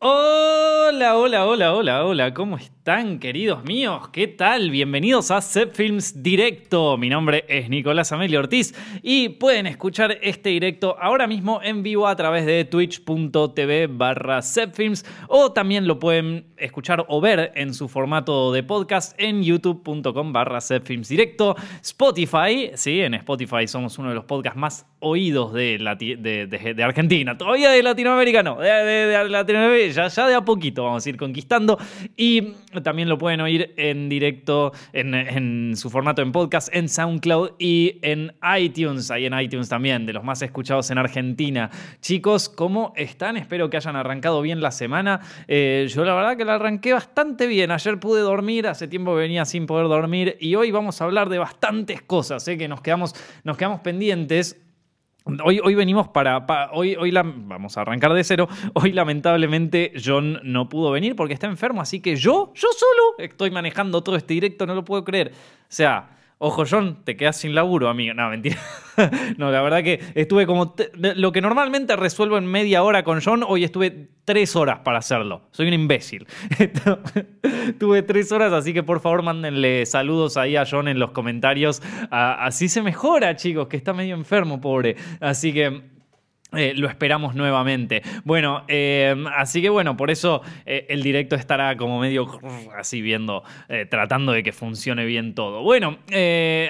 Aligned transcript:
Oh! 0.00 0.37
Hola, 1.10 1.46
hola, 1.46 1.74
hola, 1.74 2.04
hola, 2.04 2.34
¿cómo 2.34 2.58
están 2.58 3.18
queridos 3.18 3.64
míos? 3.64 4.08
¿Qué 4.12 4.28
tal? 4.28 4.70
Bienvenidos 4.70 5.30
a 5.30 5.40
Set 5.40 5.74
Films 5.74 6.22
Directo. 6.22 6.98
Mi 6.98 7.08
nombre 7.08 7.46
es 7.48 7.70
Nicolás 7.70 8.12
Amelio 8.12 8.40
Ortiz 8.40 8.74
y 9.02 9.30
pueden 9.30 9.66
escuchar 9.66 10.18
este 10.20 10.50
directo 10.50 10.96
ahora 11.00 11.26
mismo 11.26 11.60
en 11.62 11.82
vivo 11.82 12.06
a 12.06 12.16
través 12.16 12.44
de 12.44 12.64
twitch.tv 12.66 13.86
barra 13.86 14.40
o 15.28 15.52
también 15.52 15.86
lo 15.86 15.98
pueden 15.98 16.46
escuchar 16.58 17.04
o 17.08 17.20
ver 17.20 17.52
en 17.54 17.72
su 17.72 17.88
formato 17.88 18.52
de 18.52 18.62
podcast 18.62 19.14
en 19.18 19.42
youtube.com 19.42 20.32
barra 20.32 20.60
Films 20.60 21.08
Directo, 21.08 21.56
Spotify, 21.82 22.72
sí, 22.74 23.00
en 23.00 23.14
Spotify 23.14 23.66
somos 23.66 23.98
uno 23.98 24.10
de 24.10 24.14
los 24.14 24.24
podcasts 24.24 24.58
más 24.58 24.86
oídos 25.00 25.52
de, 25.52 25.78
de, 25.78 26.84
Argentina, 26.84 27.38
todavía 27.38 27.70
de 27.70 27.82
Latinoamérica 27.82 28.42
no, 28.42 28.58
de 28.58 29.28
Latinoamérica 29.28 29.92
ya, 29.92 30.08
ya 30.08 30.26
de 30.26 30.34
a 30.34 30.44
poquito 30.44 30.84
vamos 30.84 30.97
a 31.06 31.08
ir 31.08 31.16
conquistando. 31.16 31.78
Y 32.16 32.54
también 32.82 33.08
lo 33.08 33.18
pueden 33.18 33.40
oír 33.40 33.74
en 33.76 34.08
directo, 34.08 34.72
en, 34.92 35.76
su 35.76 35.90
formato 35.90 36.22
en 36.22 36.32
podcast, 36.32 36.68
en 36.74 36.88
SoundCloud 36.88 37.52
y 37.58 37.98
en 38.02 38.32
iTunes. 38.58 39.10
Ahí 39.10 39.26
en 39.26 39.38
iTunes 39.38 39.68
también, 39.68 40.06
de 40.06 40.12
los 40.12 40.24
más 40.24 40.42
escuchados 40.42 40.90
en 40.90 40.98
Argentina. 40.98 41.70
Chicos, 42.00 42.48
¿cómo 42.48 42.92
están? 42.96 43.36
Espero 43.36 43.70
que 43.70 43.76
hayan 43.76 43.96
arrancado 43.96 44.42
bien 44.42 44.60
la 44.60 44.70
semana. 44.70 45.20
Eh, 45.46 45.88
yo 45.92 46.04
la 46.04 46.14
verdad 46.14 46.36
que 46.36 46.44
la 46.44 46.54
arranqué 46.54 46.92
bastante 46.92 47.46
bien. 47.46 47.70
Ayer 47.70 47.98
pude 47.98 48.20
dormir, 48.20 48.66
hace 48.66 48.88
tiempo 48.88 49.14
venía 49.14 49.44
sin 49.44 49.66
poder 49.66 49.88
dormir 49.88 50.36
y 50.40 50.54
hoy 50.54 50.70
vamos 50.70 51.00
a 51.00 51.04
hablar 51.04 51.28
de 51.28 51.38
bastantes 51.38 52.02
cosas, 52.02 52.46
¿eh? 52.48 52.58
que 52.58 52.68
nos 52.68 52.80
quedamos, 52.80 53.14
nos 53.44 53.56
quedamos 53.56 53.80
pendientes. 53.80 54.67
Hoy, 55.44 55.60
hoy, 55.62 55.74
venimos 55.74 56.08
para. 56.08 56.70
hoy, 56.72 56.96
hoy 56.96 57.10
vamos 57.12 57.76
a 57.76 57.82
arrancar 57.82 58.12
de 58.14 58.24
cero. 58.24 58.48
Hoy, 58.72 58.92
lamentablemente, 58.92 59.92
John 60.02 60.40
no 60.42 60.68
pudo 60.68 60.90
venir 60.90 61.16
porque 61.16 61.34
está 61.34 61.46
enfermo. 61.46 61.82
Así 61.82 62.00
que 62.00 62.16
yo, 62.16 62.52
yo 62.54 62.68
solo 62.72 63.02
estoy 63.18 63.50
manejando 63.50 64.02
todo 64.02 64.16
este 64.16 64.34
directo. 64.34 64.66
No 64.66 64.74
lo 64.74 64.84
puedo 64.84 65.04
creer. 65.04 65.32
O 65.32 65.66
sea, 65.68 66.17
Ojo, 66.40 66.64
John, 66.70 67.02
te 67.04 67.16
quedas 67.16 67.36
sin 67.36 67.52
laburo, 67.52 67.88
amigo. 67.88 68.14
No, 68.14 68.30
mentira. 68.30 68.58
no, 69.38 69.50
la 69.50 69.60
verdad 69.60 69.82
que 69.82 70.00
estuve 70.14 70.46
como. 70.46 70.76
Lo 70.94 71.32
que 71.32 71.40
normalmente 71.40 71.96
resuelvo 71.96 72.38
en 72.38 72.46
media 72.46 72.84
hora 72.84 73.02
con 73.02 73.20
John, 73.20 73.44
hoy 73.46 73.64
estuve 73.64 74.10
tres 74.24 74.54
horas 74.54 74.80
para 74.84 74.98
hacerlo. 74.98 75.48
Soy 75.50 75.66
un 75.66 75.74
imbécil. 75.74 76.28
Tuve 77.78 78.02
tres 78.02 78.30
horas, 78.30 78.52
así 78.52 78.72
que 78.72 78.84
por 78.84 79.00
favor 79.00 79.22
mándenle 79.22 79.84
saludos 79.84 80.36
ahí 80.36 80.54
a 80.54 80.64
John 80.64 80.86
en 80.86 81.00
los 81.00 81.10
comentarios. 81.10 81.82
así 82.10 82.68
se 82.68 82.82
mejora, 82.82 83.34
chicos, 83.34 83.66
que 83.66 83.76
está 83.76 83.92
medio 83.92 84.14
enfermo, 84.14 84.60
pobre. 84.60 84.96
Así 85.20 85.52
que. 85.52 85.97
Eh, 86.56 86.72
lo 86.74 86.88
esperamos 86.88 87.34
nuevamente. 87.34 88.02
Bueno, 88.24 88.64
eh, 88.68 89.14
así 89.36 89.60
que 89.60 89.68
bueno, 89.68 89.98
por 89.98 90.10
eso 90.10 90.40
eh, 90.64 90.86
el 90.88 91.02
directo 91.02 91.36
estará 91.36 91.76
como 91.76 92.00
medio 92.00 92.26
así 92.74 93.02
viendo, 93.02 93.42
tratando 93.90 94.32
de 94.32 94.42
que 94.42 94.52
funcione 94.52 95.04
bien 95.04 95.34
todo. 95.34 95.62
Bueno, 95.62 95.98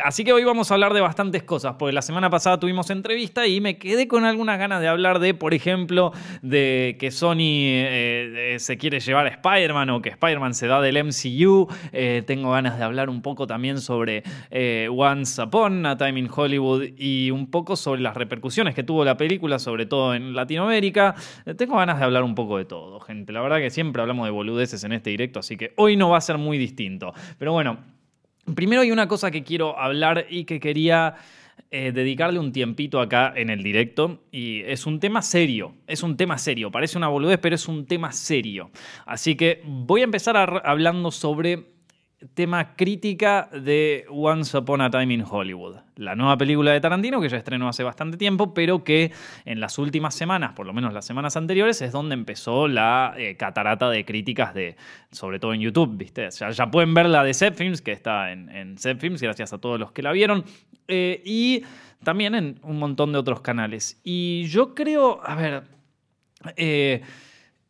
así 0.04 0.24
que 0.24 0.32
hoy 0.32 0.42
vamos 0.42 0.70
a 0.70 0.74
hablar 0.74 0.94
de 0.94 1.00
bastantes 1.00 1.44
cosas, 1.44 1.76
porque 1.78 1.92
la 1.92 2.02
semana 2.02 2.28
pasada 2.28 2.58
tuvimos 2.58 2.90
entrevista 2.90 3.46
y 3.46 3.60
me 3.60 3.78
quedé 3.78 4.08
con 4.08 4.24
algunas 4.24 4.58
ganas 4.58 4.80
de 4.80 4.88
hablar 4.88 5.20
de, 5.20 5.34
por 5.34 5.54
ejemplo, 5.54 6.12
de 6.42 6.96
que 6.98 7.10
Sony 7.10 8.58
se 8.58 8.76
quiere 8.78 8.98
llevar 8.98 9.26
a 9.26 9.30
Spider-Man 9.30 9.90
o 9.90 10.02
que 10.02 10.08
Spider-Man 10.08 10.54
se 10.54 10.66
da 10.66 10.80
del 10.80 11.04
MCU. 11.04 11.68
tengo 12.26 12.50
ganas 12.50 12.78
de 12.78 12.84
hablar 12.84 13.10
un 13.10 13.22
poco 13.22 13.46
también 13.46 13.80
sobre 13.80 14.24
Once 14.90 15.40
Upon 15.40 15.86
a 15.86 15.96
Time 15.96 16.18
in 16.18 16.28
Hollywood 16.34 16.84
y 16.96 17.30
un 17.30 17.48
poco 17.50 17.76
sobre 17.76 18.00
las 18.00 18.16
repercusiones 18.16 18.74
que 18.74 18.82
tuvo 18.82 19.04
la 19.04 19.16
película 19.16 19.58
sobre 19.68 19.84
todo 19.84 20.14
en 20.14 20.34
Latinoamérica. 20.34 21.14
Eh, 21.44 21.52
tengo 21.52 21.76
ganas 21.76 21.98
de 21.98 22.04
hablar 22.06 22.22
un 22.22 22.34
poco 22.34 22.56
de 22.56 22.64
todo, 22.64 23.00
gente. 23.00 23.34
La 23.34 23.42
verdad 23.42 23.58
que 23.58 23.68
siempre 23.68 24.00
hablamos 24.00 24.24
de 24.24 24.30
boludeces 24.30 24.82
en 24.82 24.92
este 24.92 25.10
directo, 25.10 25.40
así 25.40 25.58
que 25.58 25.74
hoy 25.76 25.94
no 25.94 26.08
va 26.08 26.16
a 26.16 26.22
ser 26.22 26.38
muy 26.38 26.56
distinto. 26.56 27.12
Pero 27.38 27.52
bueno, 27.52 27.76
primero 28.54 28.80
hay 28.80 28.90
una 28.92 29.06
cosa 29.08 29.30
que 29.30 29.44
quiero 29.44 29.78
hablar 29.78 30.24
y 30.30 30.44
que 30.44 30.58
quería... 30.58 31.16
Eh, 31.70 31.92
dedicarle 31.92 32.38
un 32.38 32.52
tiempito 32.52 32.98
acá 32.98 33.34
en 33.36 33.50
el 33.50 33.62
directo 33.62 34.22
y 34.30 34.62
es 34.62 34.86
un 34.86 35.00
tema 35.00 35.20
serio, 35.20 35.74
es 35.86 36.02
un 36.02 36.16
tema 36.16 36.38
serio, 36.38 36.70
parece 36.70 36.96
una 36.96 37.08
boludez, 37.08 37.38
pero 37.38 37.56
es 37.56 37.68
un 37.68 37.84
tema 37.84 38.10
serio. 38.12 38.70
Así 39.04 39.34
que 39.34 39.60
voy 39.66 40.00
a 40.00 40.04
empezar 40.04 40.36
hablando 40.64 41.10
sobre 41.10 41.66
tema 42.34 42.74
crítica 42.74 43.48
de 43.52 44.04
Once 44.10 44.56
Upon 44.56 44.80
a 44.80 44.90
Time 44.90 45.14
in 45.14 45.24
Hollywood, 45.28 45.76
la 45.96 46.16
nueva 46.16 46.36
película 46.36 46.72
de 46.72 46.80
Tarantino 46.80 47.20
que 47.20 47.28
ya 47.28 47.36
estrenó 47.36 47.68
hace 47.68 47.84
bastante 47.84 48.16
tiempo, 48.16 48.54
pero 48.54 48.82
que 48.82 49.12
en 49.44 49.60
las 49.60 49.78
últimas 49.78 50.14
semanas, 50.14 50.52
por 50.54 50.66
lo 50.66 50.72
menos 50.72 50.92
las 50.92 51.04
semanas 51.04 51.36
anteriores, 51.36 51.80
es 51.80 51.92
donde 51.92 52.14
empezó 52.14 52.66
la 52.66 53.14
eh, 53.16 53.36
catarata 53.36 53.88
de 53.88 54.04
críticas 54.04 54.52
de, 54.52 54.76
sobre 55.12 55.38
todo 55.38 55.54
en 55.54 55.60
YouTube, 55.60 55.96
¿viste? 55.96 56.28
Ya, 56.30 56.70
pueden 56.70 56.92
ver 56.92 57.06
la 57.06 57.22
de 57.22 57.34
Films, 57.34 57.82
que 57.82 57.92
está 57.92 58.32
en, 58.32 58.48
en 58.48 58.76
gracias 59.20 59.52
a 59.52 59.58
todos 59.58 59.78
los 59.78 59.92
que 59.92 60.02
la 60.02 60.10
vieron, 60.10 60.44
eh, 60.88 61.22
y 61.24 61.62
también 62.02 62.34
en 62.34 62.58
un 62.62 62.78
montón 62.78 63.12
de 63.12 63.18
otros 63.18 63.40
canales. 63.40 64.00
Y 64.02 64.44
yo 64.44 64.74
creo, 64.74 65.20
a 65.24 65.34
ver, 65.34 65.62
eh, 66.56 67.02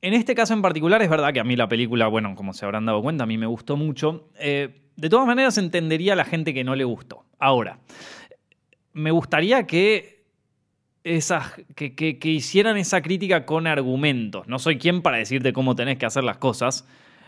en 0.01 0.15
este 0.15 0.35
caso 0.35 0.55
en 0.55 0.63
particular 0.63 1.03
es 1.03 1.11
verdad 1.11 1.33
que 1.33 1.41
a 1.41 1.45
mí 1.45 1.57
la 1.57 1.69
película, 1.69 2.07
bueno, 2.09 2.35
como 2.35 2.53
se 2.53 2.65
habrán 2.65 2.87
dado 2.87 3.03
cuenta, 3.03 3.25
a 3.25 3.27
mí 3.27 3.39
me 3.39 3.47
gustó 3.47 3.77
mucho. 3.77 4.29
Eh, 4.39 4.81
de 4.97 5.09
todas 5.09 5.27
maneras 5.27 5.59
entendería 5.59 6.13
a 6.13 6.17
la 6.17 6.25
gente 6.25 6.55
que 6.55 6.65
no 6.65 6.75
le 6.75 6.85
gustó. 6.85 7.25
Ahora, 7.39 7.79
me 8.93 9.11
gustaría 9.11 9.67
que, 9.67 10.25
esas, 11.05 11.53
que, 11.75 11.95
que, 11.95 12.29
hicieran 12.29 12.77
esa 12.77 13.03
crítica 13.03 13.45
con 13.47 13.67
argumentos. 13.67 14.47
No 14.47 14.59
soy 14.59 14.79
quien 14.79 15.03
para 15.03 15.19
decirte 15.19 15.53
cómo 15.53 15.75
tenés 15.75 15.99
que 15.99 16.07
hacer 16.07 16.25
las 16.25 16.39
cosas, 16.39 16.87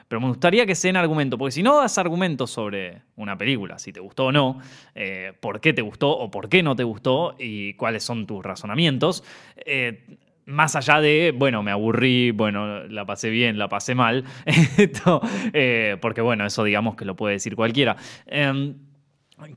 pero 0.09 0.21
me 0.21 0.29
gustaría 0.29 0.67
que 0.67 0.75
sean 0.75 0.97
argumentos, 0.97 1.39
porque 1.39 1.53
si 1.53 1.63
no 1.63 1.77
das 1.77 1.97
argumentos 1.97 2.51
sobre 2.51 3.03
una 3.15 3.39
película, 3.39 3.79
si 3.79 3.93
te 3.93 4.01
gustó 4.01 4.27
o 4.27 4.33
no, 4.33 4.61
eh, 4.97 5.33
por 5.39 5.61
qué 5.61 5.73
te 5.73 5.83
gustó 5.83 6.11
o 6.11 6.31
por 6.31 6.49
qué 6.49 6.65
no 6.65 6.75
te 6.75 6.83
gustó 6.83 7.37
y 7.39 7.75
cuáles 7.75 8.03
son 8.03 8.27
tus 8.27 8.45
razonamientos, 8.45 9.23
eh, 9.65 10.05
más 10.51 10.77
allá 10.77 11.01
de, 11.01 11.33
bueno, 11.37 11.63
me 11.63 11.71
aburrí, 11.71 12.33
bueno, 12.33 12.85
la 12.85 13.07
pasé 13.07 13.31
bien, 13.31 13.59
la 13.59 13.69
pasé 13.69 13.95
mal, 13.95 14.25
eh, 15.53 15.97
porque 16.01 16.21
bueno, 16.21 16.45
eso 16.45 16.65
digamos 16.65 16.97
que 16.97 17.05
lo 17.05 17.17
puede 17.17 17.35
decir 17.35 17.57
cualquiera. 17.57 17.97
Em, 18.27 18.75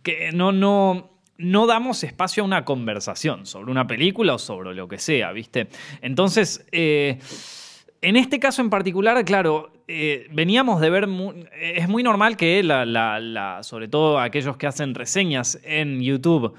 que 0.02 0.32
no, 0.32 0.52
no, 0.52 1.20
no 1.38 1.68
damos 1.68 2.04
espacio 2.04 2.44
a 2.44 2.46
una 2.46 2.64
conversación 2.64 3.46
sobre 3.46 3.72
una 3.72 3.88
película 3.88 4.36
o 4.36 4.40
sobre 4.40 4.74
lo 4.74 4.88
que 4.88 4.98
sea, 4.98 5.32
¿viste? 5.32 5.68
Entonces, 6.02 6.66
eh, 6.72 7.20
en 8.02 8.16
este 8.16 8.40
caso 8.40 8.62
en 8.62 8.70
particular, 8.70 9.24
claro, 9.26 9.72
eh, 9.88 10.28
veníamos 10.32 10.80
de 10.80 10.90
ver, 10.90 11.08
es 11.60 11.90
muy 11.90 12.04
normal 12.04 12.38
que 12.38 12.64
la, 12.64 13.60
sobre 13.64 13.88
todo 13.88 14.20
aquellos 14.20 14.58
que 14.58 14.68
hacen 14.68 14.94
reseñas 14.96 15.60
en 15.64 16.02
YouTube, 16.02 16.54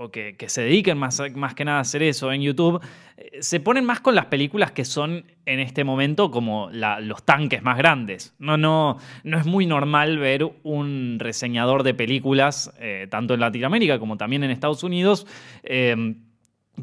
o 0.00 0.12
que, 0.12 0.36
se 0.46 0.62
dediquen 0.62 0.96
más, 0.96 1.20
más, 1.34 1.54
que 1.54 1.64
nada 1.64 1.78
a 1.78 1.80
hacer 1.80 2.04
eso 2.04 2.30
en 2.32 2.40
YouTube, 2.40 2.80
eh, 3.16 3.38
se 3.40 3.58
ponen 3.58 3.84
más 3.84 3.98
con 4.00 4.14
las 4.14 4.26
películas 4.26 4.70
que 4.70 4.84
son 4.84 5.24
en 5.44 5.58
este 5.58 5.82
momento 5.82 6.30
como 6.30 6.70
los 6.70 7.24
tanques 7.24 7.62
más 7.62 7.76
grandes. 7.76 8.32
No, 8.38 8.56
no, 8.56 8.98
no 9.24 9.38
es 9.38 9.44
muy 9.44 9.66
normal 9.66 10.18
ver 10.18 10.48
un 10.62 11.16
reseñador 11.18 11.82
de 11.82 11.94
películas, 11.94 12.72
eh, 12.78 13.08
tanto 13.10 13.34
en 13.34 13.40
Latinoamérica 13.40 13.98
como 13.98 14.16
también 14.16 14.44
en 14.44 14.52
Estados 14.52 14.84
Unidos, 14.84 15.26
eh, 15.64 16.14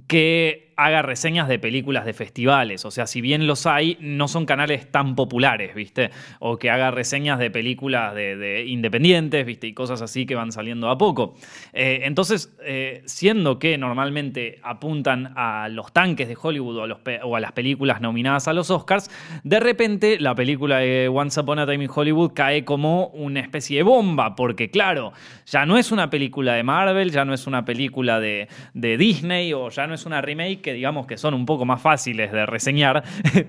que 0.08 0.65
haga 0.78 1.02
reseñas 1.02 1.47
de 1.47 1.59
películas 1.59 2.06
de 2.06 2.13
festivales. 2.13 2.86
O 2.86 2.91
sea, 2.91 3.08
si 3.08 3.22
bien 3.22 3.47
los 3.47 3.66
hay, 3.66 3.97
no 4.02 4.28
son 4.28 4.46
canales 4.46 4.91
tan 4.91 5.16
populares, 5.16 5.75
¿viste? 5.75 6.12
O 6.40 6.58
que 6.58 6.69
haga 6.69 6.91
reseñas 6.91 7.40
de 7.40 7.50
películas 7.50 8.13
de, 8.16 8.66
independientes, 8.68 9.46
¿viste? 9.46 9.68
Y 9.68 9.74
cosas 9.74 10.02
así 10.02 10.25
que 10.25 10.35
van 10.35 10.52
saliendo 10.52 10.90
a 10.90 10.97
poco. 10.97 11.35
Eh, 11.74 12.02
entonces, 12.03 12.56
eh, 12.64 13.02
siendo 13.06 13.59
que 13.59 13.78
normalmente 13.78 14.59
apuntan 14.64 15.34
a 15.35 15.69
los 15.69 15.94
tanques 15.94 16.28
de 16.28 16.38
Hollywood 16.41 16.78
o 17.24 17.35
a, 17.35 17.40
las 17.40 17.52
películas 17.53 18.02
nominadas 18.02 18.47
a 18.47 18.53
los 18.53 18.69
Oscars, 18.69 19.09
de 19.44 19.59
repente 19.59 20.19
la 20.19 20.35
película 20.35 20.80
de 20.80 21.08
Once 21.08 21.40
Upon 21.40 21.59
a 21.59 21.66
Time 21.66 21.85
in 21.85 21.90
Hollywood 21.94 22.34
cae 22.34 22.66
como 22.66 23.08
una 23.08 23.40
especie 23.40 23.78
de 23.78 23.84
bomba, 23.84 24.35
porque 24.35 24.70
claro, 24.70 25.14
ya 25.46 25.66
no 25.66 25.78
es 25.78 25.91
una 25.91 26.09
película 26.09 26.53
de 26.53 26.64
Marvel, 26.64 27.11
ya 27.11 27.26
no 27.26 27.34
es 27.34 27.47
una 27.47 27.66
película 27.66 28.20
de 28.20 28.47
Disney 28.73 29.53
o 29.53 29.70
ya 29.70 29.88
no 29.88 29.94
es 29.94 30.05
una 30.05 30.22
remake 30.22 30.65
que 30.66 30.73
digamos 30.73 31.06
que 31.06 31.16
son 31.16 31.35
un 31.35 31.46
poco 31.46 31.64
más 31.64 31.79
fáciles 31.79 32.32
de 32.32 32.47
reseñar, 32.47 33.03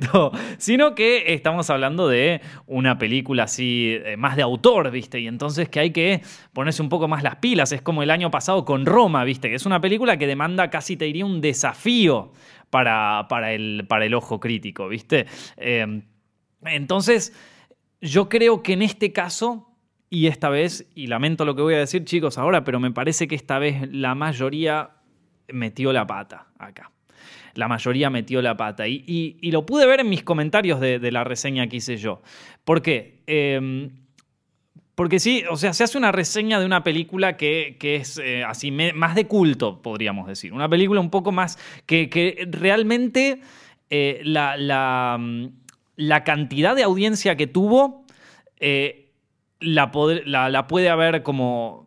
sino 0.58 0.94
que 0.94 1.32
estamos 1.32 1.70
hablando 1.70 2.08
de 2.08 2.42
una 2.66 2.98
película 2.98 3.44
así 3.44 3.96
eh, 4.04 4.18
más 4.18 4.36
de 4.36 4.42
autor, 4.42 4.90
¿viste? 4.90 5.18
Y 5.18 5.26
entonces 5.26 5.70
que 5.70 5.80
hay 5.80 5.92
que 5.92 6.20
ponerse 6.52 6.82
un 6.82 6.90
poco 6.90 7.08
más 7.08 7.22
las 7.22 7.36
pilas. 7.36 7.72
Es 7.72 7.80
como 7.80 8.02
el 8.02 8.10
año 8.10 8.30
pasado 8.30 8.66
con 8.66 8.84
Roma, 8.84 9.24
¿viste? 9.24 9.48
Que 9.48 9.54
es 9.54 9.64
una 9.64 9.80
película 9.80 10.18
que 10.18 10.26
demanda 10.26 10.68
casi, 10.68 10.98
te 10.98 11.06
diría, 11.06 11.24
un 11.24 11.40
desafío 11.40 12.32
para, 12.68 13.24
para, 13.30 13.54
el, 13.54 13.86
para 13.88 14.04
el 14.04 14.12
ojo 14.12 14.38
crítico, 14.38 14.86
¿viste? 14.86 15.24
Em, 15.56 16.02
entonces, 16.66 17.32
yo 18.02 18.28
creo 18.28 18.62
que 18.62 18.74
en 18.74 18.82
este 18.82 19.14
caso 19.14 19.72
y 20.10 20.26
esta 20.26 20.50
vez, 20.50 20.86
y 20.94 21.06
lamento 21.06 21.46
lo 21.46 21.56
que 21.56 21.62
voy 21.62 21.74
a 21.74 21.78
decir 21.78 22.04
chicos 22.04 22.36
ahora, 22.36 22.62
pero 22.62 22.78
me 22.78 22.92
parece 22.92 23.26
que 23.26 23.34
esta 23.34 23.58
vez 23.58 23.90
la 23.90 24.14
mayoría 24.14 24.90
metió 25.48 25.94
la 25.94 26.06
pata 26.06 26.48
acá. 26.58 26.92
La 27.56 27.68
mayoría 27.68 28.10
metió 28.10 28.42
la 28.42 28.56
pata. 28.56 28.86
Y, 28.86 29.38
lo 29.50 29.66
pude 29.66 29.86
ver 29.86 30.00
en 30.00 30.08
mis 30.08 30.22
comentarios 30.22 30.80
de, 30.80 31.10
la 31.10 31.24
reseña 31.24 31.66
que 31.66 31.76
hice 31.76 31.96
yo. 31.96 32.22
¿Por 32.64 32.82
qué? 32.82 33.22
Em, 33.26 33.90
porque 34.94 35.18
sí, 35.20 35.44
o 35.50 35.56
sea, 35.56 35.74
se 35.74 35.84
hace 35.84 35.98
una 35.98 36.10
reseña 36.10 36.58
de 36.58 36.66
una 36.66 36.82
película 36.82 37.36
que, 37.36 37.76
es 37.80 38.18
eh, 38.18 38.44
así, 38.44 38.70
más 38.70 39.14
de 39.14 39.26
culto, 39.26 39.82
podríamos 39.82 40.26
decir. 40.26 40.52
Una 40.52 40.68
película 40.68 41.00
un 41.00 41.10
poco 41.10 41.32
más 41.32 41.58
que, 41.84 42.48
realmente 42.50 43.40
eh, 43.90 44.20
la, 44.24 45.16
mm, 45.18 45.48
la, 45.96 46.24
cantidad 46.24 46.74
de 46.74 46.82
audiencia 46.82 47.36
que 47.36 47.46
tuvo 47.46 48.06
eh, 48.58 49.12
la, 49.60 49.90
la, 50.24 50.66
puede 50.66 50.88
haber 50.88 51.22
como... 51.22 51.86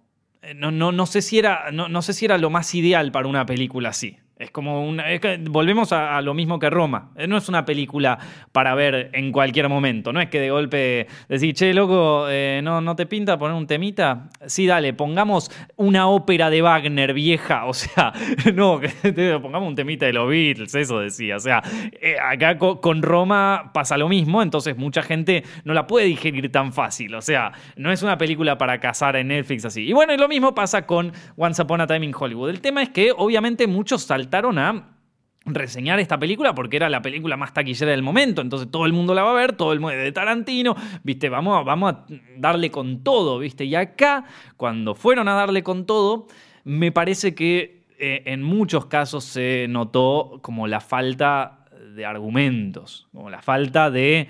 No, 0.55 0.71
no, 0.71 0.91
no, 0.91 1.05
sé 1.05 1.21
si 1.21 1.37
era, 1.37 1.71
no, 1.71 1.89
no 1.89 2.01
sé 2.01 2.13
si 2.13 2.25
era 2.25 2.37
lo 2.37 2.49
más 2.49 2.73
ideal 2.73 3.11
para 3.11 3.27
una 3.27 3.45
película 3.45 3.89
así. 3.89 4.17
Es 4.39 4.51
como 4.51 4.87
una. 4.87 5.03
volvemos 5.49 5.91
a, 5.91 6.21
lo 6.21 6.33
mismo 6.33 6.59
que 6.59 6.69
Roma. 6.69 7.11
Eh, 7.17 7.27
no 7.27 7.35
es 7.35 7.49
una 7.49 7.65
película 7.65 8.17
para 8.53 8.73
ver 8.73 9.09
en 9.11 9.33
cualquier 9.33 9.67
momento. 9.67 10.13
No 10.13 10.21
es 10.21 10.29
que 10.29 10.39
de 10.39 10.49
golpe 10.49 11.07
decís, 11.27 11.55
che, 11.55 11.73
loco, 11.73 12.25
eh, 12.29 12.61
¿no, 12.63 12.79
¿no 12.79 12.95
te 12.95 13.05
pinta 13.05 13.37
poner 13.37 13.57
un 13.57 13.67
temita? 13.67 14.29
Sí, 14.45 14.65
dale, 14.65 14.93
pongamos 14.93 15.51
una 15.75 16.07
ópera 16.07 16.49
de 16.49 16.61
Wagner 16.61 17.13
vieja. 17.13 17.65
O 17.65 17.73
sea, 17.73 18.13
no, 18.55 18.79
pongamos 19.41 19.67
un 19.67 19.75
temita 19.75 20.05
de 20.05 20.13
los 20.13 20.29
Beatles, 20.29 20.73
eso 20.73 21.01
decía. 21.01 21.35
O 21.35 21.41
sea, 21.41 21.61
eh, 21.99 22.15
acá 22.17 22.57
con, 22.57 23.01
Roma 23.01 23.71
pasa 23.73 23.97
lo 23.97 24.07
mismo, 24.07 24.41
entonces 24.41 24.77
mucha 24.77 25.01
gente 25.01 25.43
no 25.65 25.73
la 25.73 25.85
puede 25.85 26.05
digerir 26.05 26.49
tan 26.49 26.71
fácil. 26.71 27.13
O 27.15 27.21
sea, 27.21 27.51
no 27.75 27.91
es 27.91 28.03
una 28.03 28.17
película 28.17 28.57
para 28.57 28.79
cazar 28.79 29.17
en 29.17 29.27
Netflix 29.27 29.65
así. 29.65 29.85
Y 29.85 29.91
bueno, 29.91 30.13
y 30.13 30.17
lo 30.17 30.29
mismo 30.29 30.55
pasa 30.55 30.85
con 30.85 31.11
Once 31.35 31.61
Upon 31.61 31.81
a 31.81 31.87
Time 31.87 32.05
in 32.05 32.13
Hollywood. 32.17 32.51
El 32.51 32.61
tema 32.61 32.81
es 32.81 32.87
que, 32.87 33.11
obviamente, 33.11 33.67
muchos 33.67 34.07
saltan 34.29 34.57
a 34.59 34.99
reseñar 35.45 35.99
esta 35.99 36.19
película 36.19 36.53
porque 36.53 36.77
era 36.77 36.89
la 36.89 37.01
película 37.01 37.37
más 37.37 37.53
taquillera 37.53 37.91
del 37.91 38.03
momento, 38.03 38.41
entonces 38.41 38.69
todo 38.69 38.85
el 38.85 38.93
mundo 38.93 39.13
la 39.13 39.23
va 39.23 39.31
a 39.31 39.35
ver, 39.35 39.53
todo 39.53 39.73
el 39.73 39.79
mundo 39.79 39.97
de 39.97 40.11
Tarantino, 40.11 40.75
viste, 41.03 41.29
vamos 41.29 41.57
a, 41.57 41.63
vamos 41.63 41.93
a 41.93 42.05
darle 42.37 42.69
con 42.69 43.03
todo, 43.03 43.39
viste, 43.39 43.65
y 43.65 43.75
acá 43.75 44.25
cuando 44.57 44.95
fueron 44.95 45.27
a 45.27 45.33
darle 45.33 45.63
con 45.63 45.85
todo, 45.85 46.27
me 46.63 46.91
parece 46.91 47.33
que 47.33 47.85
eh, 47.97 48.23
en 48.25 48.43
muchos 48.43 48.85
casos 48.85 49.23
se 49.23 49.67
notó 49.69 50.39
como 50.41 50.67
la 50.67 50.81
falta 50.81 51.65
de 51.95 52.05
argumentos, 52.05 53.07
como 53.13 53.29
la 53.29 53.41
falta 53.41 53.89
de, 53.89 54.27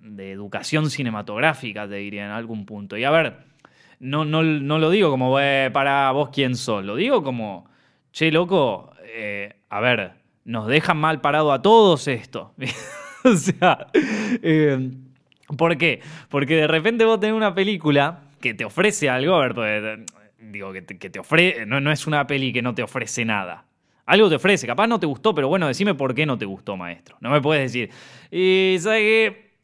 de 0.00 0.32
educación 0.32 0.90
cinematográfica, 0.90 1.88
te 1.88 1.96
diría 1.96 2.26
en 2.26 2.32
algún 2.32 2.66
punto. 2.66 2.96
Y 2.96 3.04
a 3.04 3.10
ver, 3.10 3.38
no, 3.98 4.24
no, 4.24 4.42
no 4.42 4.78
lo 4.78 4.90
digo 4.90 5.10
como 5.10 5.34
para 5.72 6.10
vos 6.12 6.30
quién 6.30 6.56
sos, 6.56 6.84
lo 6.84 6.96
digo 6.96 7.22
como, 7.22 7.66
che, 8.12 8.30
loco, 8.30 8.92
eh, 9.18 9.56
a 9.70 9.80
ver, 9.80 10.12
nos 10.44 10.66
dejan 10.66 10.98
mal 10.98 11.22
parado 11.22 11.52
a 11.52 11.62
todos 11.62 12.06
esto. 12.06 12.54
o 13.24 13.34
sea, 13.34 13.86
eh, 13.94 14.90
¿por 15.56 15.78
qué? 15.78 16.00
Porque 16.28 16.56
de 16.56 16.66
repente 16.66 17.04
vos 17.06 17.18
tenés 17.18 17.34
una 17.34 17.54
película 17.54 18.24
que 18.40 18.52
te 18.52 18.66
ofrece 18.66 19.08
algo, 19.08 19.34
a 19.34 19.40
ver, 19.40 19.54
pues, 19.54 19.82
digo, 20.38 20.70
que 20.72 20.82
te, 20.82 21.18
ofrece, 21.18 21.64
no, 21.64 21.80
no 21.80 21.90
es 21.90 22.06
una 22.06 22.26
peli 22.26 22.52
que 22.52 22.60
no 22.60 22.74
te 22.74 22.82
ofrece 22.82 23.24
nada. 23.24 23.64
Algo 24.04 24.28
te 24.28 24.36
ofrece, 24.36 24.66
capaz 24.66 24.86
no 24.86 25.00
te 25.00 25.06
gustó, 25.06 25.34
pero 25.34 25.48
bueno, 25.48 25.66
decime 25.66 25.94
por 25.94 26.14
qué 26.14 26.26
no 26.26 26.36
te 26.36 26.44
gustó, 26.44 26.76
maestro. 26.76 27.16
No 27.20 27.30
me 27.30 27.40
puedes 27.40 27.72
decir, 27.72 27.90
y 28.30 28.76
¿sabes 28.78 29.00
qué? 29.00 29.56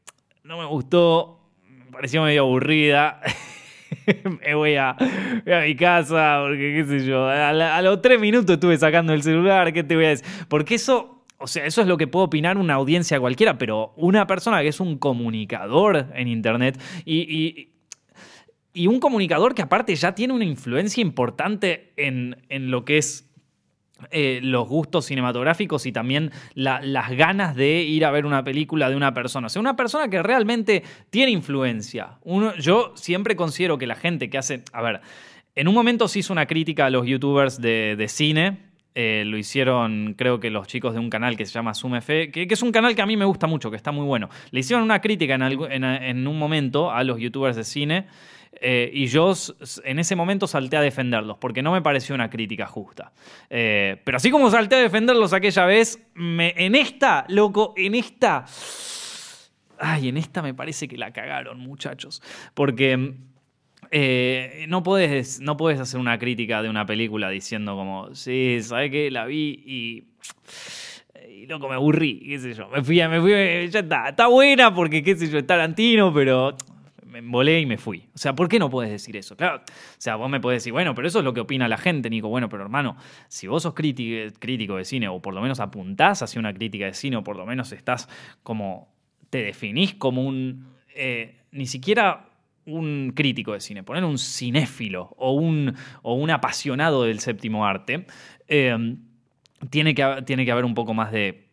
No 0.45 0.59
me 0.59 0.65
gustó, 0.65 1.41
me 1.69 1.93
pareció 1.93 2.23
medio 2.23 2.43
aburrida. 2.43 3.21
me 4.45 4.55
voy 4.55 4.77
a, 4.77 4.97
mi 5.65 5.77
casa, 5.77 6.41
porque 6.43 6.75
qué 6.75 6.85
sé 6.85 7.07
yo, 7.07 7.29
a, 7.29 7.83
los 7.83 8.01
tres 8.03 8.21
minutos 8.21 8.55
estuve 8.55 8.77
sacando 8.79 9.13
el 9.13 9.23
celular, 9.23 9.73
¿qué 9.73 9.83
te 9.83 9.95
voy 9.95 10.07
a 10.07 10.09
decir? 10.11 10.27
Porque 10.49 10.75
eso, 10.75 11.25
o 11.39 11.47
sea, 11.47 11.67
eso 11.67 11.81
es 11.81 11.87
lo 11.87 11.97
que 11.97 12.07
puede 12.07 12.27
opinar 12.27 12.57
una 12.57 12.75
audiencia 12.75 13.21
cualquiera, 13.21 13.59
pero 13.59 13.93
una 13.97 14.27
persona 14.27 14.63
que 14.63 14.69
es 14.69 14.81
un 14.81 14.99
comunicador 14.99 16.07
en 16.15 16.29
Internet 16.29 16.81
y, 17.05 17.69
y, 18.75 18.87
un 18.87 19.01
comunicador 19.01 19.55
que 19.55 19.63
aparte 19.63 19.95
ya 19.95 20.15
tiene 20.15 20.33
una 20.33 20.45
influencia 20.45 21.03
importante 21.03 21.93
en, 21.97 22.43
en 22.49 22.71
lo 22.71 22.85
que 22.85 22.99
es 22.99 23.32
eh, 24.11 24.41
los 24.43 24.69
gustos 24.69 25.07
cinematográficos 25.07 25.87
y 25.87 25.93
también 25.93 26.31
las 26.55 27.11
ganas 27.11 27.55
de 27.57 27.83
ir 27.83 28.05
a 28.05 28.11
ver 28.11 28.27
una 28.27 28.45
película 28.45 28.91
de 28.91 28.97
una 28.97 29.15
persona. 29.15 29.47
O 29.47 29.51
sea, 29.51 29.61
una 29.61 29.77
persona 29.77 30.09
que 30.09 30.23
realmente 30.23 30.83
tiene 31.11 31.33
influencia. 31.33 32.19
Uno, 32.23 32.55
yo 32.57 32.93
siempre 32.97 33.37
considero 33.37 33.79
que 33.79 33.87
la 33.87 33.97
gente 33.97 34.31
que 34.31 34.39
hace. 34.39 34.63
A 34.73 34.83
ver, 34.83 35.01
en 35.55 35.69
un 35.69 35.75
momento 35.75 36.09
se 36.09 36.21
hizo 36.21 36.33
una 36.33 36.47
crítica 36.47 36.87
a 36.87 36.91
los 36.91 37.07
youtubers 37.07 37.61
de, 37.61 38.07
cine. 38.09 38.59
Eh, 38.95 39.25
lo 39.27 39.39
hicieron, 39.39 40.15
creo 40.19 40.39
que 40.39 40.51
los 40.51 40.67
chicos 40.67 40.93
de 40.93 41.01
un 41.01 41.09
canal 41.09 41.37
que 41.37 41.47
se 41.47 41.53
llama 41.53 41.73
Sumefe, 41.73 42.31
que, 42.31 42.47
que, 42.47 42.55
es 42.55 42.63
un 42.63 42.73
canal 42.73 42.95
que 42.95 43.01
a 43.01 43.07
mí 43.07 43.17
me 43.17 43.25
gusta 43.25 43.47
mucho, 43.47 43.71
que 43.71 43.77
está 43.77 43.91
muy 43.91 44.05
bueno. 44.05 44.29
Le 44.51 44.61
hicieron 44.61 44.85
una 44.85 45.01
crítica 45.01 45.35
en 45.35 46.27
un 46.27 46.39
momento 46.39 46.91
a 46.91 47.03
los 47.03 47.19
youtubers 47.19 47.57
de 47.57 47.65
cine. 47.65 48.07
Eh, 48.55 48.91
y 48.93 49.07
yo 49.07 49.33
en 49.85 49.99
ese 49.99 50.15
momento 50.15 50.47
salté 50.47 50.77
a 50.77 50.81
defenderlos, 50.81 51.39
porque 51.39 51.63
no 51.63 51.73
me 51.73 51.83
pareció 51.83 52.15
una 52.15 52.31
crítica 52.31 52.67
justa. 52.67 53.13
Eh, 53.51 54.01
pero 54.05 54.17
así 54.17 54.31
como 54.31 54.51
salté 54.51 54.77
a 54.77 54.81
defenderlos 54.81 55.33
aquella 55.33 55.67
vez, 55.67 56.01
en 56.15 56.75
esta, 56.75 57.25
loco, 57.29 57.75
en 57.77 57.95
esta... 57.95 58.45
Ay, 59.79 60.09
en 60.09 60.17
esta 60.17 60.43
me 60.43 60.55
parece 60.55 60.87
que 60.87 60.97
la 60.97 61.13
cagaron, 61.13 61.59
muchachos. 61.59 62.23
Porque 62.55 63.15
eh, 63.91 64.65
no, 64.69 64.85
puedes, 64.85 65.41
no 65.41 65.57
puedes 65.57 65.81
hacer 65.81 65.99
una 65.99 66.19
crítica 66.19 66.63
de 66.63 66.69
una 66.69 66.87
película 66.87 67.31
diciendo 67.31 67.75
como, 67.75 68.15
sí, 68.15 68.59
¿sabes 68.63 68.93
qué? 68.93 69.11
La 69.11 69.27
vi 69.27 69.61
y 69.67 70.05
y 71.43 71.47
loco, 71.47 71.69
me 71.69 71.75
aburrí, 71.75 72.21
qué 72.21 72.39
sé 72.39 72.55
yo. 72.55 72.69
Me 72.69 72.85
fui, 72.85 72.97
me 73.09 73.21
fui, 73.21 73.33
ya 73.69 73.81
está, 73.81 74.11
está 74.11 74.29
buena 74.29 74.73
porque, 74.73 75.03
qué 75.03 75.17
sé 75.17 75.29
yo, 75.29 75.39
es 75.39 75.47
Tarantino, 75.47 76.15
pero 76.15 76.57
me 77.13 77.21
volé 77.21 77.61
y 77.61 77.67
me 77.67 77.77
fui. 77.77 78.09
O 78.15 78.19
sea, 78.19 78.35
¿por 78.35 78.49
qué 78.49 78.59
no 78.59 78.71
puedes 78.71 78.91
decir 78.91 79.17
eso? 79.17 79.37
Claro, 79.37 79.59
o 79.59 79.63
sea, 79.99 80.17
vos 80.17 80.31
me 80.31 80.41
puedes 80.41 80.63
decir, 80.63 80.73
bueno, 80.73 80.95
pero 80.95 81.07
eso 81.07 81.19
es 81.19 81.25
lo 81.25 81.35
que 81.35 81.41
opina 81.41 81.69
la 81.69 81.77
gente, 81.77 82.09
Nico. 82.09 82.29
Bueno, 82.29 82.49
pero 82.49 82.63
hermano, 82.63 82.97
si 83.29 83.47
vos 83.47 83.63
sos 83.63 83.75
crítico 83.75 84.77
de 84.77 84.85
cine, 84.85 85.09
o 85.09 85.21
por 85.21 85.35
lo 85.35 85.43
menos 85.43 85.61
apuntás 85.61 86.23
hacia 86.23 86.41
una 86.41 86.55
crítica 86.55 86.87
de 86.87 86.95
cine, 86.95 87.17
o 87.17 87.25
por 87.25 87.37
lo 87.37 87.45
menos 87.45 87.73
estás 87.73 88.09
como, 88.43 88.93
te 89.31 89.43
definís 89.43 89.95
como 89.95 90.25
un, 90.25 90.67
eh, 90.95 91.37
ni 91.51 91.67
siquiera 91.67 92.29
un 92.65 93.13
crítico 93.15 93.53
de 93.53 93.61
cine, 93.61 93.83
poner 93.83 94.05
un 94.05 94.19
cinéfilo 94.19 95.15
o 95.19 95.33
un, 95.33 95.75
o 96.03 96.15
un 96.15 96.31
apasionado 96.31 97.05
del 97.05 97.21
séptimo 97.21 97.67
arte, 97.67 98.07
eh, 98.49 98.97
tiene, 99.69 99.95
que, 99.95 100.23
tiene 100.25 100.45
que 100.45 100.53
haber 100.53 100.65
un 100.65 100.75
poco 100.75 100.95
más 100.95 101.13
de, 101.13 101.49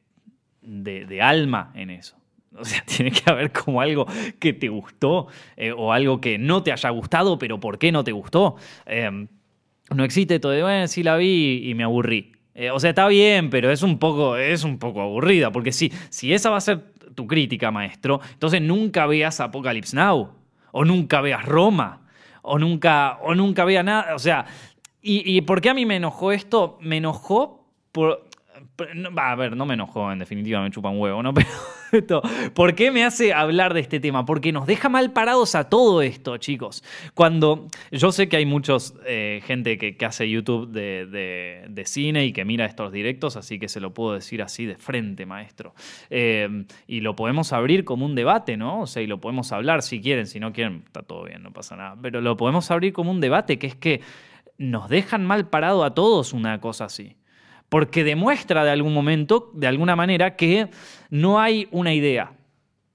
de 0.61 1.21
alma 1.21 1.71
en 1.75 1.89
eso. 1.89 2.18
O 2.57 2.65
sea, 2.65 2.83
tiene 2.85 3.11
que 3.11 3.29
haber 3.29 3.51
como 3.51 3.81
algo 3.81 4.05
que 4.39 4.53
te 4.53 4.69
gustó 4.69 5.27
eh, 5.57 5.71
o 5.71 5.93
algo 5.93 6.19
que 6.21 6.37
no 6.37 6.63
te 6.63 6.71
haya 6.71 6.89
gustado, 6.89 7.37
pero 7.37 7.59
¿por 7.59 7.77
qué 7.77 7.91
no 7.91 8.03
te 8.03 8.11
gustó? 8.11 8.55
Em, 8.85 9.27
no 9.93 10.03
existe 10.03 10.39
todo 10.39 10.51
de, 10.51 10.61
bueno, 10.61 10.87
sí 10.87 11.03
la 11.03 11.17
vi 11.17 11.69
y 11.69 11.73
me 11.73 11.83
aburrí. 11.83 12.33
Eh, 12.53 12.71
o 12.71 12.79
sea, 12.79 12.89
está 12.89 13.07
bien, 13.07 13.49
pero 13.49 13.71
es 13.71 13.83
un 13.83 13.99
poco, 13.99 14.35
es 14.35 14.63
un 14.63 14.79
poco 14.79 15.01
aburrida, 15.01 15.51
porque 15.51 15.71
si, 15.71 15.91
si 16.09 16.33
esa 16.33 16.49
va 16.49 16.57
a 16.57 16.61
ser 16.61 16.91
tu 17.15 17.25
crítica, 17.25 17.71
maestro, 17.71 18.19
entonces 18.33 18.61
nunca 18.61 19.05
veas 19.05 19.39
Apocalypse 19.39 19.95
Now, 19.95 20.31
o 20.71 20.85
nunca 20.85 21.21
veas 21.21 21.45
Roma, 21.45 22.01
o 22.41 22.59
nunca, 22.59 23.17
o 23.21 23.33
nunca 23.33 23.65
veas 23.65 23.85
nada. 23.85 24.15
O 24.15 24.19
sea, 24.19 24.45
y, 25.01 25.37
¿y 25.37 25.41
por 25.41 25.61
qué 25.61 25.69
a 25.69 25.73
mí 25.73 25.85
me 25.85 25.95
enojó 25.95 26.31
esto? 26.31 26.77
Me 26.81 26.97
enojó 26.97 27.65
por, 27.91 28.27
a 29.17 29.35
ver, 29.35 29.55
no 29.55 29.65
me 29.65 29.73
enojó, 29.75 30.11
en 30.11 30.19
definitiva 30.19 30.61
me 30.61 30.71
chupa 30.71 30.89
un 30.89 30.99
huevo, 30.99 31.23
¿no? 31.23 31.33
Pero 31.33 31.47
¿por 32.53 32.75
qué 32.75 32.91
me 32.91 33.03
hace 33.03 33.33
hablar 33.33 33.73
de 33.73 33.81
este 33.81 33.99
tema? 33.99 34.25
Porque 34.25 34.51
nos 34.51 34.67
deja 34.67 34.89
mal 34.89 35.11
parados 35.11 35.55
a 35.55 35.69
todo 35.69 36.01
esto, 36.01 36.37
chicos. 36.37 36.83
Cuando 37.13 37.67
yo 37.91 38.11
sé 38.11 38.29
que 38.29 38.37
hay 38.37 38.45
muchos 38.45 38.95
eh, 39.05 39.41
gente 39.45 39.77
que, 39.77 40.05
hace 40.05 40.29
YouTube 40.29 40.71
de, 40.71 41.83
cine 41.85 42.25
y 42.25 42.33
que 42.33 42.45
mira 42.45 42.65
estos 42.65 42.91
directos, 42.91 43.35
así 43.35 43.59
que 43.59 43.67
se 43.67 43.79
lo 43.79 43.93
puedo 43.93 44.13
decir 44.13 44.41
así 44.41 44.65
de 44.65 44.75
frente, 44.75 45.25
maestro. 45.25 45.73
Eh, 46.09 46.65
y 46.87 47.01
lo 47.01 47.15
podemos 47.15 47.53
abrir 47.53 47.85
como 47.85 48.05
un 48.05 48.15
debate, 48.15 48.57
¿no? 48.57 48.81
O 48.81 48.87
sea, 48.87 49.01
y 49.01 49.07
lo 49.07 49.19
podemos 49.19 49.51
hablar 49.51 49.81
si 49.81 50.01
quieren, 50.01 50.27
si 50.27 50.39
no 50.39 50.53
quieren, 50.53 50.83
está 50.85 51.03
todo 51.03 51.23
bien, 51.23 51.43
no 51.43 51.51
pasa 51.51 51.75
nada. 51.75 51.97
Pero 52.01 52.21
lo 52.21 52.37
podemos 52.37 52.69
abrir 52.71 52.93
como 52.93 53.11
un 53.11 53.21
debate, 53.21 53.57
que 53.59 53.67
es 53.67 53.75
que 53.75 54.01
nos 54.57 54.89
dejan 54.89 55.25
mal 55.25 55.49
parado 55.49 55.83
a 55.83 55.93
todos 55.93 56.33
una 56.33 56.59
cosa 56.59 56.85
así 56.85 57.18
porque 57.69 58.03
demuestra 58.03 58.63
de 58.63 58.71
algún 58.71 58.93
momento, 58.93 59.51
de 59.53 59.67
alguna 59.67 59.95
manera, 59.95 60.35
que 60.35 60.69
no 61.09 61.39
hay 61.39 61.67
una 61.71 61.93
idea, 61.93 62.33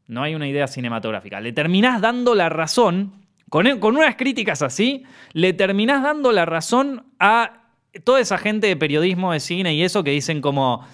no 0.09 0.23
hay 0.23 0.35
una 0.35 0.49
idea 0.49 0.67
cinematográfica. 0.67 1.41
Le 1.41 1.53
terminás 1.53 2.01
dando 2.01 2.35
la 2.35 2.49
razón, 2.49 3.13
con, 3.49 3.67
unas 3.67 4.17
críticas 4.17 4.63
así, 4.63 5.05
le 5.33 5.53
terminás 5.53 6.03
dando 6.03 6.33
la 6.33 6.45
razón 6.45 7.07
a 7.21 7.63
toda 8.03 8.21
esa 8.21 8.37
gente 8.37 8.67
de 8.67 8.77
periodismo 8.77 9.33
de 9.33 9.39
cine 9.39 9.75
y 9.75 9.83
eso 9.83 10.03
que 10.03 10.11
dicen 10.11 10.41
como, 10.41 10.85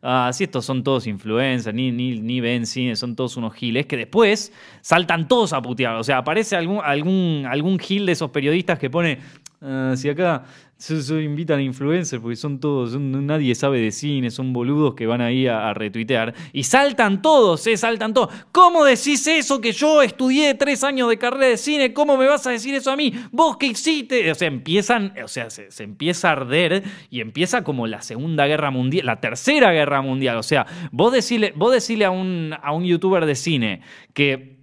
ah, 0.00 0.30
si 0.32 0.44
estos 0.44 0.64
son 0.64 0.84
todos 0.84 1.08
influencers, 1.08 1.74
ni, 1.74 1.90
ni, 1.90 2.20
ni, 2.20 2.40
ven 2.40 2.66
cine, 2.66 2.94
son 2.94 3.16
todos 3.16 3.36
unos 3.36 3.52
giles, 3.54 3.86
que 3.86 3.96
después 3.96 4.52
saltan 4.80 5.26
todos 5.26 5.52
a 5.52 5.60
putear. 5.60 5.96
O 5.96 6.04
sea, 6.04 6.18
aparece 6.18 6.54
algún, 6.54 6.80
algún, 6.84 7.46
algún 7.50 7.80
gil 7.80 8.06
de 8.06 8.12
esos 8.12 8.30
periodistas 8.30 8.78
que 8.78 8.88
pone, 8.88 9.18
Ah, 9.66 9.94
si 9.96 10.10
acá 10.10 10.44
se, 10.76 11.22
invitan 11.22 11.58
influencers 11.58 12.20
porque 12.20 12.36
son 12.36 12.60
todos, 12.60 13.00
nadie 13.00 13.54
sabe 13.54 13.80
de 13.80 13.92
cine, 13.92 14.30
son 14.30 14.52
boludos 14.52 14.94
que 14.94 15.06
van 15.06 15.22
ahí 15.22 15.46
a, 15.46 15.72
retuitear. 15.72 16.34
Y 16.52 16.64
saltan 16.64 17.22
todos, 17.22 17.66
¿eh? 17.66 17.78
Saltan 17.78 18.12
todos. 18.12 18.28
¿Cómo 18.52 18.84
decís 18.84 19.26
eso 19.26 19.62
que 19.62 19.72
yo 19.72 20.02
estudié 20.02 20.52
tres 20.52 20.84
años 20.84 21.08
de 21.08 21.16
carrera 21.16 21.46
de 21.46 21.56
cine? 21.56 21.94
¿Cómo 21.94 22.18
me 22.18 22.26
vas 22.26 22.46
a 22.46 22.50
decir 22.50 22.74
eso 22.74 22.90
a 22.90 22.96
mí? 22.96 23.14
¿Vos 23.32 23.56
qué 23.56 23.68
hiciste? 23.68 24.30
O 24.30 24.34
sea, 24.34 24.48
empiezan, 24.48 25.14
o 25.24 25.28
sea, 25.28 25.48
se, 25.48 25.70
empieza 25.82 26.28
a 26.28 26.32
arder 26.32 26.82
y 27.08 27.22
empieza 27.22 27.64
como 27.64 27.86
la 27.86 28.02
Segunda 28.02 28.46
Guerra 28.46 28.70
Mundial, 28.70 29.06
la 29.06 29.18
Tercera 29.20 29.72
Guerra 29.72 30.02
Mundial. 30.02 30.36
O 30.36 30.42
sea, 30.42 30.66
vos 30.92 31.10
decirle, 31.10 31.54
vos 31.56 31.72
decirle 31.72 32.04
a, 32.04 32.10
un, 32.10 32.54
a 32.60 32.72
un 32.72 32.84
youtuber 32.84 33.24
de 33.24 33.34
cine 33.34 33.80
que, 34.12 34.58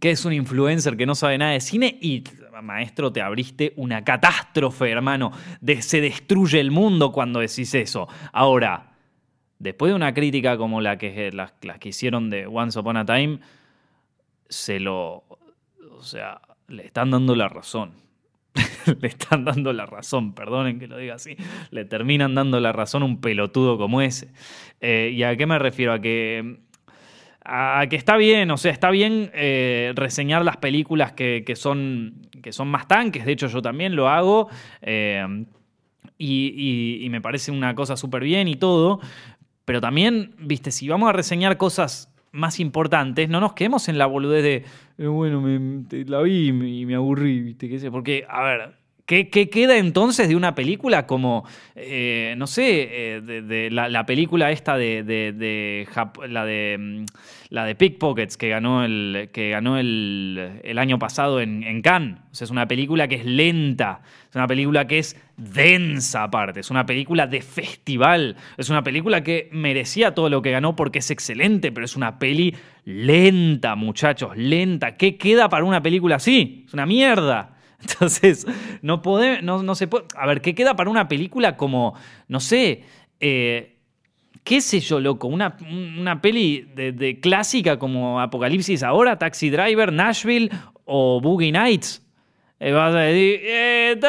que 0.00 0.10
es 0.10 0.24
un 0.24 0.32
influencer 0.32 0.96
que 0.96 1.06
no 1.06 1.14
sabe 1.14 1.38
nada 1.38 1.52
de 1.52 1.60
cine 1.60 1.98
y 2.00 2.24
maestro, 2.62 3.12
te 3.12 3.22
abriste 3.22 3.72
una 3.76 4.04
catástrofe, 4.04 4.90
hermano. 4.90 5.32
se 5.80 6.00
destruye 6.00 6.60
el 6.60 6.70
mundo 6.70 7.12
cuando 7.12 7.40
decís 7.40 7.74
eso. 7.74 8.08
Ahora, 8.32 8.92
después 9.58 9.90
de 9.90 9.96
una 9.96 10.12
crítica 10.12 10.56
como 10.56 10.80
la 10.80 10.98
que, 10.98 11.30
las, 11.32 11.52
que 11.52 11.88
hicieron 11.88 12.30
de 12.30 12.46
Once 12.46 12.78
Upon 12.78 12.96
a 12.96 13.04
Time, 13.04 13.40
se 14.48 14.80
lo. 14.80 15.24
O 15.92 16.02
sea, 16.02 16.40
le 16.68 16.86
están 16.86 17.10
dando 17.10 17.36
la 17.36 17.48
razón. 17.48 17.92
le 19.00 19.08
están 19.08 19.44
dando 19.44 19.72
la 19.72 19.86
razón, 19.86 20.34
perdonen 20.34 20.78
que 20.78 20.88
lo 20.88 20.96
diga 20.96 21.14
así. 21.14 21.36
Le 21.70 21.84
terminan 21.84 22.34
dando 22.34 22.58
la 22.58 22.72
razón 22.72 23.02
un 23.02 23.20
pelotudo 23.20 23.78
como 23.78 24.02
ese. 24.02 24.32
Eh, 24.80 25.12
¿Y 25.14 25.22
a 25.22 25.36
qué 25.36 25.46
me 25.46 25.58
refiero? 25.58 25.92
A 25.92 26.00
que 26.00 26.60
a 27.44 27.86
que 27.88 27.96
está 27.96 28.16
bien, 28.16 28.50
o 28.50 28.56
sea, 28.56 28.72
está 28.72 28.90
bien 28.90 29.30
eh, 29.34 29.92
reseñar 29.94 30.44
las 30.44 30.58
películas 30.58 31.12
que, 31.12 31.52
son, 31.56 32.26
que 32.42 32.52
son 32.52 32.68
más 32.68 32.86
tanques, 32.86 33.24
de 33.24 33.32
hecho 33.32 33.46
yo 33.48 33.62
también 33.62 33.96
lo 33.96 34.08
hago, 34.08 34.48
eh, 34.82 35.44
y, 36.18 37.06
me 37.10 37.20
parece 37.20 37.50
una 37.50 37.74
cosa 37.74 37.96
súper 37.96 38.22
bien 38.22 38.46
y 38.46 38.56
todo, 38.56 39.00
pero 39.64 39.80
también, 39.80 40.34
viste, 40.38 40.70
si 40.70 40.88
vamos 40.88 41.08
a 41.08 41.12
reseñar 41.12 41.56
cosas 41.56 42.12
más 42.32 42.60
importantes, 42.60 43.28
no 43.28 43.40
nos 43.40 43.54
quedemos 43.54 43.88
en 43.88 43.98
la 43.98 44.06
boludez 44.06 44.42
de, 44.42 44.64
eh, 44.98 45.06
bueno, 45.06 45.42
la 45.90 46.20
vi 46.20 46.48
y 46.48 46.86
me, 46.86 46.94
aburrí, 46.94 47.40
viste, 47.40 47.68
qué 47.68 47.78
sé, 47.78 47.90
porque, 47.90 48.24
a 48.28 48.42
ver, 48.42 48.74
¿Qué, 49.10 49.28
queda 49.28 49.76
entonces 49.76 50.28
de 50.28 50.36
una 50.36 50.54
película 50.54 51.04
como, 51.04 51.44
eh, 51.74 52.34
no 52.38 52.46
sé, 52.46 53.16
eh, 53.16 53.20
de, 53.20 53.68
la, 53.68 54.06
película 54.06 54.52
esta 54.52 54.76
de, 54.76 55.02
de 55.02 55.88
la 56.28 56.44
de 56.44 56.76
mm, 56.78 57.04
la 57.48 57.64
de 57.64 57.74
Pickpockets 57.74 58.36
que 58.36 58.48
ganó 58.50 58.84
el, 58.84 59.30
que 59.32 59.50
ganó 59.50 59.78
el, 59.78 60.78
año 60.78 61.00
pasado 61.00 61.40
en, 61.40 61.64
en, 61.64 61.82
Cannes? 61.82 62.18
O 62.30 62.34
sea, 62.36 62.44
es 62.44 62.52
una 62.52 62.68
película 62.68 63.08
que 63.08 63.16
es 63.16 63.24
lenta, 63.24 64.02
es 64.28 64.36
una 64.36 64.46
película 64.46 64.86
que 64.86 65.00
es 65.00 65.16
densa 65.36 66.22
aparte, 66.22 66.60
es 66.60 66.70
una 66.70 66.86
película 66.86 67.26
de 67.26 67.42
festival, 67.42 68.36
es 68.56 68.70
una 68.70 68.84
película 68.84 69.24
que 69.24 69.48
merecía 69.50 70.14
todo 70.14 70.30
lo 70.30 70.40
que 70.40 70.52
ganó 70.52 70.76
porque 70.76 71.00
es 71.00 71.10
excelente, 71.10 71.72
pero 71.72 71.84
es 71.84 71.96
una 71.96 72.20
peli 72.20 72.54
lenta, 72.84 73.74
muchachos, 73.74 74.36
lenta. 74.36 74.96
¿Qué 74.96 75.16
queda 75.16 75.48
para 75.48 75.64
una 75.64 75.82
película 75.82 76.14
así? 76.14 76.62
Es 76.68 76.74
una 76.74 76.86
mierda. 76.86 77.56
Entonces, 77.80 78.46
no, 78.82 79.00
no, 79.42 79.74
se 79.74 79.86
puede... 79.86 80.06
A 80.16 80.26
ver, 80.26 80.40
¿qué 80.40 80.54
queda 80.54 80.76
para 80.76 80.90
una 80.90 81.08
película 81.08 81.56
como, 81.56 81.94
no 82.28 82.40
sé, 82.40 82.84
eh, 83.20 83.78
qué 84.44 84.60
sé 84.60 84.80
yo, 84.80 85.00
loco, 85.00 85.28
una, 85.28 85.56
una 85.98 86.20
peli 86.20 86.68
de, 86.74 87.20
clásica 87.20 87.78
como 87.78 88.20
Apocalipsis 88.20 88.82
ahora, 88.82 89.18
Taxi 89.18 89.50
Driver, 89.50 89.92
Nashville 89.92 90.50
o 90.84 91.20
Boogie 91.20 91.52
Nights? 91.52 92.06
Eh, 92.58 92.72
vas 92.72 92.94
a 92.94 93.00
decir, 93.00 93.40
eh, 93.42 94.00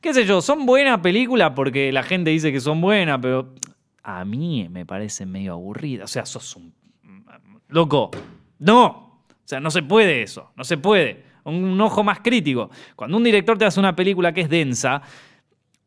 qué 0.00 0.12
sé 0.12 0.26
yo, 0.26 0.42
son 0.42 0.66
buenas 0.66 1.00
películas 1.00 1.52
porque 1.56 1.92
la 1.92 2.02
gente 2.02 2.30
dice 2.30 2.52
que 2.52 2.60
son 2.60 2.80
buenas, 2.80 3.18
pero 3.22 3.54
a 4.02 4.24
mí 4.24 4.68
me 4.70 4.84
parece 4.84 5.24
medio 5.24 5.54
aburrida. 5.54 6.04
O 6.04 6.08
sea, 6.08 6.26
sos 6.26 6.56
un... 6.56 6.74
Loco, 7.68 8.10
no. 8.58 8.86
O 9.28 9.48
sea, 9.48 9.60
no 9.60 9.70
se 9.70 9.82
puede 9.82 10.22
eso, 10.22 10.52
no 10.56 10.64
se 10.64 10.76
puede 10.76 11.25
un 11.54 11.80
ojo 11.80 12.02
más 12.02 12.20
crítico. 12.20 12.70
Cuando 12.94 13.16
un 13.16 13.24
director 13.24 13.56
te 13.58 13.64
hace 13.64 13.78
una 13.80 13.94
película 13.94 14.32
que 14.32 14.42
es 14.42 14.48
densa, 14.48 15.02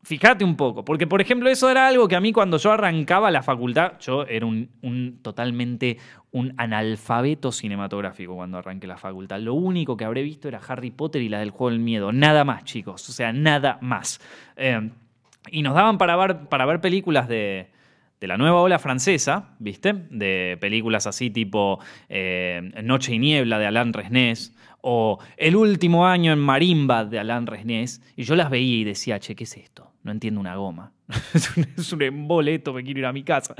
fíjate 0.02 0.44
un 0.44 0.56
poco, 0.56 0.84
porque 0.84 1.06
por 1.06 1.20
ejemplo 1.20 1.48
eso 1.48 1.70
era 1.70 1.86
algo 1.86 2.08
que 2.08 2.16
a 2.16 2.20
mí 2.20 2.32
cuando 2.32 2.56
yo 2.56 2.72
arrancaba 2.72 3.30
la 3.30 3.42
facultad, 3.42 3.92
yo 4.00 4.24
era 4.26 4.46
un, 4.46 5.18
totalmente 5.22 5.98
un 6.32 6.54
analfabeto 6.56 7.52
cinematográfico 7.52 8.34
cuando 8.34 8.58
arranqué 8.58 8.86
la 8.86 8.96
facultad. 8.96 9.40
Lo 9.40 9.54
único 9.54 9.96
que 9.96 10.04
habré 10.04 10.22
visto 10.22 10.48
era 10.48 10.60
Harry 10.66 10.90
Potter 10.90 11.22
y 11.22 11.28
la 11.28 11.40
del 11.40 11.50
juego 11.50 11.70
del 11.70 11.80
miedo, 11.80 12.12
nada 12.12 12.44
más 12.44 12.64
chicos, 12.64 13.08
o 13.08 13.12
sea, 13.12 13.32
nada 13.32 13.78
más. 13.80 14.20
Eh, 14.56 14.90
y 15.50 15.62
nos 15.62 15.74
daban 15.74 15.98
para 15.98 16.16
ver, 16.16 16.48
para 16.48 16.66
ver 16.66 16.80
películas 16.80 17.28
de, 17.28 17.70
de 18.20 18.26
la 18.26 18.36
nueva 18.36 18.60
ola 18.60 18.78
francesa, 18.78 19.50
¿viste? 19.58 19.94
De 20.10 20.56
películas 20.60 21.06
así 21.06 21.30
tipo 21.30 21.80
eh, 22.08 22.70
Noche 22.84 23.14
y 23.14 23.18
Niebla 23.18 23.58
de 23.58 23.66
Alain 23.66 23.92
Resnés 23.92 24.54
o 24.82 25.18
El 25.36 25.56
último 25.56 26.06
año 26.06 26.32
en 26.32 26.38
Marimba 26.38 27.04
de 27.04 27.18
Alain 27.18 27.46
Resnés, 27.46 28.02
y 28.16 28.24
yo 28.24 28.36
las 28.36 28.50
veía 28.50 28.76
y 28.76 28.84
decía, 28.84 29.18
che, 29.18 29.34
¿qué 29.34 29.44
es 29.44 29.56
esto? 29.56 29.92
No 30.02 30.12
entiendo 30.12 30.40
una 30.40 30.56
goma. 30.56 30.92
es 31.76 31.92
un 31.92 32.02
emboleto, 32.02 32.72
me 32.72 32.82
quiero 32.82 33.00
ir 33.00 33.06
a 33.06 33.12
mi 33.12 33.22
casa. 33.22 33.54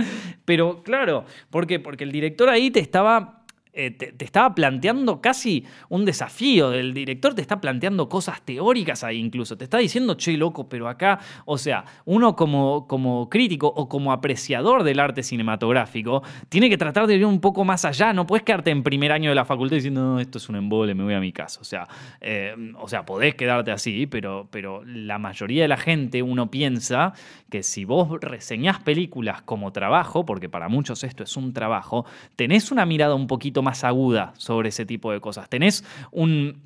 Pero 0.45 0.83
claro, 0.83 1.25
¿por 1.51 1.67
qué? 1.67 1.81
Porque 1.81 2.05
el 2.05 2.13
director 2.13 2.49
ahí 2.49 2.71
te 2.71 2.81
estaba 2.81 3.40
eh, 3.73 3.91
te, 3.93 4.25
estaba 4.25 4.55
planteando 4.55 5.21
casi 5.21 5.65
un 5.89 6.05
desafío. 6.05 6.71
del 6.71 6.93
director 6.93 7.35
te 7.35 7.43
está 7.43 7.61
planteando 7.61 8.09
cosas 8.09 8.43
teóricas 8.43 9.05
ahí 9.05 9.19
incluso. 9.19 9.57
Te 9.57 9.65
está 9.65 9.79
diciendo, 9.79 10.17
che, 10.17 10.37
loco, 10.37 10.69
pero 10.69 10.89
acá, 10.89 11.21
o 11.45 11.59
sea, 11.59 11.85
uno 12.05 12.35
como, 12.35 12.87
como 12.87 13.29
crítico 13.29 13.69
o 13.69 13.89
como 13.89 14.13
apreciador 14.13 14.83
del 14.83 15.01
arte 15.01 15.23
cinematográfico 15.23 16.23
tiene 16.49 16.69
que 16.69 16.79
tratar 16.79 17.07
de 17.07 17.17
ir 17.17 17.27
un 17.27 17.41
poco 17.41 17.65
más 17.65 17.85
allá. 17.85 18.13
No 18.13 18.27
puedes 18.27 18.43
quedarte 18.43 18.71
en 18.71 18.83
primer 18.83 19.13
año 19.13 19.31
de 19.31 19.37
la 19.37 19.45
facultad 19.45 19.77
diciendo, 19.77 20.01
no, 20.01 20.21
esto 20.21 20.39
es 20.39 20.49
un 20.49 20.57
embole, 20.57 20.95
me 20.95 21.05
voy 21.05 21.15
a 21.15 21.21
mi 21.21 21.33
casa. 21.33 21.61
O 21.61 21.65
sea, 21.65 21.87
eh, 22.21 22.55
o 22.79 22.89
sea 22.89 23.05
podés 23.07 23.35
quedarte 23.35 23.71
así, 23.71 24.07
pero, 24.07 24.49
pero 24.51 24.83
la 24.85 25.19
mayoría 25.19 25.63
de 25.63 25.69
la 25.69 25.77
gente 25.77 26.23
uno 26.23 26.51
piensa 26.51 27.13
que 27.51 27.63
si 27.63 27.85
vos 27.85 28.09
reseñás 28.21 28.81
películas 28.81 29.43
como 29.43 29.73
trabajo, 29.73 30.25
porque 30.25 30.49
para 30.49 30.69
muchos 30.69 31.05
esto 31.05 31.25
es 31.25 31.37
un 31.37 31.53
trabajo, 31.53 32.05
tenés 32.37 32.71
una 32.71 32.87
mirada 32.87 33.15
un 33.15 33.27
poquito 33.27 33.60
más 33.63 33.85
aguda 33.85 34.33
sobre 34.37 34.71
ese 34.71 34.87
tipo 34.87 35.13
de 35.13 35.21
cosas. 35.21 35.49
Tenés 35.49 35.85
un, 36.11 36.63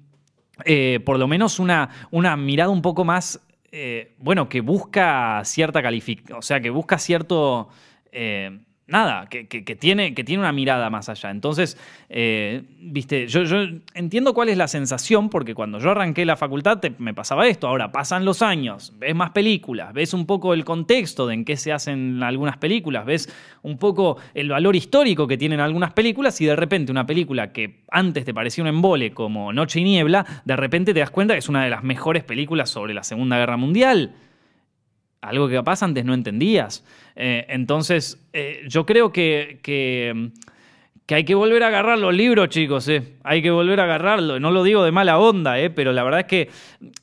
eh, 0.65 1.01
por 1.05 1.19
lo 1.19 1.27
menos 1.29 1.59
una, 1.59 1.91
una 2.11 2.37
mirada 2.37 2.71
un 2.71 2.83
poco 2.83 3.05
más, 3.05 3.41
eh, 3.73 4.15
bueno, 4.19 4.49
que 4.49 4.61
busca 4.61 5.43
cierta 5.45 5.83
calificación, 5.83 6.39
o 6.39 6.43
sea, 6.43 6.61
que 6.61 6.71
busca 6.71 6.99
cierto... 6.99 7.69
Eh, 8.13 8.61
nada, 8.87 9.29
que, 9.29 9.45
tiene, 9.77 10.15
que 10.15 10.25
tiene 10.25 10.41
una 10.41 10.53
mirada 10.53 10.91
más 10.91 11.09
allá. 11.09 11.31
Entonces, 11.31 11.79
eh, 12.11 12.63
viste, 12.81 13.27
yo, 13.29 13.45
yo, 13.45 13.67
entiendo 13.95 14.35
cuál 14.35 14.51
es 14.51 14.59
la 14.59 14.69
sensación, 14.69 15.31
porque 15.31 15.55
cuando 15.55 15.79
yo 15.79 15.91
arranqué 15.91 16.25
la 16.25 16.37
facultad 16.37 16.83
me 16.99 17.15
pasaba 17.15 17.47
esto. 17.49 17.67
Ahora 17.67 17.93
pasan 17.93 18.25
los 18.25 18.43
años, 18.43 18.93
ves 18.99 19.15
más 19.15 19.31
películas, 19.31 19.95
ves 19.95 20.13
un 20.13 20.27
poco 20.27 20.53
el 20.53 20.65
contexto 20.65 21.27
de 21.27 21.35
en 21.35 21.45
qué 21.45 21.57
se 21.57 21.73
hacen 21.73 22.23
algunas 22.23 22.59
películas, 22.59 23.07
ves 23.07 23.33
un 23.63 23.79
poco 23.79 24.19
el 24.35 24.51
valor 24.51 24.77
histórico 24.77 25.27
que 25.27 25.39
tienen 25.39 25.61
algunas 25.61 25.93
películas 25.93 26.41
y 26.41 26.47
de 26.47 26.57
repente 26.57 26.93
una 26.93 27.07
película 27.07 27.53
que 27.53 27.81
antes 27.91 28.25
te 28.25 28.35
parecía 28.35 28.63
un 28.63 28.69
embole 28.69 29.13
como 29.13 29.53
Noche 29.53 29.81
y 29.81 29.85
Niebla, 29.85 30.43
de 30.45 30.57
repente 30.57 30.93
te 30.93 31.01
das 31.01 31.11
cuenta 31.11 31.35
que 31.35 31.39
es 31.39 31.49
una 31.49 31.65
de 31.65 31.71
las 31.71 31.83
mejores 31.83 32.23
películas 32.23 32.71
sobre 32.71 32.93
la 32.93 33.03
Segunda 33.03 33.39
Guerra 33.39 33.57
Mundial 33.57 34.15
algo 35.29 35.49
que 35.49 35.55
capaz 35.55 35.83
antes 35.83 36.05
no 36.05 36.15
entendías. 36.15 36.85
Eh, 37.17 37.47
entonces, 37.49 38.25
eh, 38.33 38.65
yo 38.69 38.85
creo 38.85 39.13
que, 39.13 39.59
que, 39.63 40.31
hay 41.09 41.25
que 41.25 41.35
volver 41.35 41.63
a 41.63 41.69
agarrar 41.69 41.99
los 41.99 42.15
libros, 42.15 42.49
chicos, 42.49 42.89
eh. 42.89 43.15
hay 43.23 43.43
que 43.43 43.51
volver 43.51 43.81
a 43.81 43.85
agarrarlo. 43.85 44.41
No 44.41 44.51
lo 44.51 44.63
digo 44.63 44.85
de 44.85 44.91
mala 44.91 45.19
onda, 45.19 45.59
eh, 45.59 45.71
pero 45.71 45.93
la 45.93 46.03
verdad 46.03 46.21
es 46.21 46.27
que... 46.27 46.51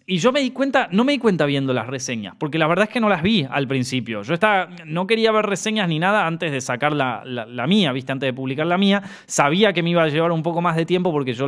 Y 0.05 0.17
yo 0.17 0.31
me 0.31 0.41
di 0.41 0.51
cuenta, 0.51 0.89
no 0.91 1.03
me 1.03 1.13
di 1.13 1.17
cuenta 1.17 1.45
viendo 1.45 1.73
las 1.73 1.87
reseñas, 1.87 2.35
porque 2.37 2.57
la 2.57 2.67
verdad 2.67 2.83
es 2.83 2.89
que 2.89 2.99
no 2.99 3.09
las 3.09 3.23
vi 3.23 3.47
al 3.49 3.67
principio. 3.67 4.23
Yo 4.23 4.33
estaba, 4.33 4.69
no 4.85 5.07
quería 5.07 5.31
ver 5.31 5.45
reseñas 5.45 5.87
ni 5.87 5.99
nada 5.99 6.27
antes 6.27 6.51
de 6.51 6.59
sacar 6.61 6.93
la, 6.93 7.23
mía, 7.67 7.91
¿viste? 7.93 8.11
Antes 8.11 8.27
de 8.27 8.33
publicar 8.33 8.67
la 8.67 8.77
mía. 8.77 9.01
Sabía 9.25 9.71
que 9.71 9.81
me 9.83 9.91
iba 9.91 10.03
a 10.03 10.07
llevar 10.09 10.31
un 10.31 10.43
poco 10.43 10.61
más 10.61 10.75
de 10.75 10.85
tiempo 10.85 11.11
porque 11.11 11.33
yo, 11.33 11.47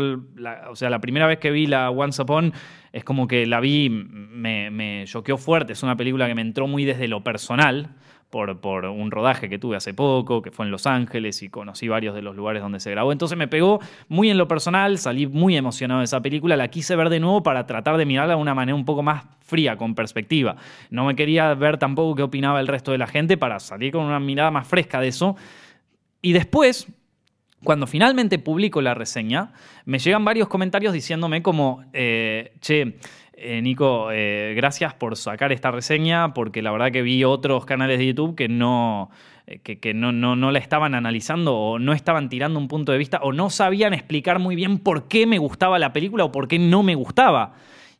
o 0.69 0.75
sea, 0.75 0.89
la 0.89 0.99
primera 0.99 1.27
vez 1.27 1.39
que 1.39 1.51
vi 1.51 1.65
la 1.65 1.89
Once 1.89 2.21
Upon 2.21 2.53
es 2.93 3.03
como 3.03 3.27
que 3.27 3.47
la 3.47 3.59
vi, 3.59 3.89
me, 3.89 5.03
choqueó 5.07 5.37
fuerte. 5.37 5.73
Es 5.73 5.81
una 5.81 5.97
película 5.97 6.27
que 6.27 6.35
me 6.35 6.41
entró 6.41 6.67
muy 6.67 6.85
desde 6.85 7.07
lo 7.07 7.23
personal. 7.23 7.89
Por, 8.29 8.59
por, 8.61 8.85
un 8.85 9.11
rodaje 9.11 9.47
que 9.47 9.59
tuve 9.59 9.75
hace 9.75 9.93
poco, 9.93 10.41
que 10.41 10.49
fue 10.49 10.65
en 10.65 10.71
Los 10.71 10.87
Ángeles 10.87 11.43
y 11.43 11.49
conocí 11.49 11.87
varios 11.87 12.15
de 12.15 12.23
los 12.23 12.35
lugares 12.35 12.63
donde 12.63 12.79
se 12.79 12.89
grabó. 12.89 13.11
Entonces 13.11 13.37
me 13.37 13.47
pegó 13.47 13.79
muy 14.07 14.31
en 14.31 14.39
lo 14.39 14.47
personal, 14.47 14.97
salí 14.97 15.27
muy 15.27 15.55
emocionado 15.55 15.99
de 15.99 16.05
esa 16.05 16.19
película, 16.19 16.57
la 16.57 16.67
quise 16.69 16.95
ver 16.95 17.09
de 17.09 17.19
nuevo 17.19 17.43
para 17.43 17.67
tratar 17.67 17.95
de 17.95 18.07
mirarla 18.07 18.33
de 18.33 18.41
una 18.41 18.55
manera 18.55 18.75
un 18.75 18.85
poco 18.85 19.03
más 19.03 19.25
fría, 19.39 19.77
con 19.77 19.93
perspectiva. 19.93 20.55
No 20.89 21.05
me 21.05 21.15
quería 21.15 21.53
ver 21.53 21.77
tampoco 21.77 22.15
qué 22.15 22.23
opinaba 22.23 22.59
el 22.59 22.67
resto 22.67 22.91
de 22.91 22.97
la 22.97 23.05
gente 23.05 23.37
para 23.37 23.59
salir 23.59 23.91
con 23.91 24.03
una 24.03 24.19
mirada 24.19 24.49
más 24.49 24.67
fresca 24.67 24.99
de 24.99 25.09
eso. 25.09 25.35
Y 26.19 26.33
después, 26.33 26.87
Cuando 27.63 27.87
finalmente 27.87 28.39
publico 28.39 28.81
la 28.81 28.93
reseña, 28.93 29.53
me 29.85 29.99
llegan 29.99 30.25
varios 30.25 30.47
comentarios 30.47 30.93
diciéndome 30.93 31.41
como, 31.41 31.83
eh, 31.93 32.53
che, 32.59 32.97
eh, 33.33 33.61
Nico, 33.61 34.09
eh, 34.11 34.53
gracias 34.55 34.93
por 34.93 35.15
sacar 35.15 35.51
esta 35.51 35.71
reseña, 35.71 36.33
porque 36.33 36.61
la 36.61 36.71
verdad 36.71 36.91
que 36.91 37.01
vi 37.01 37.23
otros 37.23 37.65
canales 37.65 37.99
de 37.99 38.07
YouTube 38.07 38.35
que 38.35 38.47
no, 38.47 39.09
que, 39.63 39.93
no, 39.93 40.11
no, 40.11 40.35
no, 40.35 40.51
la 40.51 40.59
estaban 40.59 40.95
analizando 40.95 41.55
o 41.55 41.79
no 41.79 41.93
estaban 41.93 42.29
tirando 42.29 42.59
un 42.59 42.67
punto 42.67 42.91
de 42.91 42.97
vista 42.97 43.19
o 43.21 43.33
no 43.33 43.49
sabían 43.49 43.93
explicar 43.93 44.39
muy 44.39 44.55
bien 44.55 44.79
por 44.79 45.07
qué 45.07 45.25
me 45.25 45.37
gustaba 45.37 45.79
la 45.79 45.93
película 45.93 46.25
o 46.25 46.31
por 46.31 46.47
qué 46.47 46.59
no 46.59 46.83
me 46.83 46.95
gustaba. 46.95 47.53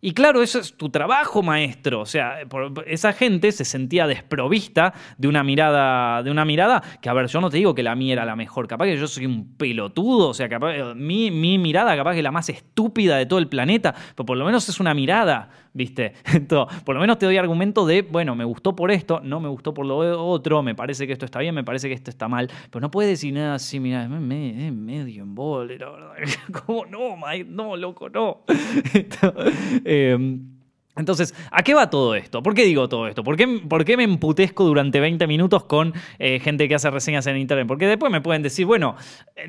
Y 0.06 0.12
claro, 0.12 0.44
eso 0.44 0.60
es 0.60 0.76
tu 0.76 0.90
trabajo, 0.90 1.42
maestro. 1.42 2.02
O 2.02 2.06
sea, 2.06 2.40
esa 2.86 3.14
gente 3.14 3.54
se 3.54 3.64
sentía 3.64 4.06
desprovista 4.06 4.94
de 5.18 5.30
una 5.30 5.46
mirada, 5.46 6.22
de 6.24 6.30
una 6.30 6.44
mirada 6.44 6.84
que, 7.02 7.08
a 7.08 7.14
ver, 7.14 7.28
yo 7.28 7.40
no 7.40 7.50
te 7.50 7.56
digo 7.56 7.74
que 7.74 7.84
la 7.84 7.96
mía 7.96 8.12
era 8.12 8.26
la 8.26 8.36
mejor, 8.36 8.68
capaz 8.68 8.84
que 8.84 8.98
yo 8.98 9.08
soy 9.08 9.26
un 9.26 9.56
pelotudo, 9.56 10.28
o 10.28 10.34
sea, 10.34 10.50
capaz, 10.50 10.94
mi, 10.94 11.32
mi 11.32 11.58
mirada 11.58 11.96
capaz 11.96 12.12
que 12.12 12.18
es 12.18 12.24
la 12.24 12.32
más 12.34 12.50
estúpida 12.50 13.16
de 13.16 13.28
todo 13.28 13.40
el 13.40 13.48
planeta, 13.48 13.96
pero 14.14 14.26
por 14.26 14.36
lo 14.36 14.44
menos 14.44 14.68
es 14.68 14.82
una 14.82 14.94
mirada 14.94 15.50
¿viste? 15.74 16.14
Entonces, 16.34 16.82
por 16.84 16.96
lo 16.96 17.02
menos 17.02 17.18
te 17.18 17.26
doy 17.26 17.38
argumento 17.38 17.86
de, 17.86 18.04
bueno, 18.04 18.36
me 18.36 18.46
gustó 18.46 18.76
por 18.76 18.92
esto, 18.92 19.20
no 19.24 19.40
me 19.40 19.50
gustó 19.50 19.74
por 19.74 19.86
lo 19.86 19.98
otro, 20.26 20.64
me 20.64 20.76
parece 20.76 21.08
que 21.08 21.14
esto 21.14 21.26
está 21.26 21.40
bien, 21.40 21.54
me 21.54 21.64
parece 21.64 21.88
que 21.88 21.94
esto 21.94 22.10
está 22.10 22.28
mal, 22.28 22.50
pero 22.70 22.82
no 22.82 22.92
puedes 22.92 23.12
decir 23.12 23.34
nada 23.34 23.56
así, 23.56 23.80
mira, 23.80 24.04
es 24.04 24.10
medio 24.10 25.24
en 25.24 25.36
vole, 25.36 25.78
la 25.78 25.90
verdad. 25.90 26.14
¿Cómo 26.66 26.86
no, 26.86 27.18
Mike? 27.18 27.50
No, 27.50 27.76
loco, 27.76 28.10
no. 28.10 28.44
Em, 29.94 30.54
entonces, 30.96 31.34
¿a 31.52 31.64
qué 31.64 31.74
va 31.74 31.90
todo 31.90 32.16
esto? 32.16 32.44
¿Por 32.44 32.54
qué 32.54 32.66
digo 32.66 32.88
todo 32.88 33.08
esto? 33.08 33.24
¿Por 33.24 33.36
qué, 33.36 33.48
por 33.68 33.84
qué 33.84 33.98
me 33.98 34.04
emputezco 34.04 34.64
durante 34.64 35.00
20 35.00 35.26
minutos 35.26 35.64
con 35.64 35.94
eh, 36.20 36.40
gente 36.40 36.68
que 36.68 36.76
hace 36.76 36.90
reseñas 36.92 37.26
en 37.28 37.38
internet? 37.38 37.68
Porque 37.68 37.88
después 37.88 38.12
me 38.12 38.22
pueden 38.22 38.44
decir, 38.44 38.68
bueno, 38.68 38.96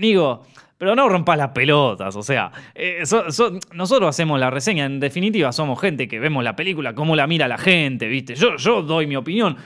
digo, 0.01 0.43
pero 0.79 0.97
no 0.97 1.09
rompas 1.09 1.37
las 1.37 1.51
pelotas, 1.51 2.17
o 2.17 2.23
sea, 2.23 2.51
eh, 2.75 3.03
nosotros 3.73 4.09
hacemos 4.09 4.41
la 4.41 4.51
reseña, 4.51 4.87
en 4.87 5.01
definitiva 5.01 5.53
somos 5.53 5.81
gente 5.81 6.09
que 6.09 6.19
vemos 6.19 6.43
la 6.43 6.57
película, 6.57 6.95
cómo 6.95 7.15
la 7.15 7.27
mira 7.27 7.47
la 7.47 7.59
gente, 7.59 8.09
¿viste? 8.09 8.35
Yo 8.35 8.83
doy 8.83 9.07
mi 9.07 9.17
opinión 9.17 9.57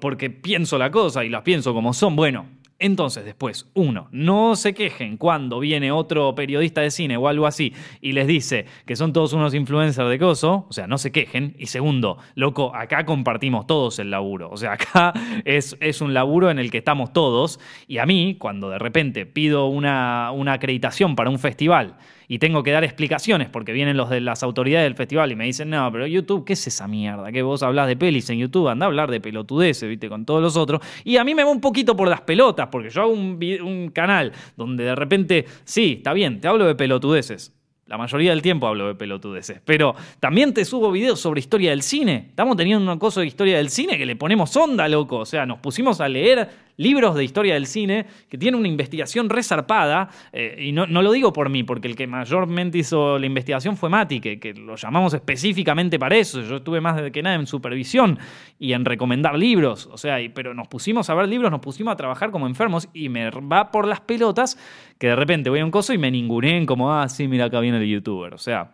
porque 0.00 0.30
pienso 0.30 0.78
la 0.78 0.90
cosa 0.90 1.24
y 1.24 1.28
las 1.28 1.42
pienso 1.42 1.74
como 1.74 1.92
son, 1.92 2.16
bueno, 2.16 2.46
entonces, 2.78 3.24
después, 3.24 3.70
uno, 3.74 4.08
no 4.10 4.56
se 4.56 4.74
quejen 4.74 5.16
cuando 5.16 5.60
viene 5.60 5.92
otro 5.92 6.34
periodista 6.34 6.80
de 6.80 6.90
cine 6.90 7.16
o 7.16 7.28
algo 7.28 7.46
así 7.46 7.72
y 8.00 8.12
les 8.12 8.26
dice 8.26 8.66
que 8.84 8.96
son 8.96 9.12
todos 9.12 9.32
unos 9.32 9.54
influencers 9.54 10.08
de 10.08 10.18
coso, 10.18 10.66
o 10.68 10.72
sea, 10.72 10.86
no 10.86 10.98
se 10.98 11.12
quejen. 11.12 11.54
Y 11.58 11.66
segundo, 11.66 12.18
loco, 12.34 12.74
acá 12.74 13.06
compartimos 13.06 13.66
todos 13.66 13.98
el 14.00 14.10
laburo. 14.10 14.50
O 14.50 14.56
sea, 14.56 14.72
acá 14.72 15.12
es, 15.44 15.76
es 15.80 16.00
un 16.00 16.14
laburo 16.14 16.50
en 16.50 16.58
el 16.58 16.70
que 16.70 16.78
estamos 16.78 17.12
todos. 17.12 17.60
Y 17.86 17.98
a 17.98 18.06
mí, 18.06 18.36
cuando 18.38 18.70
de 18.70 18.78
repente 18.78 19.24
pido 19.24 19.66
una, 19.68 20.32
una 20.32 20.54
acreditación 20.54 21.14
para 21.14 21.30
un 21.30 21.38
festival 21.38 21.96
y 22.28 22.38
tengo 22.38 22.62
que 22.62 22.70
dar 22.70 22.84
explicaciones 22.84 23.48
porque 23.48 23.72
vienen 23.72 23.96
los 23.96 24.10
de 24.10 24.20
las 24.20 24.42
autoridades 24.42 24.86
del 24.86 24.94
festival 24.94 25.32
y 25.32 25.36
me 25.36 25.44
dicen, 25.44 25.70
no, 25.70 25.90
pero 25.92 26.06
YouTube, 26.06 26.44
¿qué 26.44 26.54
es 26.54 26.66
esa 26.66 26.88
mierda? 26.88 27.30
Que 27.32 27.42
vos 27.42 27.62
hablas 27.62 27.86
de 27.86 27.96
pelis 27.96 28.28
en 28.30 28.38
YouTube, 28.38 28.68
anda 28.68 28.86
a 28.86 28.88
hablar 28.88 29.10
de 29.10 29.20
pelotudeces, 29.20 29.88
viste, 29.88 30.08
con 30.08 30.24
todos 30.24 30.42
los 30.42 30.56
otros. 30.56 30.80
Y 31.04 31.16
a 31.16 31.24
mí 31.24 31.34
me 31.34 31.44
va 31.44 31.50
un 31.50 31.60
poquito 31.60 31.96
por 31.96 32.08
las 32.08 32.22
pelotas, 32.22 32.68
porque 32.68 32.90
yo 32.90 33.02
hago 33.02 33.12
un, 33.12 33.38
un 33.62 33.90
canal 33.90 34.32
donde 34.56 34.84
de 34.84 34.94
repente, 34.94 35.44
sí, 35.64 35.94
está 35.98 36.12
bien, 36.12 36.40
te 36.40 36.48
hablo 36.48 36.66
de 36.66 36.74
pelotudeces. 36.74 37.54
La 37.86 37.98
mayoría 37.98 38.30
del 38.30 38.40
tiempo 38.40 38.66
hablo 38.66 38.88
de 38.88 38.94
pelotudeces. 38.94 39.60
Pero 39.62 39.94
también 40.18 40.54
te 40.54 40.64
subo 40.64 40.90
videos 40.90 41.20
sobre 41.20 41.40
historia 41.40 41.70
del 41.70 41.82
cine. 41.82 42.28
Estamos 42.30 42.56
teniendo 42.56 42.90
un 42.90 42.98
cosa 42.98 43.20
de 43.20 43.26
historia 43.26 43.58
del 43.58 43.68
cine 43.68 43.98
que 43.98 44.06
le 44.06 44.16
ponemos 44.16 44.56
onda, 44.56 44.88
loco. 44.88 45.18
O 45.18 45.26
sea, 45.26 45.44
nos 45.44 45.58
pusimos 45.58 46.00
a 46.00 46.08
leer 46.08 46.48
libros 46.76 47.14
de 47.14 47.24
historia 47.24 47.54
del 47.54 47.66
cine 47.66 48.06
que 48.28 48.38
tienen 48.38 48.58
una 48.58 48.68
investigación 48.68 49.28
resarpada, 49.28 50.08
eh, 50.32 50.56
y 50.58 50.72
no, 50.72 50.86
lo 50.86 51.12
digo 51.12 51.32
por 51.32 51.48
mí, 51.48 51.62
porque 51.62 51.88
el 51.88 51.96
que 51.96 52.06
mayormente 52.06 52.78
hizo 52.78 53.18
la 53.18 53.26
investigación 53.26 53.76
fue 53.76 53.88
Mati, 53.88 54.20
que, 54.20 54.54
lo 54.54 54.76
llamamos 54.76 55.14
específicamente 55.14 55.98
para 55.98 56.16
eso. 56.16 56.40
Yo 56.42 56.56
estuve 56.56 56.80
más 56.80 57.10
que 57.10 57.22
nada 57.22 57.36
en 57.36 57.46
supervisión 57.46 58.18
y 58.58 58.72
en 58.72 58.84
recomendar 58.84 59.36
libros, 59.36 59.88
o 59.92 59.98
sea, 59.98 60.18
pero 60.34 60.54
nos 60.54 60.68
pusimos 60.68 61.10
a 61.10 61.14
ver 61.14 61.28
libros, 61.28 61.50
nos 61.50 61.60
pusimos 61.60 61.92
a 61.92 61.96
trabajar 61.96 62.30
como 62.30 62.46
enfermos 62.46 62.88
y 62.92 63.08
me 63.08 63.30
va 63.30 63.70
por 63.70 63.86
las 63.86 64.00
pelotas 64.00 64.58
que 64.98 65.08
de 65.08 65.16
repente 65.16 65.50
voy 65.50 65.60
a 65.60 65.64
un 65.64 65.70
coso 65.70 65.92
y 65.92 65.98
me 65.98 66.10
ninguneen 66.10 66.66
como, 66.66 66.92
ah, 66.92 67.08
sí, 67.08 67.28
mira, 67.28 67.46
acá 67.46 67.60
viene 67.60 67.78
el 67.78 67.88
youtuber, 67.88 68.34
o 68.34 68.38
sea... 68.38 68.70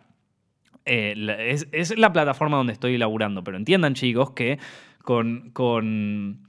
Eh, 0.83 1.13
es, 1.37 1.67
es, 1.71 1.95
la 1.95 2.11
plataforma 2.11 2.57
donde 2.57 2.73
estoy 2.73 2.97
laburando, 2.97 3.43
pero 3.43 3.55
entiendan 3.55 3.93
chicos 3.93 4.31
que 4.31 4.57
con, 5.03 5.51
con 5.51 6.39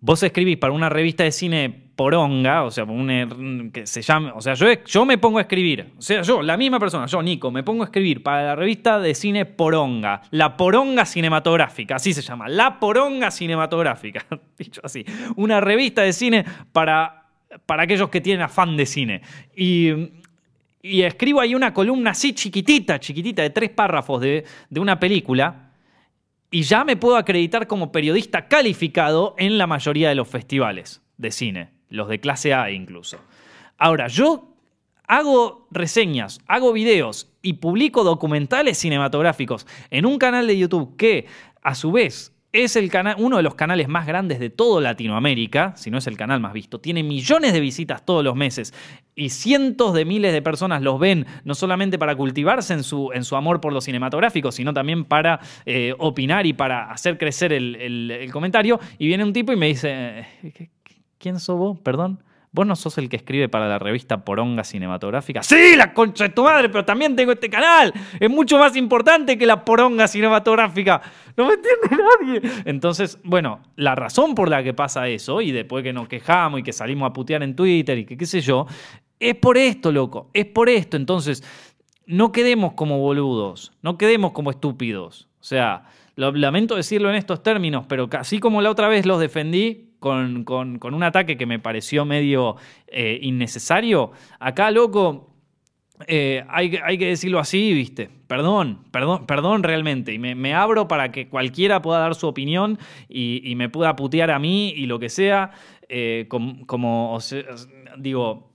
vos 0.00 0.22
escribís 0.22 0.58
para 0.58 0.72
una 0.72 0.88
revista 0.88 1.24
de 1.24 1.32
cine 1.32 1.86
poronga, 1.96 2.64
o 2.64 2.70
sea, 2.70 2.84
un, 2.84 3.70
que 3.72 3.86
se 3.86 4.02
llame, 4.02 4.30
o 4.34 4.40
sea, 4.42 4.52
yo, 4.52 4.66
yo 4.84 5.06
me 5.06 5.16
pongo 5.16 5.38
a 5.38 5.42
escribir, 5.42 5.94
o 5.96 6.02
sea, 6.02 6.20
yo, 6.20 6.42
la 6.42 6.58
misma 6.58 6.78
persona, 6.78 7.06
yo, 7.06 7.22
Nico, 7.22 7.50
me 7.50 7.62
pongo 7.62 7.82
a 7.82 7.86
escribir 7.86 8.22
para 8.22 8.44
la 8.44 8.54
revista 8.54 9.00
de 9.00 9.14
cine 9.14 9.46
poronga, 9.46 10.22
la 10.30 10.58
poronga 10.58 11.06
cinematográfica, 11.06 11.96
así 11.96 12.12
se 12.12 12.20
llama, 12.20 12.48
la 12.48 12.78
poronga 12.78 13.30
cinematográfica, 13.30 14.26
dicho 14.58 14.82
así, 14.84 15.04
una 15.36 15.60
revista 15.60 16.02
de 16.02 16.12
cine 16.12 16.44
para, 16.70 17.28
para 17.64 17.84
aquellos 17.84 18.10
que 18.10 18.20
tienen 18.20 18.42
afán 18.42 18.76
de 18.76 18.84
cine. 18.84 19.22
Y, 19.56 19.90
y 20.82 21.02
escribo 21.02 21.40
ahí 21.40 21.54
una 21.54 21.72
columna 21.72 22.10
así 22.10 22.34
chiquitita, 22.34 23.00
chiquitita, 23.00 23.40
de 23.40 23.50
tres 23.50 23.70
párrafos 23.70 24.20
de, 24.20 24.44
de 24.68 24.80
una 24.80 25.00
película, 25.00 25.65
y 26.50 26.62
ya 26.62 26.84
me 26.84 26.96
puedo 26.96 27.16
acreditar 27.16 27.66
como 27.66 27.92
periodista 27.92 28.48
calificado 28.48 29.34
en 29.38 29.58
la 29.58 29.66
mayoría 29.66 30.08
de 30.08 30.14
los 30.14 30.28
festivales 30.28 31.02
de 31.16 31.30
cine, 31.30 31.70
los 31.88 32.08
de 32.08 32.20
clase 32.20 32.54
A 32.54 32.70
incluso. 32.70 33.18
Ahora, 33.78 34.08
yo 34.08 34.54
hago 35.06 35.66
reseñas, 35.70 36.40
hago 36.46 36.72
videos 36.72 37.32
y 37.42 37.54
publico 37.54 38.04
documentales 38.04 38.78
cinematográficos 38.78 39.66
en 39.90 40.06
un 40.06 40.18
canal 40.18 40.46
de 40.46 40.58
YouTube 40.58 40.96
que, 40.96 41.26
a 41.62 41.74
su 41.74 41.92
vez, 41.92 42.35
es 42.64 42.76
el 42.76 42.90
canal, 42.90 43.16
uno 43.18 43.36
de 43.36 43.42
los 43.42 43.54
canales 43.54 43.88
más 43.88 44.06
grandes 44.06 44.38
de 44.38 44.50
toda 44.50 44.80
Latinoamérica, 44.80 45.74
si 45.76 45.90
no 45.90 45.98
es 45.98 46.06
el 46.06 46.16
canal 46.16 46.40
más 46.40 46.52
visto. 46.52 46.80
Tiene 46.80 47.02
millones 47.02 47.52
de 47.52 47.60
visitas 47.60 48.04
todos 48.04 48.24
los 48.24 48.34
meses 48.34 48.74
y 49.14 49.30
cientos 49.30 49.94
de 49.94 50.04
miles 50.04 50.32
de 50.32 50.42
personas 50.42 50.82
los 50.82 50.98
ven, 51.00 51.26
no 51.44 51.54
solamente 51.54 51.98
para 51.98 52.14
cultivarse 52.16 52.74
en 52.74 52.82
su, 52.82 53.10
en 53.12 53.24
su 53.24 53.36
amor 53.36 53.60
por 53.60 53.72
lo 53.72 53.80
cinematográfico, 53.80 54.52
sino 54.52 54.74
también 54.74 55.04
para 55.04 55.40
eh, 55.64 55.94
opinar 55.98 56.46
y 56.46 56.52
para 56.52 56.90
hacer 56.90 57.18
crecer 57.18 57.52
el, 57.52 57.76
el, 58.10 58.32
comentario. 58.32 58.78
Y 58.98 59.06
viene 59.06 59.24
un 59.24 59.32
tipo 59.32 59.52
y 59.52 59.56
me 59.56 59.66
dice, 59.66 60.26
eh, 60.42 60.70
¿quién 61.18 61.40
sos 61.40 61.58
vos? 61.58 61.78
Perdón. 61.80 62.20
¿Vos 62.56 62.66
no 62.66 62.74
sos 62.74 62.96
el 62.96 63.10
que 63.10 63.16
escribe 63.16 63.50
para 63.50 63.68
la 63.68 63.78
revista 63.78 64.24
Poronga 64.24 64.64
Cinematográfica? 64.64 65.42
Sí, 65.42 65.76
la 65.76 65.92
concha 65.92 66.24
de 66.24 66.30
tu 66.30 66.42
madre, 66.42 66.70
pero 66.70 66.86
también 66.86 67.14
tengo 67.14 67.32
este 67.32 67.50
canal. 67.50 67.92
Es 68.18 68.30
mucho 68.30 68.56
más 68.56 68.74
importante 68.76 69.36
que 69.36 69.44
la 69.44 69.62
Poronga 69.62 70.08
Cinematográfica. 70.08 71.02
No 71.36 71.48
me 71.48 71.52
entiende 71.52 72.40
nadie. 72.40 72.62
Entonces, 72.64 73.18
bueno, 73.24 73.60
la 73.76 73.94
razón 73.94 74.34
por 74.34 74.48
la 74.48 74.62
que 74.62 74.72
pasa 74.72 75.06
eso, 75.06 75.42
y 75.42 75.52
después 75.52 75.84
que 75.84 75.92
nos 75.92 76.08
quejamos 76.08 76.60
y 76.60 76.62
que 76.62 76.72
salimos 76.72 77.10
a 77.10 77.12
putear 77.12 77.42
en 77.42 77.54
Twitter 77.54 77.98
y 77.98 78.06
que 78.06 78.16
qué 78.16 78.24
sé 78.24 78.40
yo, 78.40 78.66
es 79.20 79.34
por 79.34 79.58
esto, 79.58 79.92
loco. 79.92 80.30
Es 80.32 80.46
por 80.46 80.70
esto. 80.70 80.96
Entonces, 80.96 81.44
no 82.06 82.32
quedemos 82.32 82.72
como 82.72 83.00
boludos. 83.00 83.74
No 83.82 83.98
quedemos 83.98 84.32
como 84.32 84.50
estúpidos. 84.50 85.28
O 85.40 85.44
sea, 85.44 85.90
lamento 86.14 86.74
decirlo 86.74 87.10
en 87.10 87.16
estos 87.16 87.42
términos, 87.42 87.84
pero 87.86 88.08
así 88.18 88.38
como 88.38 88.62
la 88.62 88.70
otra 88.70 88.88
vez 88.88 89.04
los 89.04 89.20
defendí, 89.20 89.90
con, 90.06 90.94
un 90.94 91.02
ataque 91.02 91.36
que 91.36 91.46
me 91.46 91.58
pareció 91.58 92.04
medio 92.04 92.56
eh, 92.86 93.18
innecesario. 93.22 94.12
Acá, 94.38 94.70
loco, 94.70 95.34
eh, 96.06 96.44
hay, 96.48 96.70
que 96.70 97.06
decirlo 97.06 97.38
así, 97.38 97.72
¿viste? 97.72 98.08
Perdón, 98.26 98.84
perdón, 98.90 99.26
perdón 99.26 99.62
realmente. 99.62 100.12
Y 100.12 100.18
me, 100.18 100.54
abro 100.54 100.88
para 100.88 101.10
que 101.10 101.28
cualquiera 101.28 101.82
pueda 101.82 101.98
dar 102.00 102.14
su 102.14 102.26
opinión 102.26 102.78
y, 103.08 103.54
me 103.56 103.68
pueda 103.68 103.96
putear 103.96 104.30
a 104.30 104.38
mí 104.38 104.70
y 104.70 104.86
lo 104.86 104.98
que 104.98 105.08
sea. 105.08 105.50
Eh, 105.88 106.26
como, 106.28 107.18
digo, 107.98 108.52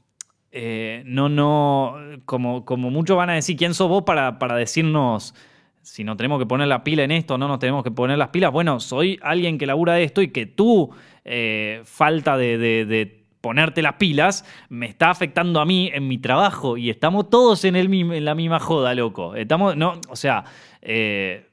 no, 1.05 1.29
no, 1.29 1.95
como, 2.25 2.65
como 2.65 2.89
muchos 2.89 3.17
van 3.17 3.29
a 3.29 3.33
decir, 3.33 3.57
¿quién 3.57 3.73
sos 3.73 3.89
vos 3.89 4.03
para, 4.03 4.39
para 4.39 4.55
decirnos 4.55 5.33
si 5.81 6.03
no 6.03 6.15
tenemos 6.15 6.39
que 6.39 6.45
poner 6.45 6.67
la 6.67 6.83
pila 6.83 7.03
en 7.03 7.11
esto, 7.11 7.37
no 7.37 7.47
nos 7.47 7.59
tenemos 7.59 7.83
que 7.83 7.91
poner 7.91 8.17
las 8.17 8.29
pilas. 8.29 8.51
Bueno, 8.51 8.79
soy 8.79 9.19
alguien 9.21 9.57
que 9.57 9.65
labura 9.65 9.93
de 9.93 10.03
esto 10.03 10.21
y 10.21 10.29
que 10.29 10.45
tú, 10.45 10.91
eh, 11.25 11.81
falta 11.85 12.37
de, 12.37 13.17
ponerte 13.41 13.81
las 13.81 13.95
pilas, 13.95 14.45
me 14.69 14.85
está 14.85 15.09
afectando 15.09 15.59
a 15.59 15.65
mí 15.65 15.89
en 15.91 16.07
mi 16.07 16.19
trabajo 16.19 16.77
y 16.77 16.91
estamos 16.91 17.29
todos 17.31 17.65
en, 17.65 17.75
el, 17.75 17.91
en 17.91 18.25
la 18.25 18.35
misma 18.35 18.59
joda, 18.59 18.93
loco. 18.93 19.35
Estamos, 19.35 19.75
no, 19.75 19.99
o 20.09 20.15
sea, 20.15 20.43
eh, 20.81 21.47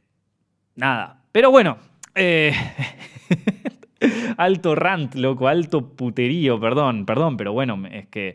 nada. 0.77 1.23
Pero 1.33 1.51
bueno, 1.51 1.79
eh, 2.15 2.53
alto 4.37 4.75
rant, 4.75 5.15
loco, 5.15 5.49
alto 5.49 5.97
puterío, 5.97 6.61
perdón, 6.61 7.07
perdón, 7.07 7.37
pero 7.37 7.53
bueno, 7.53 7.83
es 7.91 8.09
que... 8.09 8.35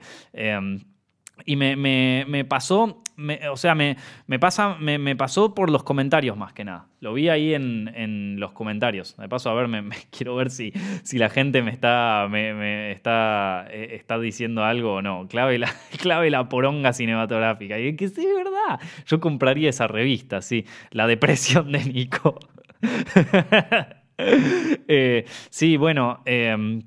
Y 1.45 1.55
me, 1.55 1.75
me, 1.75 2.45
pasó 2.45 3.03
o 3.51 3.57
sea, 3.57 3.75
me, 3.75 3.95
pasa, 4.39 4.75
me, 4.79 5.15
pasó 5.15 5.53
por 5.53 5.69
los 5.69 5.83
comentarios 5.83 6.35
más 6.35 6.53
que 6.53 6.63
nada. 6.63 6.87
Lo 6.99 7.13
vi 7.13 7.29
ahí 7.29 7.53
en, 7.53 8.39
los 8.39 8.53
comentarios. 8.53 9.15
De 9.17 9.29
paso, 9.29 9.49
a 9.49 9.53
ver, 9.53 9.67
me, 9.67 9.83
quiero 10.11 10.35
ver 10.35 10.49
si, 10.49 10.73
si 11.03 11.17
la 11.17 11.29
gente 11.29 11.61
me 11.61 11.71
está, 11.71 12.27
me, 12.29 12.91
está, 12.91 13.67
eh, 13.69 13.95
está 13.95 14.19
diciendo 14.19 14.63
algo 14.63 14.95
o 14.95 15.01
no. 15.01 15.27
Clave 15.27 15.59
la, 15.59 15.73
clave 16.01 16.29
la 16.29 16.49
poronga 16.49 16.93
cinematográfica. 16.93 17.79
Y 17.79 17.89
es 17.89 17.97
que 17.97 18.07
sí, 18.07 18.25
es 18.25 18.35
verdad. 18.35 18.79
Yo 19.05 19.19
compraría 19.19 19.69
esa 19.69 19.87
revista, 19.87 20.41
sí. 20.41 20.65
La 20.91 21.07
depresión 21.07 21.71
de 21.71 21.85
Nico. 21.85 22.39
Eh, 24.15 25.25
sí, 25.49 25.75
bueno, 25.75 26.21
em, 26.25 26.83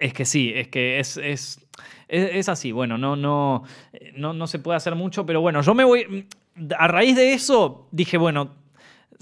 es 0.00 0.14
que 0.14 0.24
sí, 0.24 0.52
es 0.54 0.68
que 0.68 1.00
es, 1.00 1.66
es, 2.12 2.48
así. 2.48 2.72
Bueno, 2.72 2.98
no, 2.98 3.16
no, 3.16 3.64
no, 4.16 4.32
no 4.32 4.46
se 4.46 4.58
puede 4.58 4.76
hacer 4.76 4.94
mucho, 4.94 5.24
pero 5.24 5.40
bueno, 5.40 5.62
yo 5.62 5.74
me 5.74 5.84
voy. 5.84 6.26
A 6.78 6.86
raíz 6.86 7.16
de 7.16 7.32
eso 7.32 7.88
dije, 7.90 8.18
bueno, 8.18 8.50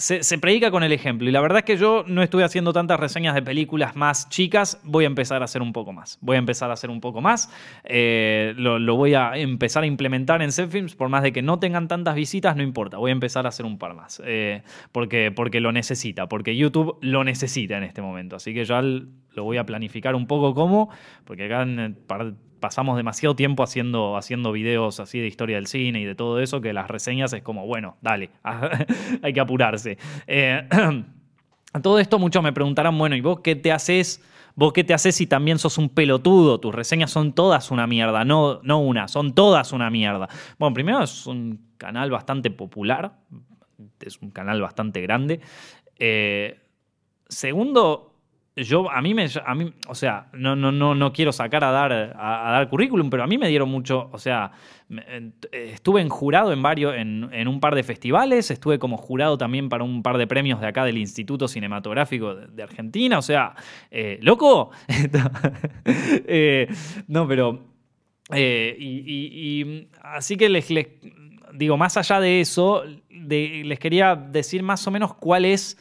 se, 0.00 0.38
predica 0.38 0.70
con 0.70 0.82
el 0.82 0.92
ejemplo. 0.92 1.28
Y 1.28 1.32
la 1.32 1.40
verdad 1.40 1.58
es 1.58 1.64
que 1.64 1.76
yo 1.76 2.04
no 2.06 2.22
estuve 2.22 2.42
haciendo 2.42 2.72
tantas 2.72 2.98
reseñas 2.98 3.34
de 3.34 3.42
películas 3.42 3.96
más 3.96 4.28
chicas. 4.30 4.80
Voy 4.82 5.04
a 5.04 5.06
empezar 5.06 5.42
a 5.42 5.44
hacer 5.44 5.62
un 5.62 5.72
poco 5.72 5.92
más. 5.92 6.18
Voy 6.22 6.36
a 6.36 6.38
empezar 6.38 6.70
a 6.70 6.72
hacer 6.72 6.90
un 6.90 7.00
poco 7.00 7.20
más. 7.20 7.52
Eh, 7.84 8.54
lo, 8.56 8.96
voy 8.96 9.14
a 9.14 9.36
empezar 9.36 9.82
a 9.82 9.86
implementar 9.86 10.42
en 10.42 10.52
Films. 10.52 10.94
Por 10.94 11.10
más 11.10 11.22
de 11.22 11.32
que 11.32 11.42
no 11.42 11.58
tengan 11.58 11.86
tantas 11.86 12.14
visitas, 12.14 12.56
no 12.56 12.62
importa. 12.62 12.96
Voy 12.96 13.10
a 13.10 13.12
empezar 13.12 13.46
a 13.46 13.50
hacer 13.50 13.66
un 13.66 13.78
par 13.78 13.94
más. 13.94 14.22
Eh, 14.24 14.62
porque, 14.90 15.30
porque 15.30 15.60
lo 15.60 15.70
necesita. 15.70 16.28
Porque 16.28 16.56
YouTube 16.56 16.96
lo 17.02 17.22
necesita 17.22 17.76
en 17.76 17.84
este 17.84 18.00
momento. 18.00 18.36
Así 18.36 18.54
que 18.54 18.64
ya 18.64 18.80
lo 18.80 19.44
voy 19.44 19.58
a 19.58 19.66
planificar 19.66 20.14
un 20.14 20.26
poco 20.26 20.54
como. 20.54 20.88
Porque 21.24 21.44
acá 21.44 21.62
en 21.62 21.98
pasamos 22.60 22.96
demasiado 22.96 23.34
tiempo 23.34 23.62
haciendo, 23.62 24.16
haciendo 24.16 24.52
videos 24.52 25.00
así 25.00 25.18
de 25.18 25.26
historia 25.26 25.56
del 25.56 25.66
cine 25.66 26.00
y 26.00 26.04
de 26.04 26.14
todo 26.14 26.40
eso, 26.40 26.60
que 26.60 26.72
las 26.72 26.88
reseñas 26.88 27.32
es 27.32 27.42
como, 27.42 27.66
bueno, 27.66 27.96
dale, 28.00 28.30
hay 29.22 29.32
que 29.32 29.40
apurarse. 29.40 29.98
Eh, 30.26 30.68
a 31.72 31.80
todo 31.82 31.98
esto 31.98 32.18
muchos 32.18 32.42
me 32.42 32.52
preguntarán, 32.52 32.96
bueno, 32.96 33.16
¿y 33.16 33.20
vos 33.20 33.40
qué 33.40 33.56
te 33.56 33.72
haces? 33.72 34.22
¿Vos 34.54 34.72
qué 34.72 34.84
te 34.84 34.92
haces 34.92 35.14
si 35.14 35.26
también 35.26 35.58
sos 35.58 35.78
un 35.78 35.88
pelotudo? 35.88 36.60
Tus 36.60 36.74
reseñas 36.74 37.10
son 37.10 37.32
todas 37.32 37.70
una 37.70 37.86
mierda, 37.86 38.24
no, 38.24 38.60
no 38.62 38.80
una, 38.80 39.08
son 39.08 39.34
todas 39.34 39.72
una 39.72 39.90
mierda. 39.90 40.28
Bueno, 40.58 40.74
primero 40.74 41.02
es 41.02 41.26
un 41.26 41.70
canal 41.78 42.10
bastante 42.10 42.50
popular, 42.50 43.16
es 44.00 44.20
un 44.20 44.30
canal 44.30 44.60
bastante 44.60 45.00
grande. 45.00 45.40
Eh, 45.98 46.60
segundo, 47.28 48.09
yo 48.64 48.90
a 48.90 49.00
mí 49.02 49.14
me 49.14 49.26
a 49.44 49.54
mí, 49.54 49.72
o 49.88 49.94
sea, 49.94 50.28
no, 50.32 50.56
no, 50.56 50.72
no, 50.72 50.94
no 50.94 51.12
quiero 51.12 51.32
sacar 51.32 51.64
a 51.64 51.70
dar, 51.70 51.92
a, 51.92 52.50
dar 52.52 52.68
currículum, 52.68 53.10
pero 53.10 53.22
a 53.22 53.26
mí 53.26 53.38
me 53.38 53.48
dieron 53.48 53.68
mucho, 53.68 54.08
o 54.12 54.18
sea, 54.18 54.52
estuve 55.52 56.00
en 56.00 56.08
jurado 56.08 56.52
en 56.52 56.62
varios, 56.62 56.94
en, 56.96 57.48
un 57.48 57.60
par 57.60 57.74
de 57.74 57.82
festivales, 57.82 58.50
estuve 58.50 58.78
como 58.78 58.96
jurado 58.96 59.38
también 59.38 59.68
para 59.68 59.84
un 59.84 60.02
par 60.02 60.18
de 60.18 60.26
premios 60.26 60.60
de 60.60 60.66
acá 60.66 60.84
del 60.84 60.98
Instituto 60.98 61.48
Cinematográfico 61.48 62.34
de, 62.34 62.62
Argentina, 62.62 63.18
o 63.18 63.22
sea, 63.22 63.54
eh, 63.90 64.18
loco, 64.22 64.70
eh, 65.84 66.68
no, 67.08 67.26
pero 67.26 67.70
eh, 68.32 68.76
y, 68.78 69.88
así 70.02 70.36
que 70.36 70.48
les, 70.48 70.68
digo, 71.52 71.76
más 71.76 71.96
allá 71.96 72.20
de 72.20 72.40
eso, 72.40 72.84
les 73.10 73.78
quería 73.78 74.14
decir 74.14 74.62
más 74.62 74.86
o 74.86 74.90
menos 74.90 75.14
cuál 75.14 75.44
es, 75.44 75.78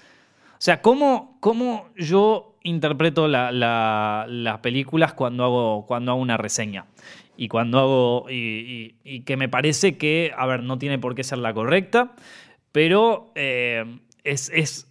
o 0.54 0.62
sea, 0.62 0.82
cómo, 0.82 1.38
cómo 1.39 1.89
yo 1.96 2.49
interpreto 2.63 3.28
las 3.28 4.60
películas 4.60 5.13
cuando 5.13 5.43
hago, 5.43 5.86
cuando 5.86 6.12
hago 6.12 6.22
una 6.22 6.38
reseña. 6.38 6.86
Y 7.38 7.48
cuando 7.48 7.80
hago. 7.80 8.26
Y, 8.30 9.22
que 9.26 9.38
me 9.38 9.48
parece 9.50 9.98
que, 9.98 10.34
a 10.38 10.45
ver, 10.45 10.63
no 10.63 10.78
tiene 10.78 11.00
por 11.00 11.15
qué 11.15 11.24
ser 11.24 11.38
la 11.38 11.54
correcta, 11.54 12.13
pero 12.72 13.32
eh, 13.36 13.86
es, 14.24 14.88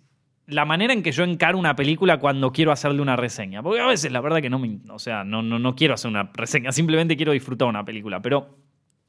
la 0.46 0.64
manera 0.64 0.94
en 0.94 1.02
que 1.02 1.12
yo 1.12 1.24
encaro 1.24 1.58
una 1.58 1.76
película 1.76 2.18
cuando 2.18 2.52
quiero 2.52 2.72
hacerle 2.72 3.02
una 3.02 3.16
reseña. 3.16 3.62
Porque 3.62 3.80
a 3.80 3.86
veces 3.86 4.10
la 4.10 4.20
verdad 4.20 4.40
que 4.40 4.50
no 4.50 4.58
me. 4.58 4.78
O 4.90 4.98
sea, 4.98 5.24
no, 5.24 5.42
no, 5.42 5.58
no 5.58 5.76
quiero 5.76 5.94
hacer 5.94 6.10
una 6.10 6.30
reseña, 6.32 6.72
simplemente 6.72 7.16
quiero 7.16 7.32
disfrutar 7.32 7.68
una 7.68 7.84
película. 7.84 8.22
Pero 8.22 8.56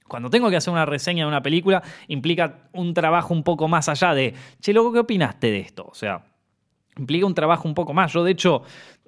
cuando 0.10 0.30
tengo 0.30 0.50
que 0.50 0.58
hacer 0.58 0.74
una 0.74 0.86
reseña 0.86 1.24
de 1.24 1.30
una 1.30 1.42
película, 1.42 1.82
implica 2.10 2.68
un 2.74 2.94
trabajo 2.94 3.34
un 3.34 3.44
poco 3.44 3.70
más 3.70 3.88
allá 3.88 4.14
de, 4.14 4.34
che, 4.60 4.74
loco, 4.74 4.92
¿qué 4.92 5.00
opinaste 5.00 5.50
de 5.50 5.60
esto? 5.60 5.88
O 5.90 5.96
sea, 5.96 6.26
implica 7.00 7.26
un 7.26 7.34
trabajo 7.34 7.68
un 7.68 7.74
poco 7.74 7.94
más. 7.94 8.14
Yo, 8.14 8.24
de 8.24 8.32
hecho, 8.32 8.64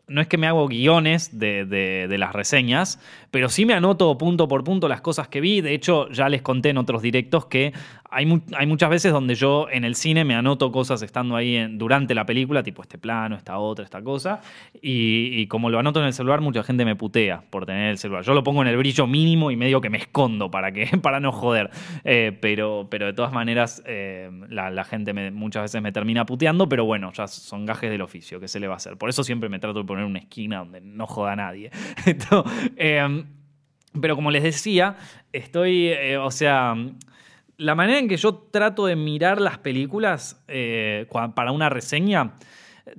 no 0.07 0.21
es 0.21 0.27
que 0.27 0.37
me 0.37 0.47
hago 0.47 0.67
guiones 0.67 1.37
de, 1.37 1.65
de, 1.65 2.17
las 2.17 2.33
reseñas, 2.33 2.99
pero 3.31 3.49
sí 3.49 3.65
me 3.65 3.73
anoto 3.73 4.17
punto 4.17 4.47
por 4.47 4.63
punto 4.63 4.87
las 4.87 5.01
cosas 5.01 5.27
que 5.27 5.41
vi. 5.41 5.61
De 5.61 5.73
hecho, 5.73 6.09
ya 6.09 6.27
les 6.27 6.41
conté 6.41 6.69
en 6.69 6.77
otros 6.77 7.01
directos 7.01 7.45
que 7.45 7.73
hay, 8.13 8.25
muchas 8.25 8.89
veces 8.89 9.13
donde 9.13 9.35
yo 9.35 9.67
en 9.71 9.85
el 9.85 9.95
cine 9.95 10.25
me 10.25 10.35
anoto 10.35 10.69
cosas 10.69 11.01
estando 11.01 11.37
ahí 11.37 11.65
durante 11.77 12.13
la 12.13 12.25
película, 12.25 12.61
tipo 12.61 12.81
este 12.81 12.97
plano, 12.97 13.37
esta 13.37 13.57
otra, 13.57 13.85
esta 13.85 14.03
cosa. 14.03 14.41
Y, 14.81 15.47
como 15.47 15.69
lo 15.69 15.79
anoto 15.79 16.01
en 16.01 16.07
el 16.07 16.13
celular, 16.13 16.41
mucha 16.41 16.61
gente 16.61 16.83
me 16.83 16.97
putea 16.97 17.43
por 17.49 17.65
tener 17.65 17.89
el 17.89 17.97
celular. 17.97 18.23
Yo 18.23 18.33
lo 18.33 18.43
pongo 18.43 18.63
en 18.63 18.67
el 18.67 18.75
brillo 18.75 19.07
mínimo 19.07 19.49
y 19.49 19.55
medio 19.55 19.79
que 19.79 19.89
me 19.89 19.97
escondo 19.97 20.51
para, 20.51 20.73
que, 20.73 20.87
para 21.01 21.21
no 21.21 21.31
joder. 21.31 21.69
Eh, 22.03 22.37
pero, 22.41 22.87
pero 22.91 23.05
de 23.05 23.13
todas 23.13 23.31
maneras, 23.31 23.81
eh, 23.85 24.29
la, 24.49 24.83
gente 24.83 25.13
muchas 25.31 25.63
veces 25.63 25.81
me 25.81 25.93
termina 25.93 26.25
puteando, 26.25 26.67
pero 26.67 26.83
bueno, 26.83 27.13
ya 27.13 27.27
son 27.27 27.65
gajes 27.65 27.89
del 27.89 28.01
oficio, 28.01 28.41
¿qué 28.41 28.49
se 28.49 28.59
le 28.59 28.67
va 28.67 28.73
a 28.73 28.77
hacer? 28.77 28.97
Por 28.97 29.09
eso 29.09 29.23
siempre 29.23 29.47
me 29.47 29.59
trato 29.59 29.79
de 29.79 29.85
poner 29.85 30.03
una 30.03 30.19
esquina 30.19 30.57
donde 30.57 30.81
no 30.81 31.07
joda 31.07 31.37
nadie. 31.37 31.71
Em, 32.75 33.25
pero 33.99 34.15
como 34.15 34.31
les 34.31 34.43
decía, 34.43 34.95
estoy, 35.31 35.87
eh, 35.87 36.17
o 36.17 36.31
sea 36.31 36.75
la 37.61 37.75
manera 37.75 37.99
en 37.99 38.07
que 38.07 38.17
yo 38.17 38.33
trato 38.33 38.87
de 38.87 38.95
mirar 38.95 39.39
las 39.39 39.59
películas 39.59 40.43
eh, 40.47 41.05
para 41.35 41.51
una 41.51 41.69
reseña, 41.69 42.33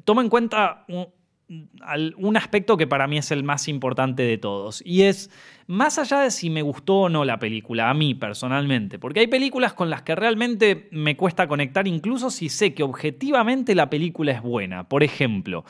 toma 0.04 0.22
en 0.22 0.28
cuenta 0.28 0.86
un, 0.88 2.36
aspecto 2.36 2.76
que 2.76 2.86
para 2.86 3.08
mí 3.08 3.18
es 3.18 3.32
el 3.32 3.42
más 3.42 3.66
importante 3.66 4.22
de 4.22 4.38
todos. 4.38 4.80
Y 4.86 5.02
es, 5.02 5.30
más 5.66 5.98
allá 5.98 6.20
de 6.20 6.30
si 6.30 6.48
me 6.48 6.62
gustó 6.62 7.00
o 7.00 7.08
no 7.08 7.24
la 7.24 7.40
película, 7.40 7.90
a 7.90 7.94
mí 7.94 8.14
personalmente, 8.14 9.00
porque 9.00 9.20
hay 9.20 9.26
películas 9.26 9.72
con 9.74 9.90
las 9.90 10.02
que 10.02 10.14
realmente 10.14 10.88
me 10.92 11.16
cuesta 11.16 11.48
conectar, 11.48 11.88
incluso 11.88 12.30
si 12.30 12.48
sé 12.48 12.72
que 12.72 12.84
objetivamente 12.84 13.74
la 13.74 13.90
película 13.90 14.30
es 14.30 14.42
buena. 14.42 14.88
Por 14.88 15.02
ejemplo, 15.02 15.64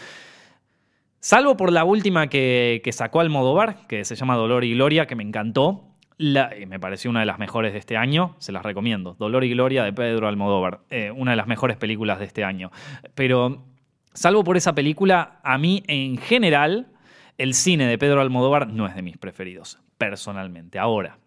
salvo 1.18 1.56
por 1.56 1.72
la 1.72 1.84
última 1.84 2.26
que, 2.26 2.82
que 2.84 2.92
sacó 2.92 3.20
Almodóvar, 3.20 3.86
que 3.86 4.04
se 4.04 4.16
llama 4.16 4.36
Dolor 4.36 4.64
y 4.64 4.74
Gloria, 4.74 5.06
que 5.06 5.16
me 5.16 5.22
encantó, 5.22 5.91
me 6.18 6.80
pareció 6.80 7.10
una 7.10 7.20
de 7.20 7.26
las 7.26 7.38
mejores 7.38 7.72
de 7.72 7.78
este 7.78 7.96
año, 7.96 8.36
se 8.38 8.52
las 8.52 8.62
recomiendo. 8.62 9.16
Dolor 9.18 9.44
y 9.44 9.50
Gloria 9.50 9.84
de 9.84 9.92
Pedro 9.92 10.28
Almodóvar, 10.28 10.80
eh, 10.90 11.10
una 11.10 11.32
de 11.32 11.36
las 11.36 11.46
mejores 11.46 11.76
películas 11.76 12.18
de 12.18 12.26
este 12.26 12.44
año. 12.44 12.70
Pero, 13.14 13.64
salvo 14.12 14.44
por 14.44 14.56
esa 14.56 14.74
película, 14.74 15.40
a 15.42 15.58
mí 15.58 15.82
en 15.86 16.18
general, 16.18 16.88
el 17.38 17.54
cine 17.54 17.86
de 17.86 17.98
Pedro 17.98 18.20
Almodóvar 18.20 18.68
no 18.68 18.86
es 18.86 18.94
de 18.94 19.02
mis 19.02 19.18
preferidos, 19.18 19.78
personalmente. 19.98 20.78
Ahora, 20.78 21.18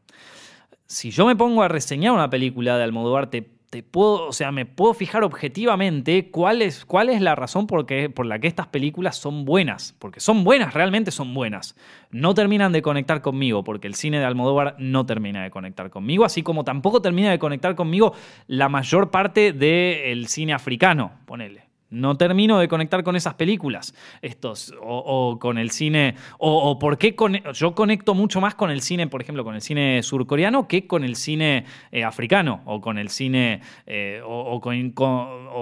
si 0.86 1.12
yo 1.12 1.26
me 1.26 1.36
pongo 1.36 1.64
a 1.64 1.68
reseñar 1.68 2.14
una 2.14 2.30
película 2.30 2.78
de 2.78 2.84
Almodóvar, 2.84 3.30
te 3.30 3.55
puedo, 3.84 4.28
o 4.28 4.34
sea, 4.34 4.52
me 4.52 4.66
puedo 4.66 4.94
fijar 4.94 5.24
objetivamente 5.24 6.30
cuál 6.32 6.62
es, 6.62 6.86
la 7.20 7.36
razón 7.36 7.68
por, 7.68 7.86
por 8.14 8.26
la 8.26 8.40
que 8.40 8.48
estas 8.48 8.68
películas 8.68 9.18
son 9.18 9.46
buenas. 9.46 9.96
Porque 10.00 10.20
son 10.20 10.44
buenas, 10.44 10.74
realmente 10.74 11.12
son 11.12 11.34
buenas. 11.34 11.76
No 12.12 12.34
terminan 12.34 12.72
de 12.72 12.82
conectar 12.82 13.22
conmigo, 13.22 13.64
porque 13.64 13.88
el 13.88 13.96
cine 13.96 14.20
de 14.20 14.26
Almodóvar 14.26 14.76
no 14.80 15.06
termina 15.06 15.44
de 15.44 15.52
conectar 15.52 15.90
conmigo, 15.90 16.26
así 16.26 16.44
como 16.44 16.64
tampoco 16.64 17.02
termina 17.02 17.32
de 17.32 17.40
conectar 17.40 17.76
conmigo 17.76 18.14
la 18.48 18.70
mayor 18.70 19.12
parte 19.12 19.54
del 19.54 20.28
cine 20.28 20.54
africano, 20.54 21.12
ponele. 21.26 21.65
No 21.96 22.18
termino 22.18 22.60
de 22.60 22.68
conectar 22.68 23.04
con 23.04 23.16
esas 23.16 23.36
películas. 23.36 23.96
Estos, 24.22 24.74
o, 24.82 25.40
con 25.40 25.58
el 25.58 25.72
cine. 25.72 26.16
O, 26.38 26.78
por 26.78 26.98
qué 26.98 27.16
yo 27.54 27.74
conecto 27.74 28.14
mucho 28.14 28.42
más 28.42 28.54
con 28.54 28.70
el 28.70 28.82
cine, 28.82 29.08
por 29.08 29.22
ejemplo, 29.22 29.46
con 29.46 29.56
el 29.56 29.62
cine 29.62 30.04
surcoreano 30.04 30.68
que 30.68 30.88
con 30.88 31.06
el 31.06 31.16
cine 31.16 31.64
eh, 31.92 32.04
africano. 32.04 32.62
O 32.66 32.82
con 32.82 32.98
el 32.98 33.08
cine. 33.08 33.62
Eh, 33.88 34.22
o, 34.26 34.60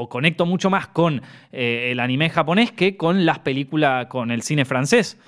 conecto 0.10 0.46
mucho 0.48 0.72
más 0.72 0.88
con 0.88 1.22
eh, 1.52 1.90
el 1.92 2.00
anime 2.00 2.30
japonés 2.30 2.72
que 2.72 2.98
con 2.98 3.26
las 3.26 3.40
películas. 3.40 4.08
con 4.08 4.32
el 4.32 4.42
cine 4.42 4.66
francés. 4.66 5.20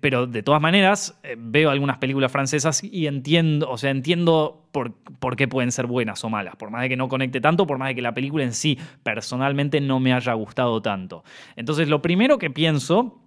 pero 0.00 0.26
de 0.26 0.42
todas 0.42 0.60
maneras, 0.60 1.20
veo 1.38 1.70
algunas 1.70 1.98
películas 1.98 2.32
francesas 2.32 2.82
y 2.82 3.06
entiendo. 3.06 3.70
O 3.70 3.78
sea, 3.78 3.90
entiendo 3.90 4.63
por, 4.74 5.36
qué 5.36 5.46
pueden 5.46 5.70
ser 5.70 5.86
buenas 5.86 6.24
o 6.24 6.28
malas. 6.28 6.56
Por 6.56 6.70
más 6.70 6.82
de 6.82 6.88
que 6.88 6.96
no 6.96 7.08
conecte 7.08 7.40
tanto, 7.40 7.66
por 7.66 7.78
más 7.78 7.88
de 7.88 7.94
que 7.94 8.02
la 8.02 8.12
película 8.12 8.42
en 8.42 8.52
sí 8.52 8.76
personalmente 9.04 9.80
no 9.80 10.00
me 10.00 10.12
haya 10.12 10.32
gustado 10.34 10.82
tanto. 10.82 11.22
Entonces, 11.54 11.88
lo 11.88 12.02
primero 12.02 12.38
que 12.38 12.50
pienso 12.50 13.20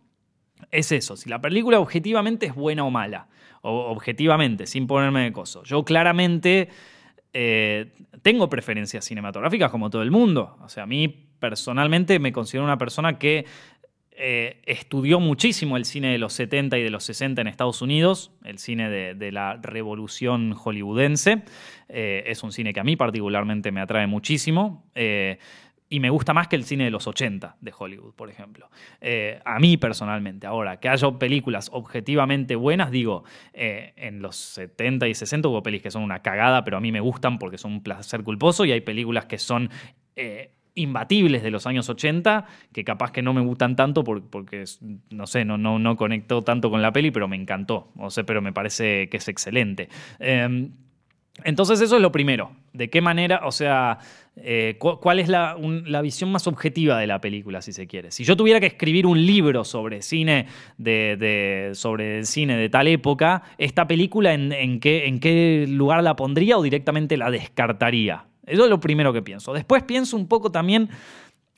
es 0.71 0.91
eso, 0.91 1.15
si 1.15 1.29
la 1.29 1.39
película 1.39 1.79
objetivamente 1.79 2.47
es 2.47 2.53
buena 2.53 2.83
o 2.83 2.91
mala. 2.91 3.27
O 3.61 3.89
objetivamente, 3.89 4.67
sin 4.67 4.87
ponerme 4.87 5.23
de 5.23 5.31
coso. 5.31 5.63
Yo 5.63 5.83
claramente 5.83 6.69
eh, 7.33 7.93
tengo 8.21 8.49
preferencias 8.49 9.05
cinematográficas 9.05 9.71
como 9.71 9.89
todo 9.89 10.03
el 10.03 10.11
mundo. 10.11 10.57
O 10.61 10.69
sea, 10.69 10.83
a 10.83 10.85
mí 10.85 11.07
personalmente 11.39 12.19
me 12.19 12.31
considero 12.31 12.65
una 12.65 12.77
persona 12.77 13.17
que 13.17 13.45
eh, 14.19 14.61
estudió 14.65 15.19
muchísimo 15.19 15.77
el 15.77 15.85
cine 15.85 16.11
de 16.11 16.17
los 16.17 16.33
70 16.33 16.79
y 16.79 16.83
de 16.83 16.89
los 16.89 17.03
60 17.03 17.39
en 17.39 17.47
Estados 17.47 17.83
Unidos, 17.83 18.31
el 18.43 18.57
cine 18.57 18.89
de, 18.89 19.31
la 19.31 19.59
revolución 19.61 20.53
hollywoodense. 20.53 21.43
Eh, 21.87 22.23
es 22.25 22.41
un 22.41 22.51
cine 22.51 22.73
que 22.73 22.79
a 22.79 22.83
mí 22.83 22.95
particularmente 22.95 23.71
me 23.71 23.79
atrae 23.79 24.07
muchísimo. 24.07 24.89
Eh, 24.95 25.37
y 25.89 25.99
me 25.99 26.09
gusta 26.09 26.33
más 26.33 26.47
que 26.47 26.55
el 26.55 26.63
cine 26.63 26.85
de 26.85 26.89
los 26.89 27.05
80 27.05 27.57
de 27.61 27.73
Hollywood, 27.77 28.13
por 28.15 28.29
ejemplo. 28.29 28.69
a 29.45 29.59
mí 29.59 29.77
personalmente. 29.77 30.45
Ahora, 30.47 30.79
que 30.81 30.89
haya 30.89 31.09
películas 31.11 31.69
objetivamente 31.71 32.55
buenas, 32.55 32.91
digo, 32.91 33.23
en 33.53 34.21
los 34.21 34.35
70 34.35 35.07
y 35.07 35.13
60 35.13 35.47
hubo 35.47 35.63
pelis 35.63 35.81
que 35.81 35.91
son 35.91 36.01
una 36.03 36.21
cagada, 36.21 36.65
pero 36.65 36.75
a 36.75 36.81
mí 36.81 36.91
me 36.91 36.99
gustan 36.99 37.39
porque 37.39 37.57
son 37.57 37.71
un 37.71 37.83
placer 37.83 38.23
culposo, 38.23 38.65
y 38.65 38.73
hay 38.73 38.81
películas 38.81 39.27
que 39.27 39.37
son 39.37 39.69
imbatibles 40.77 41.43
de 41.43 41.51
los 41.51 41.67
años 41.67 41.89
80, 41.89 42.45
que 42.71 42.83
capaz 42.83 43.11
que 43.11 43.21
no 43.21 43.33
me 43.33 43.41
gustan 43.41 43.75
tanto 43.75 44.03
porque, 44.03 44.63
no 45.09 45.27
sé, 45.27 45.45
no, 45.45 45.57
no, 45.57 45.79
no 45.79 45.95
conectó 45.97 46.43
tanto 46.43 46.69
con 46.69 46.81
la 46.81 46.93
peli, 46.93 47.11
pero 47.11 47.27
me 47.27 47.35
encantó. 47.35 47.91
O 47.97 48.09
sea, 48.09 48.23
pero 48.23 48.41
me 48.41 48.53
parece 48.53 49.09
que 49.09 49.17
es 49.17 49.27
excelente. 49.27 49.89
Em, 50.19 50.71
entonces 51.43 51.81
eso 51.81 51.95
es 51.95 52.01
lo 52.01 52.11
primero. 52.11 52.51
¿De 52.73 52.89
qué 52.89 53.01
manera, 53.01 53.41
o 53.43 53.51
sea, 53.51 53.97
eh, 54.35 54.77
cuál 54.79 55.19
es 55.19 55.29
la, 55.29 55.55
visión 56.01 56.31
más 56.31 56.45
objetiva 56.47 56.99
de 56.99 57.07
la 57.07 57.21
película, 57.21 57.61
si 57.61 57.73
se 57.73 57.87
quiere? 57.87 58.11
Si 58.11 58.23
yo 58.23 58.37
tuviera 58.37 58.59
que 58.59 58.67
escribir 58.67 59.07
un 59.07 59.25
libro 59.25 59.63
sobre 59.63 60.01
cine 60.01 60.47
de, 60.77 61.71
sobre 61.73 62.19
el 62.19 62.25
cine 62.25 62.55
de 62.55 62.69
tal 62.69 62.87
época, 62.87 63.43
¿esta 63.57 63.87
película 63.87 64.33
en, 64.33 64.79
qué, 64.79 65.07
en 65.07 65.19
qué 65.19 65.65
lugar 65.67 66.03
la 66.03 66.15
pondría 66.15 66.57
o 66.57 66.61
directamente 66.61 67.17
la 67.17 67.31
descartaría? 67.31 68.25
Eso 68.47 68.63
es 68.63 68.69
lo 68.69 68.79
primero 68.79 69.13
que 69.13 69.21
pienso. 69.21 69.53
Después 69.53 69.83
pienso 69.83 70.17
un 70.17 70.27
poco 70.27 70.51
también 70.51 70.89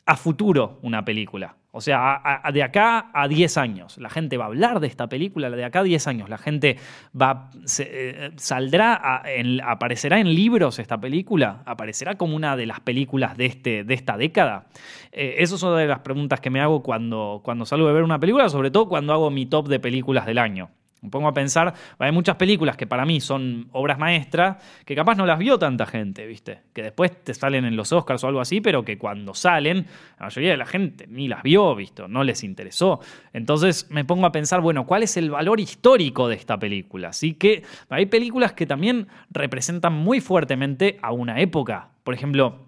a 0.05 0.17
futuro 0.17 0.79
una 0.81 1.05
película. 1.05 1.55
O 1.71 1.81
sea, 1.81 2.41
de 2.51 2.63
acá 2.63 3.11
a 3.13 3.27
10 3.27 3.57
años. 3.57 3.99
La 3.99 4.09
gente 4.09 4.37
va 4.37 4.45
a 4.45 4.47
hablar 4.47 4.79
de 4.79 4.87
esta 4.87 5.07
película, 5.07 5.51
de 5.51 5.63
acá 5.63 5.81
a 5.81 5.83
10 5.83 6.07
años. 6.07 6.27
La 6.27 6.39
gente 6.39 6.77
va, 7.19 7.51
eh, 7.77 8.31
saldrá, 8.37 9.21
aparecerá 9.63 10.19
en 10.19 10.33
libros 10.33 10.79
esta 10.79 10.99
película, 10.99 11.61
aparecerá 11.65 12.15
como 12.15 12.35
una 12.35 12.57
de 12.57 12.65
las 12.65 12.79
películas 12.79 13.37
de, 13.37 13.45
este, 13.45 13.83
de 13.83 13.93
esta 13.93 14.17
década. 14.17 14.65
Eh, 15.11 15.35
esas 15.37 15.59
son 15.59 15.77
de 15.77 15.85
las 15.85 15.99
preguntas 15.99 16.39
que 16.39 16.49
me 16.49 16.59
hago 16.59 16.81
cuando, 16.81 17.41
cuando 17.43 17.67
salgo 17.67 17.85
de 17.85 17.93
ver 17.93 18.03
una 18.03 18.19
película, 18.19 18.49
sobre 18.49 18.71
todo 18.71 18.89
cuando 18.89 19.13
hago 19.13 19.29
mi 19.29 19.45
top 19.45 19.67
de 19.67 19.79
películas 19.79 20.25
del 20.25 20.39
año. 20.39 20.71
Me 21.01 21.09
pongo 21.09 21.27
a 21.29 21.33
pensar, 21.33 21.73
hay 21.97 22.11
muchas 22.11 22.35
películas 22.35 22.75
que 22.75 22.85
para 22.85 23.05
mí 23.05 23.21
son 23.21 23.69
obras 23.71 23.97
maestras, 23.97 24.57
que 24.85 24.95
capaz 24.95 25.15
no 25.15 25.25
las 25.25 25.39
vio 25.39 25.57
tanta 25.57 25.85
gente, 25.85 26.25
¿viste? 26.27 26.59
Que 26.73 26.83
después 26.83 27.23
te 27.23 27.33
salen 27.33 27.63
en 27.63 27.75
los 27.75 27.93
Oscars 27.93 28.23
o 28.23 28.27
algo 28.27 28.41
así, 28.41 28.59
pero 28.59 28.83
que 28.83 28.97
cuando 28.97 29.33
salen, 29.33 29.85
la 30.19 30.25
mayoría 30.25 30.51
de 30.51 30.57
la 30.57 30.65
gente 30.65 31.07
ni 31.07 31.27
las 31.27 31.41
vio, 31.41 31.73
¿visto? 31.75 32.07
No 32.07 32.23
les 32.23 32.43
interesó. 32.43 32.99
Entonces 33.31 33.89
me 33.89 34.03
pongo 34.03 34.25
a 34.25 34.31
pensar, 34.31 34.59
bueno, 34.59 34.85
¿cuál 34.85 35.03
es 35.03 35.15
el 35.15 35.29
valor 35.31 35.59
histórico 35.59 36.27
de 36.27 36.35
esta 36.35 36.59
película? 36.59 37.09
Así 37.09 37.33
que 37.33 37.63
hay 37.89 38.05
películas 38.07 38.53
que 38.53 38.65
también 38.65 39.07
representan 39.29 39.93
muy 39.93 40.19
fuertemente 40.19 40.99
a 41.01 41.11
una 41.11 41.39
época. 41.39 41.91
Por 42.03 42.13
ejemplo, 42.13 42.65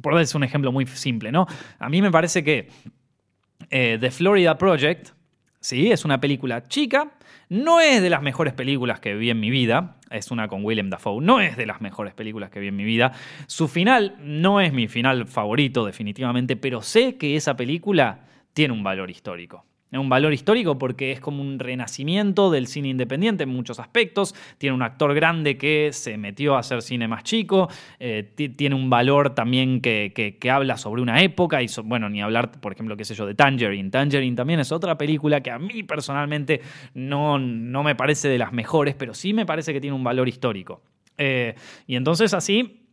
por 0.00 0.14
darles 0.14 0.34
un 0.34 0.44
ejemplo 0.44 0.72
muy 0.72 0.86
simple, 0.86 1.32
¿no? 1.32 1.46
A 1.78 1.88
mí 1.88 2.02
me 2.02 2.10
parece 2.10 2.44
que 2.44 2.68
eh, 3.70 3.98
The 4.00 4.10
Florida 4.10 4.56
Project, 4.58 5.10
¿sí? 5.60 5.90
Es 5.90 6.04
una 6.04 6.20
película 6.20 6.66
chica, 6.68 7.12
no 7.54 7.80
es 7.80 8.02
de 8.02 8.10
las 8.10 8.20
mejores 8.20 8.52
películas 8.52 8.98
que 8.98 9.14
vi 9.14 9.30
en 9.30 9.38
mi 9.38 9.48
vida, 9.48 9.96
es 10.10 10.30
una 10.30 10.48
con 10.48 10.64
Willem 10.64 10.90
Dafoe, 10.90 11.22
no 11.22 11.40
es 11.40 11.56
de 11.56 11.66
las 11.66 11.80
mejores 11.80 12.12
películas 12.12 12.50
que 12.50 12.58
vi 12.58 12.68
en 12.68 12.76
mi 12.76 12.84
vida. 12.84 13.12
Su 13.46 13.68
final 13.68 14.16
no 14.20 14.60
es 14.60 14.72
mi 14.72 14.88
final 14.88 15.26
favorito 15.28 15.86
definitivamente, 15.86 16.56
pero 16.56 16.82
sé 16.82 17.16
que 17.16 17.36
esa 17.36 17.56
película 17.56 18.26
tiene 18.52 18.74
un 18.74 18.82
valor 18.82 19.10
histórico 19.10 19.64
un 19.98 20.08
valor 20.08 20.32
histórico 20.32 20.78
porque 20.78 21.12
es 21.12 21.20
como 21.20 21.40
un 21.42 21.58
renacimiento 21.58 22.50
del 22.50 22.66
cine 22.66 22.88
independiente 22.88 23.44
en 23.44 23.50
muchos 23.50 23.78
aspectos. 23.78 24.34
Tiene 24.58 24.74
un 24.74 24.82
actor 24.82 25.14
grande 25.14 25.56
que 25.56 25.90
se 25.92 26.16
metió 26.16 26.56
a 26.56 26.60
hacer 26.60 26.82
cine 26.82 27.08
más 27.08 27.24
chico. 27.24 27.68
Eh, 27.98 28.32
tiene 28.56 28.74
un 28.74 28.90
valor 28.90 29.34
también 29.34 29.80
que, 29.80 30.38
habla 30.50 30.76
sobre 30.76 31.02
una 31.02 31.22
época. 31.22 31.62
Y 31.62 31.68
bueno, 31.84 32.08
ni 32.08 32.22
hablar, 32.22 32.50
por 32.60 32.72
ejemplo, 32.72 32.96
qué 32.96 33.04
sé 33.04 33.14
yo, 33.14 33.26
de 33.26 33.34
Tangerine. 33.34 33.90
Tangerine 33.90 34.36
también 34.36 34.60
es 34.60 34.72
otra 34.72 34.98
película 34.98 35.40
que 35.40 35.50
a 35.50 35.58
mí 35.58 35.82
personalmente 35.82 36.60
no, 36.94 37.38
no 37.38 37.82
me 37.82 37.94
parece 37.94 38.28
de 38.28 38.38
las 38.38 38.52
mejores, 38.52 38.94
pero 38.94 39.14
sí 39.14 39.32
me 39.32 39.46
parece 39.46 39.72
que 39.72 39.80
tiene 39.80 39.96
un 39.96 40.04
valor 40.04 40.28
histórico. 40.28 40.82
Eh, 41.16 41.54
y 41.86 41.96
entonces 41.96 42.34
así, 42.34 42.88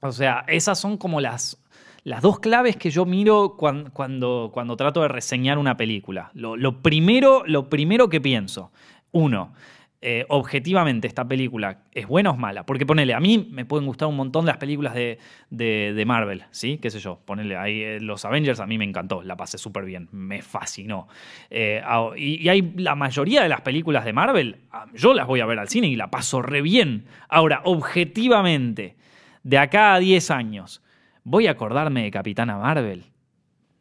o 0.00 0.12
sea, 0.12 0.44
esas 0.48 0.78
son 0.78 0.98
como 0.98 1.20
las 1.20 1.63
las 2.04 2.20
dos 2.20 2.38
claves 2.38 2.76
que 2.76 2.90
yo 2.90 3.06
miro 3.06 3.56
cuando, 3.56 4.50
cuando, 4.52 4.76
trato 4.76 5.00
de 5.00 5.08
reseñar 5.08 5.56
una 5.56 5.76
película. 5.76 6.30
Lo, 6.34 6.82
primero, 6.82 7.44
lo 7.46 7.70
primero 7.70 8.10
que 8.10 8.20
pienso, 8.20 8.70
uno, 9.10 9.54
eh, 10.02 10.26
objetivamente 10.28 11.06
esta 11.06 11.26
película 11.26 11.78
es 11.92 12.06
buena 12.06 12.30
o 12.30 12.34
es 12.34 12.38
mala. 12.38 12.66
Porque 12.66 12.84
ponele, 12.84 13.14
a 13.14 13.20
mí 13.20 13.48
me 13.50 13.64
pueden 13.64 13.86
gustar 13.86 14.08
un 14.08 14.16
montón 14.16 14.44
las 14.44 14.58
películas 14.58 14.92
de, 14.92 15.18
de, 15.48 16.04
Marvel, 16.04 16.44
¿sí? 16.50 16.76
¿Qué 16.76 16.90
sé 16.90 16.98
yo? 17.00 17.20
Ponele, 17.24 17.56
ahí 17.56 17.80
eh, 17.80 18.00
los 18.00 18.26
Avengers 18.26 18.60
a 18.60 18.66
mí 18.66 18.76
me 18.76 18.84
encantó, 18.84 19.22
la 19.22 19.34
pasé 19.34 19.56
súper 19.56 19.86
bien, 19.86 20.10
me 20.12 20.42
fascinó. 20.42 21.08
Eh, 21.48 21.82
y, 22.18 22.42
y, 22.42 22.48
hay 22.50 22.74
la 22.76 22.96
mayoría 22.96 23.42
de 23.42 23.48
las 23.48 23.62
películas 23.62 24.04
de 24.04 24.12
Marvel, 24.12 24.58
ah, 24.72 24.84
yo 24.92 25.14
las 25.14 25.26
voy 25.26 25.40
a 25.40 25.46
ver 25.46 25.58
al 25.58 25.70
cine 25.70 25.86
y 25.86 25.96
la 25.96 26.10
paso 26.10 26.42
re 26.42 26.60
bien. 26.60 27.06
Ahora, 27.30 27.62
objetivamente, 27.64 28.96
de 29.42 29.56
acá 29.56 29.94
a 29.94 30.00
10 30.00 30.30
años, 30.30 30.82
¿Voy 31.24 31.46
a 31.46 31.52
acordarme 31.52 32.02
de 32.02 32.10
Capitana 32.10 32.58
Marvel? 32.58 33.02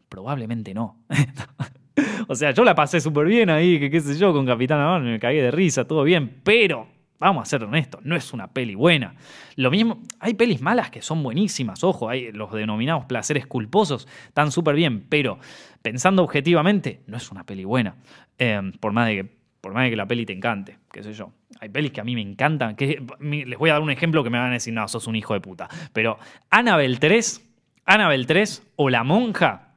Probablemente 0.08 0.74
no. 0.74 1.04
o 2.30 2.36
sea, 2.36 2.52
yo 2.52 2.64
la 2.64 2.74
pasé 2.74 3.02
súper 3.02 3.28
bien 3.28 3.50
ahí, 3.50 3.82
que 3.82 3.92
qué 3.92 4.00
sé 4.00 4.18
yo, 4.18 4.32
con 4.32 4.46
Capitana 4.46 4.86
Marvel, 4.86 5.12
me 5.12 5.20
cagué 5.20 5.42
de 5.42 5.52
risa, 5.52 5.86
todo 5.86 6.04
bien, 6.04 6.40
pero 6.46 6.88
vamos 7.20 7.42
a 7.42 7.46
ser 7.46 7.66
honestos, 7.66 8.00
no 8.06 8.16
es 8.16 8.32
una 8.32 8.48
peli 8.48 8.76
buena. 8.76 9.16
Lo 9.58 9.72
mismo, 9.72 10.02
hay 10.22 10.36
pelis 10.36 10.62
malas 10.62 10.90
que 10.90 11.02
son 11.02 11.22
buenísimas, 11.22 11.84
ojo, 11.84 12.08
hay 12.08 12.32
los 12.32 12.50
denominados 12.54 13.06
placeres 13.06 13.46
culposos, 13.46 14.08
están 14.28 14.50
súper 14.50 14.76
bien, 14.76 15.06
pero 15.10 15.38
pensando 15.82 16.24
objetivamente, 16.24 17.02
no 17.08 17.18
es 17.18 17.30
una 17.30 17.46
peli 17.46 17.66
buena. 17.66 17.98
Em, 18.38 18.72
por 18.72 18.94
más 18.94 19.08
de 19.08 19.16
que 19.16 19.43
por 19.63 19.73
más 19.73 19.86
de 19.86 19.91
que 19.91 19.95
la 19.95 20.06
peli 20.06 20.26
te 20.26 20.34
encante, 20.34 20.78
qué 20.91 21.02
sé 21.02 21.13
yo. 21.13 21.32
Hay 21.62 21.69
pelis 21.69 21.93
que 21.93 22.02
a 22.02 22.04
mí 22.04 22.15
me 22.15 22.21
encantan, 22.21 22.76
les 22.78 23.58
voy 23.58 23.69
a 23.69 23.73
dar 23.73 23.82
un 23.82 23.91
ejemplo 23.91 24.21
que 24.21 24.30
me 24.30 24.38
van 24.38 24.49
a 24.49 24.54
decir, 24.56 24.73
no, 24.73 24.86
sos 24.89 25.08
un 25.08 25.15
hijo 25.15 25.34
de 25.34 25.39
puta. 25.39 25.69
Pero 25.93 26.19
Annabelle 26.49 26.97
3, 26.97 27.49
Annabelle 27.86 28.26
3 28.26 28.71
o 28.76 28.89
La 28.89 29.06
Monja 29.06 29.69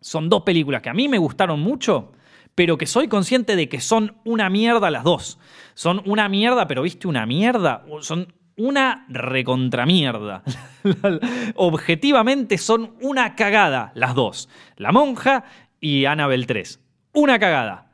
son 0.00 0.30
dos 0.30 0.44
películas 0.44 0.80
que 0.80 0.88
a 0.88 0.94
mí 0.94 1.10
me 1.10 1.18
gustaron 1.18 1.60
mucho, 1.60 2.12
pero 2.54 2.78
que 2.78 2.86
soy 2.86 3.08
consciente 3.08 3.54
de 3.54 3.68
que 3.68 3.82
son 3.82 4.16
una 4.24 4.48
mierda 4.48 4.90
las 4.90 5.04
dos. 5.04 5.38
Son 5.74 6.00
una 6.06 6.30
mierda, 6.30 6.66
pero 6.66 6.80
viste 6.80 7.06
una 7.06 7.26
mierda, 7.26 7.84
son 8.00 8.32
una 8.56 9.04
recontramierda. 9.10 10.42
Objetivamente 11.54 12.56
son 12.56 12.94
una 13.02 13.36
cagada 13.36 13.92
las 13.94 14.14
dos. 14.14 14.48
La 14.76 14.90
Monja 14.90 15.44
y 15.80 16.06
Annabelle 16.06 16.46
3. 16.46 16.80
Una 17.12 17.38
cagada. 17.38 17.90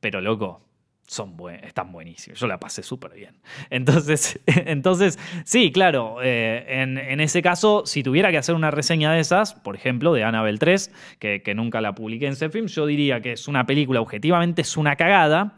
Pero 0.00 0.22
loco, 0.22 0.62
son 1.08 1.34
están 1.62 1.90
buenísimos. 1.90 2.38
Yo 2.38 2.46
la 2.46 2.60
pasé 2.60 2.82
súper 2.82 3.14
bien. 3.14 3.34
Entonces, 3.70 4.38
entonces, 4.46 5.18
sí, 5.44 5.72
claro, 5.72 6.18
eh, 6.22 6.64
en, 6.68 7.20
ese 7.20 7.42
caso, 7.42 7.84
si 7.86 8.02
tuviera 8.02 8.30
que 8.30 8.36
hacer 8.36 8.54
una 8.54 8.70
reseña 8.70 9.10
de 9.12 9.20
esas, 9.20 9.54
por 9.54 9.74
ejemplo, 9.74 10.12
de 10.12 10.22
Annabelle 10.22 10.58
3, 10.58 10.92
que, 11.18 11.54
nunca 11.56 11.80
la 11.80 11.94
publiqué 11.94 12.26
en 12.26 12.36
Film, 12.36 12.66
yo 12.66 12.86
diría 12.86 13.20
que 13.20 13.32
es 13.32 13.48
una 13.48 13.64
película, 13.66 14.00
objetivamente 14.00 14.62
es 14.62 14.76
una 14.76 14.96
cagada, 14.96 15.54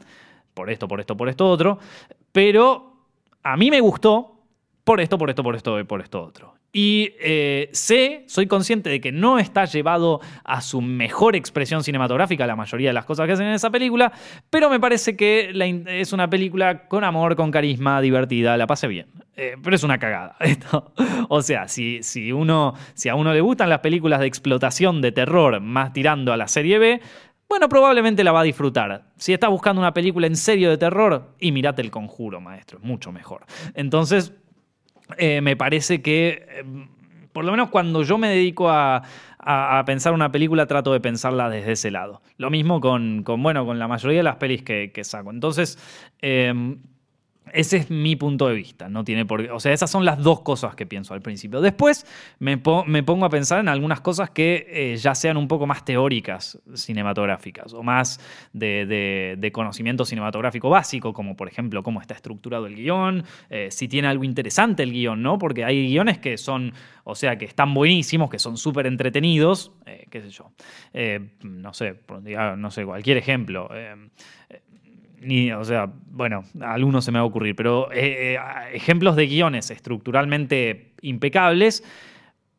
por 0.55 0.71
esto, 0.71 0.87
por 0.87 1.01
esto, 1.01 1.17
por 1.17 1.29
esto, 1.29 1.49
otro, 1.49 1.79
pero 2.33 2.95
a 3.43 3.57
mí 3.57 3.71
me 3.71 3.81
gustó 3.81 4.40
por 4.91 5.01
esto, 5.01 5.19
por 5.19 5.31
esto, 5.31 5.45
por 5.45 5.55
esto 5.55 5.79
y 5.79 5.85
por 5.85 6.01
esto 6.01 6.21
otro. 6.21 6.55
Y 6.73 7.13
eh, 7.21 7.69
sé, 7.73 8.25
soy 8.27 8.49
consciente 8.49 8.91
de 8.91 9.01
que 9.01 9.13
no 9.13 9.39
está 9.39 9.65
llevado 9.65 10.21
a 10.43 10.61
su 10.61 10.81
mejor 10.81 11.37
expresión 11.37 11.85
cinematográfica 11.85 12.45
la 12.45 12.57
mayoría 12.57 12.89
de 12.89 12.95
las 12.95 13.05
cosas 13.05 13.29
que 13.29 13.35
hacen 13.35 13.47
en 13.47 13.53
esa 13.53 13.71
película, 13.71 14.11
pero 14.51 14.69
me 14.69 14.81
parece 14.81 15.17
que 15.17 15.53
es 15.87 16.13
una 16.13 16.29
película 16.29 16.89
con 16.89 17.05
amor, 17.05 17.37
con 17.37 17.53
carisma, 17.53 18.01
divertida, 18.01 18.57
la 18.57 18.67
pasé 18.67 18.89
bien. 18.89 19.07
Eh, 19.37 19.55
pero 19.63 19.77
es 19.77 19.85
una 19.85 19.99
cagada. 19.99 20.37
O 21.29 21.41
sea, 21.43 21.69
si, 21.69 22.03
si, 22.03 22.33
uno, 22.33 22.75
si 22.95 23.09
a 23.09 23.15
uno 23.15 23.33
le 23.33 23.41
gustan 23.41 23.69
las 23.69 23.79
películas 23.79 24.19
de 24.19 24.27
explotación, 24.27 25.01
de 25.01 25.13
terror, 25.13 25.61
más 25.61 25.93
tirando 25.93 26.33
a 26.33 26.37
la 26.37 26.49
serie 26.49 26.81
B, 26.81 27.01
bueno, 27.49 27.69
probablemente 27.69 28.25
la 28.25 28.33
va 28.33 28.41
a 28.41 28.45
disfrutar. 28.45 29.05
Si 29.17 29.33
estás 29.33 29.51
buscando 29.51 29.81
una 29.81 29.95
película 29.95 30.27
en 30.27 30.35
serio 30.35 30.69
de 30.69 30.79
terror, 30.79 31.35
y 31.39 31.53
mirate 31.53 31.81
el 31.81 31.93
conjuro, 31.93 32.41
maestro, 32.41 32.79
es 32.79 32.85
mucho 32.85 33.13
mejor. 33.13 33.47
Entonces, 33.75 34.33
eh, 35.19 35.41
me 35.41 35.57
parece 35.57 36.03
que, 36.03 36.47
eh, 36.49 36.65
por 37.33 37.45
lo 37.45 37.53
menos 37.53 37.71
cuando 37.71 38.03
yo 38.03 38.19
me 38.19 38.29
dedico 38.29 38.69
a, 38.71 39.03
pensar 39.87 40.13
una 40.13 40.31
película, 40.31 40.67
trato 40.67 40.93
de 40.93 41.01
pensarla 41.01 41.49
desde 41.49 41.73
ese 41.73 41.91
lado. 41.91 42.21
Lo 42.37 42.51
mismo 42.51 42.81
con, 42.81 43.25
bueno, 43.25 43.65
con 43.65 43.79
la 43.79 43.89
mayoría 43.89 44.19
de 44.19 44.23
las 44.23 44.37
pelis 44.37 44.63
que, 44.63 45.01
saco. 45.03 45.31
Entonces, 45.31 45.79
em, 46.21 46.79
ese 47.53 47.79
es 47.79 47.91
mi 47.91 48.17
punto 48.17 48.49
de 48.49 48.55
vista, 48.55 48.89
no 48.89 49.05
tiene 49.05 49.25
por 49.25 49.41
O 49.51 49.61
sea, 49.61 49.73
esas 49.73 49.91
son 49.91 50.05
las 50.05 50.23
dos 50.23 50.41
cosas 50.41 50.75
que 50.75 50.87
pienso 50.87 51.15
al 51.15 51.23
principio. 51.23 51.61
Después 51.61 52.07
me, 52.39 52.59
pongo 52.59 53.25
a 53.25 53.31
pensar 53.31 53.61
en 53.61 53.69
algunas 53.69 54.01
cosas 54.01 54.31
que 54.31 54.67
eh, 54.69 54.97
ya 54.97 55.15
sean 55.15 55.37
un 55.37 55.49
poco 55.49 55.67
más 55.67 55.85
teóricas 55.85 56.59
cinematográficas 56.75 57.73
o 57.75 57.83
más 57.83 58.21
de, 58.53 59.51
conocimiento 59.53 60.05
cinematográfico 60.05 60.71
básico, 60.71 61.13
como 61.13 61.37
por 61.37 61.49
ejemplo 61.49 61.83
cómo 61.83 62.01
está 62.01 62.15
estructurado 62.15 62.67
el 62.67 62.77
guion, 62.77 63.25
eh, 63.49 63.69
si 63.71 63.89
tiene 63.89 64.09
algo 64.09 64.25
interesante 64.25 64.83
el 64.83 64.93
guion, 64.93 65.23
¿no? 65.23 65.39
Porque 65.39 65.65
hay 65.65 65.89
guiones 65.89 66.19
que 66.19 66.37
son, 66.39 66.73
o 67.05 67.15
sea, 67.15 67.37
que 67.37 67.45
están 67.45 67.75
buenísimos, 67.75 68.31
que 68.31 68.39
son 68.39 68.57
súper 68.57 68.87
entretenidos, 68.87 69.73
eh, 69.87 70.07
qué 70.11 70.23
sé 70.23 70.31
yo, 70.31 70.53
no 71.43 71.75
sé, 71.75 71.97
no 72.57 72.71
sé, 72.71 72.85
cualquier 72.85 73.17
ejemplo 73.17 73.69
ni, 75.21 75.53
o 75.53 75.65
sea, 75.65 75.93
bueno, 76.11 76.45
algunos 76.61 77.05
se 77.05 77.13
me 77.13 77.19
va 77.19 77.25
a 77.25 77.27
ocurrir, 77.27 77.55
pero 77.55 77.93
eh, 77.93 78.35
eh, 78.35 78.39
ejemplos 78.73 79.17
de 79.17 79.27
guiones 79.27 79.71
estructuralmente 79.71 80.95
impecables, 81.03 81.85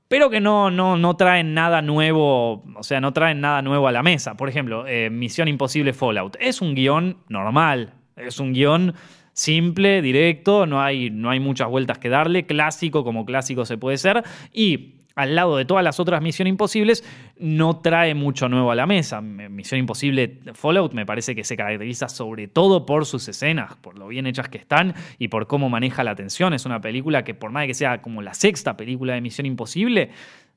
pero 0.08 0.30
que 0.30 0.42
no, 0.42 0.70
no, 0.70 0.98
no, 0.98 1.16
traen 1.16 1.54
nada 1.54 1.82
nuevo, 1.82 2.64
o 2.76 2.84
sea, 2.84 3.02
no 3.02 3.14
traen 3.14 3.42
nada 3.42 3.62
nuevo 3.62 3.88
a 3.88 3.92
la 3.92 4.04
mesa. 4.04 4.36
Por 4.36 4.50
ejemplo, 4.50 4.86
eh, 4.88 5.10
Misión 5.10 5.48
Imposible 5.48 5.94
Fallout. 5.94 6.36
Es 6.40 6.62
un 6.62 6.76
guion 6.76 7.18
normal, 7.30 7.94
es 8.18 8.40
un 8.40 8.54
guion 8.54 8.94
simple, 9.34 10.02
directo, 10.02 10.66
no 10.66 10.82
hay, 10.82 11.10
no 11.10 11.30
hay 11.30 11.40
muchas 11.40 11.70
vueltas 11.70 11.98
que 11.98 12.10
darle, 12.10 12.46
clásico 12.46 13.04
como 13.04 13.26
clásico 13.26 13.66
se 13.66 13.78
puede 13.78 13.98
ser, 13.98 14.24
y 14.52 15.01
al 15.16 15.36
lado 15.36 15.58
de 15.58 15.66
todas 15.66 15.84
las 15.84 16.00
otras 16.00 16.22
Misión 16.22 16.48
Imposibles, 16.48 17.04
no 17.38 17.78
trae 17.78 18.14
mucho 18.16 18.50
nuevo 18.50 18.72
a 18.72 18.76
la 18.76 18.86
mesa. 18.86 19.22
Misión 19.22 19.80
Imposible 19.80 20.40
Fallout 20.54 20.94
me 20.94 21.06
parece 21.06 21.36
que 21.36 21.44
se 21.44 21.58
caracteriza 21.58 22.10
sobre 22.10 22.48
todo 22.48 22.86
por 22.86 23.06
sus 23.06 23.28
escenas, 23.28 23.76
por 23.78 23.98
lo 23.98 24.08
bien 24.08 24.28
hechas 24.28 24.50
que 24.50 24.58
están 24.58 24.94
y 25.18 25.28
por 25.28 25.48
cómo 25.48 25.70
maneja 25.70 26.04
la 26.04 26.16
tensión. 26.16 26.54
Es 26.54 26.66
una 26.66 26.82
película 26.82 27.24
que 27.24 27.34
por 27.34 27.52
más 27.52 27.68
que 27.68 27.74
sea 27.74 28.02
como 28.02 28.22
la 28.22 28.34
sexta 28.34 28.78
película 28.78 29.14
de 29.14 29.22
Misión 29.22 29.46
Imposible, 29.46 30.12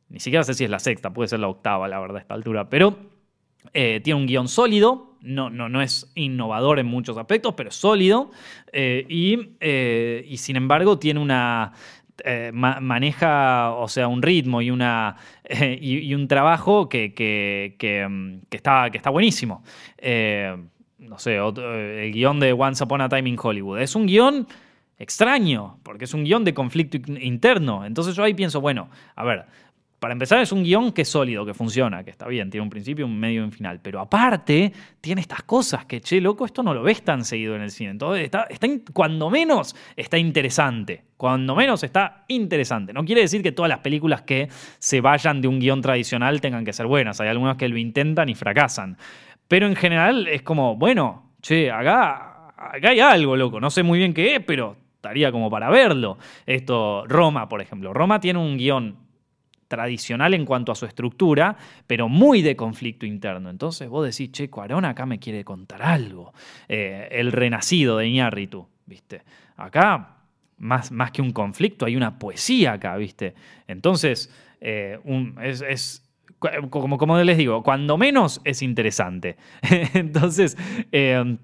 ni 0.08 0.20
siquiera 0.20 0.44
sé 0.44 0.54
si 0.54 0.64
es 0.64 0.70
la 0.70 0.78
sexta, 0.78 1.12
puede 1.12 1.28
ser 1.28 1.40
la 1.40 1.48
octava, 1.48 1.88
la 1.88 1.98
verdad, 1.98 2.18
a 2.18 2.20
esta 2.20 2.34
altura, 2.34 2.68
pero 2.68 2.96
eh, 3.72 4.00
tiene 4.04 4.20
un 4.20 4.26
guion 4.26 4.48
sólido, 4.48 5.16
no, 5.22 5.48
no, 5.48 5.70
no, 5.70 5.80
es 5.80 6.12
innovador 6.14 6.78
en 6.78 6.86
muchos 6.86 7.16
aspectos, 7.16 7.54
pero 7.54 7.70
es 7.70 7.74
sólido. 7.74 8.30
Eh, 8.72 9.06
eh, 9.60 10.24
y, 10.28 10.36
sin 10.36 10.56
embargo 10.56 10.98
tiene 10.98 11.18
una, 11.20 11.72
eh, 12.24 12.50
maneja, 12.52 13.72
o 13.72 13.88
sea, 13.88 14.08
un 14.08 14.22
ritmo 14.22 14.62
y, 14.62 14.70
una, 14.70 15.16
y, 15.80 16.14
un 16.14 16.28
trabajo 16.28 16.88
que, 16.88 17.08
mm, 18.08 18.46
que, 18.48 18.56
está, 18.56 18.90
que 18.90 18.98
está 18.98 19.10
buenísimo. 19.10 19.62
Eh, 19.98 20.56
no 20.98 21.18
sé, 21.18 21.36
el 21.36 22.12
guion 22.12 22.40
de 22.40 22.52
Once 22.52 22.82
Upon 22.82 23.00
a 23.00 23.08
Time 23.08 23.28
in 23.28 23.38
Hollywood. 23.40 23.80
Es 23.80 23.94
un 23.94 24.06
guion 24.06 24.46
extraño, 24.98 25.78
porque 25.82 26.04
es 26.04 26.14
un 26.14 26.24
guion 26.24 26.44
de 26.44 26.54
conflicto 26.54 26.96
interno. 27.20 27.84
Entonces 27.84 28.14
yo 28.14 28.22
ahí 28.22 28.34
pienso, 28.34 28.60
bueno, 28.60 28.88
a 29.16 29.24
ver, 29.24 29.46
para 30.04 30.12
empezar, 30.12 30.42
es 30.42 30.52
un 30.52 30.62
guion 30.62 30.92
que 30.92 31.00
es 31.00 31.08
sólido, 31.08 31.46
que 31.46 31.54
funciona, 31.54 32.04
que 32.04 32.10
está 32.10 32.28
bien, 32.28 32.50
tiene 32.50 32.62
un 32.62 32.68
principio, 32.68 33.06
un 33.06 33.18
medio 33.18 33.40
y 33.40 33.44
un 33.44 33.52
final. 33.52 33.80
Pero 33.80 34.00
aparte, 34.00 34.70
tiene 35.00 35.22
estas 35.22 35.44
cosas 35.44 35.86
que, 35.86 36.02
che, 36.02 36.20
loco, 36.20 36.44
esto 36.44 36.62
no 36.62 36.74
lo 36.74 36.82
ves 36.82 37.00
tan 37.00 37.24
seguido 37.24 37.56
en 37.56 37.62
el 37.62 37.70
cine. 37.70 37.92
Entonces, 37.92 38.24
está, 38.24 38.46
cuando 38.92 39.30
menos 39.30 39.74
está 39.96 40.18
interesante. 40.18 41.04
Cuando 41.16 41.56
menos 41.56 41.82
está 41.84 42.26
interesante. 42.28 42.92
No 42.92 43.02
quiere 43.06 43.22
decir 43.22 43.42
que 43.42 43.52
todas 43.52 43.70
las 43.70 43.78
películas 43.78 44.20
que 44.20 44.50
se 44.78 45.00
vayan 45.00 45.40
de 45.40 45.48
un 45.48 45.58
guion 45.58 45.80
tradicional 45.80 46.38
tengan 46.42 46.66
que 46.66 46.74
ser 46.74 46.86
buenas. 46.86 47.18
Hay 47.22 47.28
algunas 47.28 47.56
que 47.56 47.66
lo 47.70 47.78
intentan 47.78 48.28
y 48.28 48.34
fracasan. 48.34 48.98
Pero 49.48 49.66
en 49.66 49.74
general 49.74 50.28
es 50.28 50.42
como, 50.42 50.76
bueno, 50.76 51.32
che, 51.40 51.70
acá, 51.70 52.48
acá 52.58 52.90
hay 52.90 53.00
algo, 53.00 53.38
loco. 53.38 53.58
No 53.58 53.70
sé 53.70 53.82
muy 53.82 54.00
bien 54.00 54.12
qué 54.12 54.36
es, 54.36 54.44
pero 54.44 54.76
estaría 54.96 55.32
como 55.32 55.48
para 55.48 55.70
verlo. 55.70 56.18
Esto, 56.44 57.06
Roma, 57.06 57.48
por 57.48 57.62
ejemplo. 57.62 57.94
Roma 57.94 58.20
tiene 58.20 58.38
un 58.38 58.58
guion 58.58 59.03
tradicional 59.74 60.34
en 60.34 60.44
cuanto 60.44 60.70
a 60.72 60.74
su 60.74 60.86
estructura, 60.86 61.56
pero 61.86 62.08
muy 62.08 62.42
de 62.42 62.54
conflicto 62.54 63.06
interno. 63.06 63.50
Entonces 63.50 63.88
vos 63.88 64.04
decís, 64.04 64.30
che, 64.32 64.48
Cuarón 64.48 64.84
acá 64.84 65.04
me 65.04 65.18
quiere 65.18 65.44
contar 65.44 65.82
algo. 65.82 66.32
Eh, 66.68 67.08
el 67.10 67.32
renacido 67.32 67.98
de 67.98 68.06
Iñárritu, 68.06 68.68
¿viste? 68.86 69.22
Acá, 69.56 70.18
más, 70.58 70.92
más, 70.92 71.10
que 71.10 71.22
un 71.22 71.32
conflicto, 71.32 71.86
hay 71.86 71.96
una 71.96 72.18
poesía 72.18 72.74
acá, 72.74 72.96
¿viste? 72.96 73.34
Entonces, 73.66 74.32
eh, 74.60 74.98
es, 75.42 76.08
como, 76.38 76.96
como, 76.96 77.18
les 77.18 77.36
digo, 77.36 77.62
cuando 77.62 77.98
menos 77.98 78.40
es 78.44 78.62
interesante. 78.62 79.36
Entonces, 79.94 80.56
eh, 80.92 81.36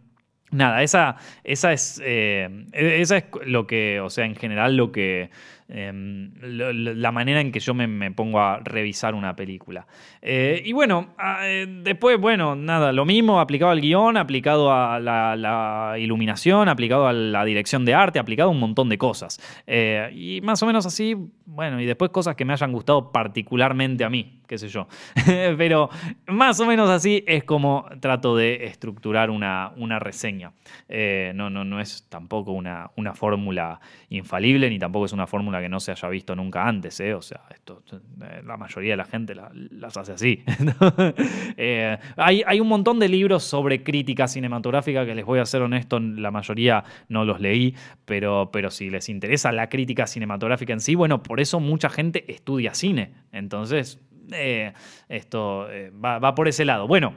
nada, 0.52 0.82
esa, 0.84 1.16
esa, 1.42 1.72
es, 1.72 2.00
esa 2.04 3.16
es 3.16 3.24
lo 3.44 3.66
que, 3.66 4.00
o 4.00 4.08
sea, 4.08 4.24
en 4.24 4.36
general 4.36 4.76
lo 4.76 4.92
que 4.92 5.30
Em, 5.72 6.32
la 6.40 7.12
manera 7.12 7.40
en 7.40 7.52
que 7.52 7.60
yo 7.60 7.74
me, 7.74 8.10
pongo 8.10 8.40
a 8.40 8.58
revisar 8.58 9.14
una 9.14 9.36
película. 9.36 9.86
Eh, 10.20 10.60
y 10.64 10.72
bueno, 10.72 11.14
ah, 11.16 11.42
eh, 11.44 11.64
después, 11.68 12.18
bueno, 12.18 12.56
nada, 12.56 12.92
lo 12.92 13.04
mismo 13.04 13.38
aplicado 13.38 13.70
al 13.70 13.80
guion, 13.80 14.16
aplicado 14.16 14.72
a 14.72 14.98
la, 14.98 15.94
iluminación, 15.96 16.68
aplicado 16.68 17.06
a 17.06 17.12
la 17.12 17.44
dirección 17.44 17.84
de 17.84 17.94
arte, 17.94 18.18
aplicado 18.18 18.48
a 18.48 18.52
un 18.52 18.58
montón 18.58 18.88
de 18.88 18.98
cosas. 18.98 19.38
Eh, 19.64 20.10
y 20.12 20.40
más 20.40 20.60
o 20.64 20.66
menos 20.66 20.86
así, 20.86 21.14
bueno, 21.46 21.80
y 21.80 21.86
después 21.86 22.10
cosas 22.10 22.34
que 22.34 22.44
me 22.44 22.52
hayan 22.52 22.72
gustado 22.72 23.12
particularmente 23.12 24.02
a 24.02 24.10
mí, 24.10 24.40
qué 24.48 24.58
sé 24.58 24.68
yo. 24.68 24.88
Pero 25.56 25.88
más 26.26 26.58
o 26.58 26.66
menos 26.66 26.90
así 26.90 27.22
es 27.28 27.44
como 27.44 27.86
trato 28.00 28.34
de 28.34 28.64
estructurar 28.64 29.30
una, 29.30 29.72
una 29.76 30.00
reseña. 30.00 30.52
no, 31.34 31.48
no, 31.48 31.64
no 31.64 31.80
es 31.80 32.08
tampoco 32.08 32.50
una, 32.50 32.90
una 32.96 33.14
fórmula 33.14 33.80
infalible, 34.08 34.68
ni 34.68 34.80
tampoco 34.80 35.04
es 35.04 35.12
una 35.12 35.28
fórmula 35.28 35.59
que 35.60 35.68
no 35.68 35.80
se 35.80 35.92
haya 35.92 36.08
visto 36.08 36.34
nunca 36.34 36.66
antes, 36.66 36.98
¿eh? 37.00 37.14
O 37.14 37.22
sea, 37.22 37.42
esto, 37.50 37.82
eh, 37.92 38.42
la 38.44 38.56
mayoría 38.56 38.92
de 38.92 38.96
la 38.96 39.04
gente 39.04 39.34
las 39.34 39.96
hace 39.96 40.12
así. 40.12 40.44
Eh, 41.56 41.98
hay, 42.16 42.42
hay, 42.46 42.60
un 42.60 42.68
montón 42.68 42.98
de 42.98 43.08
libros 43.08 43.42
sobre 43.44 43.82
crítica 43.82 44.28
cinematográfica 44.28 45.04
que 45.04 45.14
les 45.14 45.24
voy 45.24 45.40
a 45.40 45.46
ser 45.46 45.62
honesto, 45.62 45.98
la 46.00 46.30
mayoría 46.30 46.84
no 47.08 47.24
los 47.24 47.40
leí, 47.40 47.74
pero, 48.04 48.50
pero 48.52 48.70
si 48.70 48.88
les 48.88 49.08
interesa 49.08 49.52
la 49.52 49.68
crítica 49.68 50.06
cinematográfica 50.06 50.72
en 50.72 50.80
sí, 50.80 50.94
bueno, 50.94 51.22
por 51.22 51.40
eso 51.40 51.60
mucha 51.60 51.90
gente 51.90 52.30
estudia 52.32 52.72
cine. 52.74 53.12
Entonces, 53.32 54.00
esto 55.08 55.68
va, 56.02 56.18
va 56.18 56.34
por 56.34 56.48
ese 56.48 56.64
lado. 56.64 56.86
Bueno. 56.86 57.14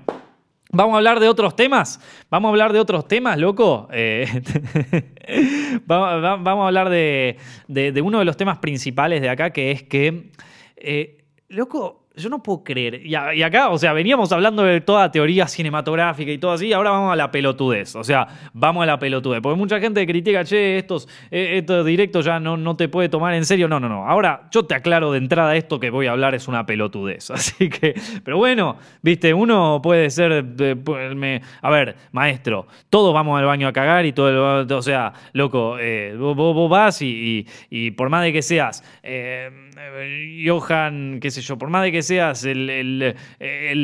Vamos 0.72 0.96
a 0.96 0.98
hablar 0.98 1.20
de 1.20 1.30
otros 1.30 1.56
temas. 1.56 2.00
Vamos 2.30 2.50
a 2.50 2.52
hablar 2.52 2.74
de 2.74 2.80
otros 2.80 3.08
temas, 3.08 3.38
loco. 3.38 3.88
Eh, 3.92 4.26
vamos, 5.86 6.46
a 6.46 6.68
hablar 6.68 6.90
de, 6.90 7.38
uno 8.04 8.20
de 8.20 8.26
los 8.26 8.38
temas 8.38 8.58
principales 8.58 9.22
de 9.22 9.30
acá, 9.30 9.52
que 9.52 9.72
es 9.72 9.84
que, 9.84 10.32
eh, 10.76 11.24
loco, 11.50 12.03
yo 12.16 12.30
no 12.30 12.44
puedo 12.44 12.64
creer. 12.64 13.06
Y, 13.06 13.16
acá, 13.16 13.70
o 13.70 13.78
sea, 13.78 13.92
veníamos 13.94 14.32
hablando 14.32 14.64
de 14.64 14.82
toda 14.82 15.10
teoría 15.12 15.48
cinematográfica 15.48 16.32
y 16.32 16.38
todo 16.38 16.52
así, 16.52 16.68
y 16.68 16.74
ahora 16.74 16.92
vamos 16.92 17.12
a 17.12 17.16
la 17.16 17.32
pelotudez. 17.32 17.96
O 17.96 18.04
sea, 18.04 18.28
vamos 18.54 18.84
a 18.84 18.86
la 18.86 19.00
pelotudez. 19.00 19.42
Porque 19.42 19.58
mucha 19.58 19.80
gente 19.80 20.06
critica, 20.06 20.44
che, 20.44 20.78
estos, 20.78 21.08
eh, 21.32 21.58
estos 21.58 21.86
directos 21.86 22.26
ya 22.26 22.40
no, 22.40 22.56
no 22.56 22.76
te 22.76 22.88
puede 22.88 23.10
tomar 23.10 23.34
en 23.34 23.46
serio. 23.46 23.68
No, 23.68 23.80
no, 23.80 23.90
no. 23.90 24.08
Ahora 24.08 24.48
yo 24.52 24.66
te 24.66 24.76
aclaro 24.76 25.12
de 25.12 25.18
entrada 25.18 25.56
esto 25.56 25.80
que 25.80 25.90
voy 25.90 26.06
a 26.06 26.12
hablar 26.12 26.36
es 26.36 26.48
una 26.48 26.66
pelotudez. 26.66 27.32
Así 27.32 27.70
que, 27.70 27.96
pero 28.24 28.38
bueno, 28.38 28.78
viste, 29.02 29.34
uno 29.34 29.80
puede 29.82 30.10
ser. 30.12 30.46
a 31.62 31.70
ver, 31.72 31.96
maestro, 32.12 32.68
todos 32.90 33.14
vamos 33.14 33.40
al 33.40 33.46
baño 33.46 33.68
a 33.68 33.74
cagar 33.74 34.06
y 34.06 34.14
todo 34.14 34.62
el. 34.62 34.72
O 34.72 34.82
sea, 34.84 35.14
loco, 35.34 35.78
eh, 35.80 36.16
vos, 36.16 36.70
vas 36.70 37.02
y, 37.02 37.46
por 37.98 38.10
más 38.10 38.24
de 38.24 38.34
que 38.34 38.42
seas. 38.44 38.84
Eh, 39.78 40.46
Johan, 40.46 41.20
qué 41.22 41.32
sé 41.32 41.42
yo, 41.42 41.58
por 41.58 41.70
más 41.70 41.84
de 41.84 41.92
que 41.92 42.02
seas 42.02 42.44
el, 42.46 43.14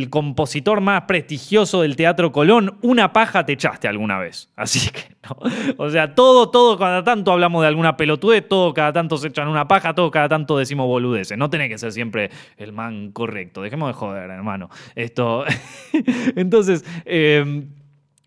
compositor 0.09 0.81
más 0.81 1.03
prestigioso 1.03 1.81
del 1.81 1.95
Teatro 1.95 2.31
Colón, 2.31 2.77
una 2.81 3.13
paja 3.13 3.45
te 3.45 3.53
echaste 3.53 3.87
alguna 3.87 4.19
vez. 4.19 4.49
Así 4.55 4.89
que, 4.89 5.15
no. 5.23 5.37
O 5.77 5.89
sea, 5.89 6.15
todo, 6.15 6.49
todo, 6.49 6.77
cada 6.77 7.03
tanto 7.03 7.31
hablamos 7.31 7.61
de 7.61 7.67
alguna 7.67 7.97
pelotudez, 7.97 8.47
todo, 8.47 8.73
cada 8.73 8.93
tanto 8.93 9.17
se 9.17 9.27
echan 9.27 9.47
una 9.47 9.67
paja, 9.67 9.93
todo, 9.93 10.11
cada 10.11 10.29
tanto 10.29 10.57
decimos 10.57 10.87
boludeces. 10.87 11.37
No 11.37 11.49
tiene 11.49 11.69
que 11.69 11.77
ser 11.77 11.91
siempre 11.91 12.29
el 12.57 12.73
man 12.73 13.11
correcto. 13.11 13.61
Dejemos 13.61 13.89
de 13.89 13.93
joder, 13.93 14.29
hermano. 14.29 14.69
Esto. 14.95 15.45
Entonces, 16.35 16.85
eh, 17.05 17.63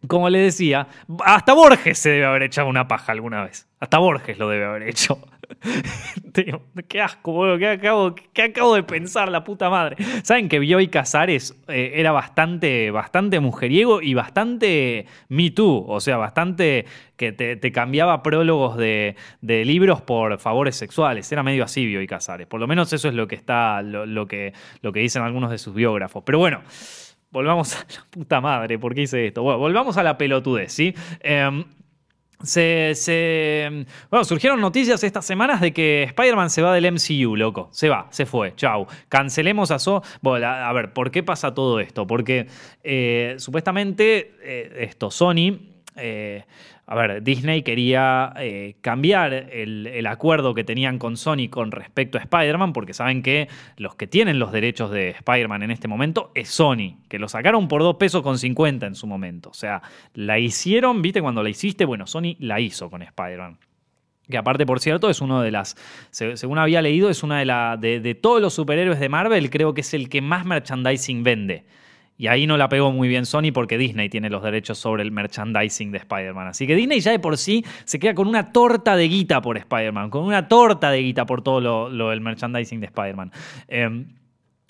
como 0.07 0.29
le 0.29 0.39
decía, 0.39 0.89
hasta 1.25 1.53
Borges 1.55 1.99
se 1.99 2.11
debe 2.11 2.25
haber 2.25 2.43
echado 2.43 2.69
una 2.69 2.89
paja 2.89 3.13
alguna 3.13 3.45
vez. 3.45 3.69
Hasta 3.79 3.99
Borges 3.99 4.39
lo 4.39 4.49
debe 4.49 4.65
haber 4.65 4.83
hecho. 4.85 5.19
qué 6.89 7.01
asco, 7.01 7.33
boludo. 7.33 7.59
¿Qué 7.59 7.69
acabo, 7.69 8.15
acabo, 8.43 8.75
de 8.75 8.83
pensar, 8.83 9.31
la 9.31 9.45
puta 9.45 9.71
madre? 9.71 9.97
¿Saben 10.23 10.49
que 10.49 10.59
Bioy 10.59 10.89
Casares 10.89 11.57
eh, 11.69 11.93
era 11.97 12.13
bastante, 12.13 12.91
bastante 12.91 13.41
mujeriego 13.41 14.03
y 14.03 14.15
bastante 14.15 15.07
Me 15.29 15.51
Too? 15.51 15.85
O 15.87 16.01
sea, 16.01 16.17
bastante 16.17 16.87
que 17.17 17.33
te, 17.33 17.73
cambiaba 17.73 18.23
prólogos 18.23 18.77
de, 18.77 19.17
libros 19.41 20.03
por 20.03 20.39
favores 20.39 20.77
sexuales. 20.77 21.31
Era 21.31 21.43
medio 21.43 21.65
así 21.65 21.87
Bioy 21.87 22.07
Casares. 22.07 22.47
Por 22.47 22.61
lo 22.61 22.67
menos 22.67 22.93
eso 22.93 23.09
es 23.09 23.15
lo 23.15 23.29
que 23.29 23.35
está, 23.35 23.83
lo, 23.83 24.27
que, 24.27 24.53
lo 24.81 24.93
que 24.93 25.01
dicen 25.01 25.23
algunos 25.23 25.51
de 25.51 25.59
sus 25.59 25.75
biógrafos. 25.75 26.23
Pero 26.25 26.39
bueno. 26.39 26.63
Volvamos 27.31 27.75
a 27.75 27.79
la 27.79 28.05
puta 28.11 28.43
madre, 28.43 28.79
¿por 28.79 28.95
qué 28.95 29.01
hice 29.01 29.29
esto? 29.29 29.43
Bueno, 29.43 29.59
volvamos 29.59 29.97
a 29.97 30.03
la 30.03 30.19
pelotudez, 30.19 30.71
¿sí? 30.71 30.95
Em, 31.21 31.65
se, 32.43 33.87
bueno, 34.11 34.25
surgieron 34.25 34.61
noticias 34.61 35.03
estas 35.05 35.25
semanas 35.25 35.61
de 35.61 35.73
que 35.73 36.05
Spider-Man 36.05 36.51
se 36.51 36.63
va 36.63 36.75
del 36.75 36.91
MCU, 36.93 37.37
loco. 37.37 37.69
Se 37.73 37.89
va, 37.89 38.07
se 38.11 38.27
fue, 38.27 38.55
chau. 38.57 38.87
Cancelemos 39.09 39.71
a 39.71 39.79
So. 39.79 40.03
A, 40.25 40.73
ver, 40.73 40.93
¿por 40.93 41.11
qué 41.11 41.23
pasa 41.23 41.55
todo 41.55 41.81
esto? 41.81 42.07
Porque 42.07 42.47
eh, 42.83 43.35
supuestamente 43.39 44.35
eh, 44.43 44.87
esto, 44.89 45.11
Sony. 45.11 45.72
Eh, 45.97 46.45
a 46.87 46.95
ver, 46.95 47.23
Disney 47.23 47.63
quería 47.63 48.33
eh, 48.39 48.77
cambiar 48.81 49.33
el, 49.33 50.07
acuerdo 50.07 50.55
que 50.55 50.65
tenían 50.65 50.99
con 50.99 51.17
Sony 51.17 51.49
con 51.51 51.71
respecto 51.71 52.19
a 52.19 52.23
Spider-Man, 52.23 52.73
porque 52.73 52.95
saben 52.95 53.23
que 53.23 53.49
los 53.77 53.95
que 53.95 54.07
tienen 54.07 54.39
los 54.39 54.53
derechos 54.53 54.91
de 54.91 55.11
Spider-Man 55.11 55.63
en 55.63 55.71
este 55.71 55.89
momento 55.89 56.33
es 56.35 56.49
Sony, 56.49 56.99
que 57.09 57.19
lo 57.19 57.29
sacaron 57.29 57.69
por 57.69 57.83
2 57.83 57.97
pesos 57.97 58.23
con 58.23 58.39
50 58.39 58.87
en 58.87 58.95
su 58.95 59.07
momento. 59.07 59.51
O 59.51 59.55
sea, 59.55 59.83
la 60.15 60.39
hicieron, 60.39 61.03
viste, 61.03 61.23
cuando 61.23 61.43
la 61.43 61.51
hiciste, 61.51 61.85
bueno, 61.85 62.07
Sony 62.07 62.37
la 62.39 62.61
hizo 62.61 62.91
con 62.91 63.03
Spider-Man. 63.03 63.59
Que 64.29 64.39
aparte, 64.39 64.65
por 64.67 64.81
cierto, 64.81 65.11
es 65.11 65.21
uno 65.21 65.43
de 65.43 65.51
las, 65.51 65.77
según 66.11 66.59
había 66.59 66.81
leído, 66.81 67.11
es 67.11 67.23
una 67.23 67.39
de, 67.39 67.45
la, 67.45 67.77
de 67.77 68.15
todos 68.15 68.41
los 68.41 68.55
superhéroes 68.55 69.01
de 69.01 69.09
Marvel, 69.09 69.51
creo 69.51 69.75
que 69.75 69.83
es 69.83 69.95
el 69.95 70.09
que 70.09 70.21
más 70.21 70.47
merchandising 70.47 71.23
vende. 71.23 71.65
Y 72.17 72.27
ahí 72.29 72.47
no 72.47 72.57
la 72.57 72.69
pegó 72.69 72.93
muy 72.93 73.09
bien 73.09 73.27
Sony 73.27 73.53
porque 73.53 73.79
Disney 73.79 74.09
tiene 74.09 74.31
los 74.31 74.43
derechos 74.43 74.79
sobre 74.79 75.03
el 75.03 75.11
merchandising 75.11 75.91
de 75.91 75.99
Spider-Man. 75.99 76.49
Así 76.49 76.67
que 76.67 76.77
Disney 76.77 77.01
ya 77.01 77.11
de 77.11 77.19
por 77.19 77.37
sí 77.37 77.65
se 77.85 77.99
queda 77.99 78.15
con 78.15 78.29
una 78.29 78.53
torta 78.53 78.97
de 78.97 79.09
guita 79.09 79.41
por 79.41 79.57
Spider-Man, 79.57 80.11
con 80.11 80.25
una 80.25 80.47
torta 80.47 80.91
de 80.91 81.03
guita 81.03 81.27
por 81.27 81.43
todo 81.43 81.61
lo, 81.61 82.11
del 82.11 82.21
merchandising 82.21 82.81
de 82.81 82.87
Spider-Man. 82.87 83.33
Em, 83.67 84.07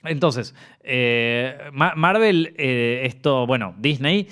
entonces, 0.05 0.55
eh, 0.83 1.59
Marvel, 1.73 2.55
eh, 2.57 3.03
esto, 3.05 3.47
bueno, 3.47 3.75
Disney 3.79 4.29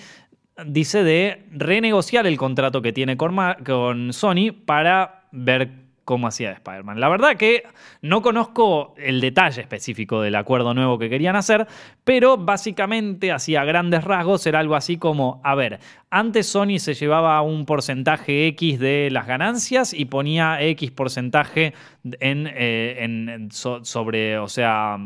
dice 0.67 1.05
de 1.05 1.47
renegociar 1.53 2.27
el 2.27 2.37
contrato 2.37 2.83
que 2.83 2.93
tiene 2.93 3.17
con, 3.17 3.37
con 3.65 4.13
Sony 4.13 4.53
para 4.65 5.25
ver 5.33 5.89
cómo 6.11 6.27
hacía 6.27 6.51
Spider-Man. 6.51 6.99
La 6.99 7.09
verdad 7.09 7.37
que 7.37 7.63
no 8.03 8.21
conozco 8.21 8.95
el 8.97 9.21
detalle 9.21 9.61
específico 9.61 10.21
del 10.21 10.35
acuerdo 10.35 10.75
nuevo 10.75 10.99
que 10.99 11.09
querían 11.09 11.37
hacer, 11.37 11.69
pero 12.03 12.37
básicamente 12.37 13.31
hacía 13.31 13.63
grandes 13.63 14.03
rasgos 14.03 14.45
era 14.45 14.59
algo 14.59 14.75
así 14.75 14.97
como, 14.97 15.41
a 15.45 15.55
ver, 15.55 15.79
antes 16.11 16.49
Sony 16.49 16.81
se 16.81 16.95
llevaba 16.95 17.41
un 17.43 17.65
porcentaje 17.65 18.49
X 18.49 18.81
de 18.81 19.09
las 19.13 19.29
ganancias 19.29 19.95
y 19.95 20.07
ponía 20.07 20.61
X 20.61 20.91
porcentaje 20.91 21.75
en, 22.19 22.51
eh, 22.53 23.49
sobre, 23.51 24.37
o 24.39 24.49
sea, 24.49 24.99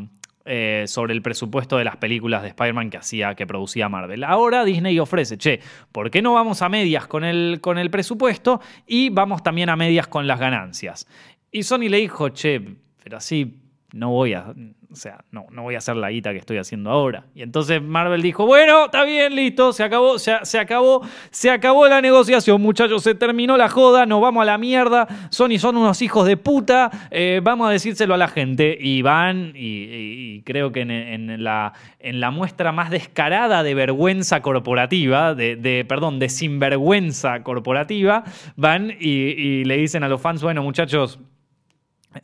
eh, 0.45 0.85
sobre 0.87 1.15
el 1.15 1.23
presupuesto 1.23 1.79
de 1.79 1.85
las 1.85 1.97
películas 1.97 2.43
de 2.43 2.49
Spider-Man 2.49 2.91
que 2.91 2.99
hacía, 2.99 3.35
que 3.35 3.47
producía 3.47 3.89
Marvel. 3.89 4.25
Ahora 4.25 4.65
Disney 4.65 4.99
ofrece, 4.99 5.39
che, 5.39 5.61
¿por 5.91 6.11
qué 6.11 6.21
no 6.21 6.35
vamos 6.35 6.61
a 6.63 6.69
medias 6.69 7.07
con 7.07 7.25
el, 7.25 7.59
con 7.61 7.79
el 7.79 7.91
presupuesto 7.91 8.61
y 8.87 9.09
vamos 9.09 9.43
también 9.43 9.71
a 9.71 9.77
medias 9.77 10.07
con 10.07 10.27
las 10.27 10.39
ganancias? 10.39 11.07
Y 11.51 11.63
Sony 11.63 11.89
le 11.89 11.99
dijo, 11.99 12.29
che, 12.29 12.61
pero 13.03 13.17
así 13.17 13.64
no 13.95 14.11
voy 14.11 14.35
a, 14.35 14.53
o 14.91 14.97
sea, 14.97 15.25
no, 15.31 15.47
no 15.53 15.63
voy 15.63 15.77
a 15.77 15.79
hacer 15.79 15.95
la 15.95 16.11
guita 16.11 16.33
que 16.33 16.39
estoy 16.39 16.59
haciendo 16.59 16.91
ahora. 16.91 17.27
Y 17.33 17.43
entonces 17.43 17.81
Marvel 17.81 18.23
dijo, 18.23 18.45
bueno, 18.45 18.87
está 18.87 19.05
bien, 19.05 19.37
listo, 19.37 19.73
se 19.73 19.85
acabó, 19.85 20.19
se, 20.19 20.33
acabó, 20.59 21.03
se 21.31 21.49
acabó 21.49 21.87
la 21.87 22.01
negociación, 22.01 22.61
muchachos, 22.61 23.05
se 23.05 23.15
terminó 23.15 23.57
la 23.57 23.69
joda, 23.69 24.05
nos 24.05 24.21
vamos 24.21 24.43
a 24.43 24.47
la 24.47 24.59
mierda, 24.59 25.07
Sony 25.31 25.59
son 25.59 25.77
unos 25.77 26.03
hijos 26.03 26.27
de 26.27 26.37
puta, 26.37 26.91
eh, 27.13 27.41
vamos 27.41 27.69
a 27.69 27.71
decírselo 27.71 28.15
a 28.15 28.17
la 28.17 28.27
gente. 28.27 28.77
Y 28.81 29.03
van, 29.03 29.53
y, 29.55 30.43
creo 30.43 30.73
que 30.73 30.81
en, 30.81 31.45
la, 31.45 31.73
en 32.01 32.19
la 32.19 32.33
muestra 32.33 32.73
más 32.73 32.91
descarada 32.91 33.63
de 33.63 33.75
vergüenza 33.75 34.43
corporativa, 34.43 35.37
de, 35.37 35.87
perdón, 35.89 36.19
de 36.19 36.29
sinvergüenza 36.29 37.45
corporativa, 37.45 38.25
van 38.57 38.91
y, 38.99 39.09
y 39.09 39.65
le 39.65 39.77
dicen 39.77 40.03
a 40.03 40.09
los 40.09 40.21
fans, 40.21 40.43
bueno, 40.43 40.65
muchachos, 40.65 41.21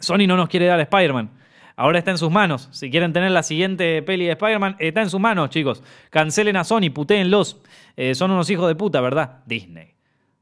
Sony 0.00 0.26
no 0.26 0.36
nos 0.36 0.48
quiere 0.48 0.66
dar 0.66 0.80
Spider-Man. 0.80 1.39
Ahora 1.80 1.98
está 1.98 2.10
en 2.10 2.18
sus 2.18 2.30
manos. 2.30 2.68
Si 2.72 2.90
quieren 2.90 3.14
tener 3.14 3.30
la 3.30 3.42
siguiente 3.42 4.02
peli 4.02 4.26
de 4.26 4.32
Spider-Man, 4.32 4.76
está 4.80 5.00
en 5.00 5.08
sus 5.08 5.18
manos, 5.18 5.48
chicos. 5.48 5.82
Cancelen 6.10 6.56
a 6.56 6.64
Sony, 6.64 6.90
putéenlos. 6.92 7.62
Eh, 7.96 8.14
son 8.14 8.30
unos 8.30 8.50
hijos 8.50 8.68
de 8.68 8.74
puta, 8.74 9.00
¿verdad? 9.00 9.38
Disney. 9.46 9.94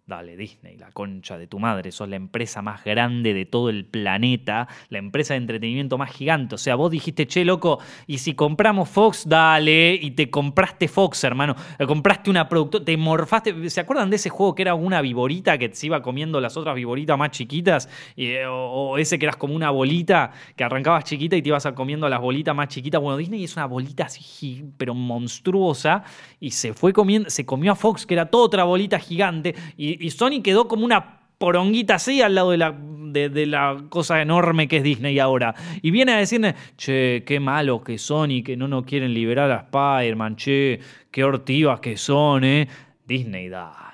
Dale, 0.08 0.38
Disney, 0.38 0.78
la 0.78 0.90
concha 0.90 1.36
de 1.36 1.46
tu 1.46 1.58
madre, 1.58 1.92
sos 1.92 2.08
la 2.08 2.16
empresa 2.16 2.62
más 2.62 2.82
grande 2.82 3.34
de 3.34 3.44
todo 3.44 3.68
el 3.68 3.84
planeta, 3.84 4.66
la 4.88 4.96
empresa 4.96 5.34
de 5.34 5.40
entretenimiento 5.40 5.98
más 5.98 6.10
gigante. 6.10 6.54
O 6.54 6.58
sea, 6.58 6.76
vos 6.76 6.90
dijiste, 6.90 7.26
che, 7.26 7.44
loco, 7.44 7.78
y 8.06 8.16
si 8.16 8.32
compramos 8.32 8.88
Fox, 8.88 9.28
dale, 9.28 9.92
y 9.92 10.12
te 10.12 10.30
compraste 10.30 10.88
Fox, 10.88 11.24
hermano. 11.24 11.54
Compraste 11.86 12.30
una 12.30 12.48
productora, 12.48 12.86
te 12.86 12.96
morfaste. 12.96 13.68
¿Se 13.68 13.82
acuerdan 13.82 14.08
de 14.08 14.16
ese 14.16 14.30
juego 14.30 14.54
que 14.54 14.62
era 14.62 14.72
una 14.72 15.02
viborita 15.02 15.58
que 15.58 15.74
se 15.74 15.84
iba 15.84 16.00
comiendo 16.00 16.40
las 16.40 16.56
otras 16.56 16.74
viboritas 16.74 17.18
más 17.18 17.32
chiquitas? 17.32 17.90
Eh, 18.16 18.46
o, 18.48 18.96
ese 18.96 19.18
que 19.18 19.26
eras 19.26 19.36
como 19.36 19.54
una 19.54 19.68
bolita 19.68 20.32
que 20.56 20.64
arrancabas 20.64 21.04
chiquita 21.04 21.36
y 21.36 21.42
te 21.42 21.50
ibas 21.50 21.66
a 21.66 21.74
comiendo 21.74 22.08
las 22.08 22.22
bolitas 22.22 22.56
más 22.56 22.68
chiquitas. 22.68 22.98
Bueno, 22.98 23.18
Disney 23.18 23.44
es 23.44 23.56
una 23.56 23.66
bolita 23.66 24.06
así, 24.06 24.64
pero 24.78 24.94
monstruosa, 24.94 26.02
y 26.40 26.52
se 26.52 26.72
fue 26.72 26.94
comiendo, 26.94 27.28
se 27.28 27.44
comió 27.44 27.72
a 27.72 27.76
Fox, 27.76 28.06
que 28.06 28.14
era 28.14 28.24
toda 28.24 28.46
otra 28.46 28.64
bolita 28.64 28.98
gigante, 28.98 29.54
y 29.76 29.97
y, 29.98 30.10
Sony 30.10 30.42
quedó 30.42 30.68
como 30.68 30.84
una 30.84 31.20
poronguita 31.38 31.96
así 31.96 32.20
al 32.20 32.34
lado 32.34 32.50
de 32.50 32.58
la, 32.58 32.74
de, 32.78 33.46
la, 33.46 33.84
cosa 33.88 34.20
enorme 34.20 34.68
que 34.68 34.78
es 34.78 34.82
Disney 34.82 35.18
ahora. 35.18 35.54
Y 35.82 35.90
viene 35.90 36.12
a 36.12 36.18
decirle, 36.18 36.54
che, 36.76 37.22
qué 37.26 37.40
malo 37.40 37.82
que 37.82 37.98
Sony, 37.98 38.42
que 38.44 38.56
no 38.56 38.68
nos 38.68 38.84
quieren 38.84 39.14
liberar 39.14 39.50
a 39.50 39.66
Spider-Man, 39.70 40.36
che, 40.36 40.80
qué 41.10 41.24
hortivas 41.24 41.80
que 41.80 41.96
son, 41.96 42.44
¿eh? 42.44 42.68
Disney, 43.06 43.48
da 43.48 43.87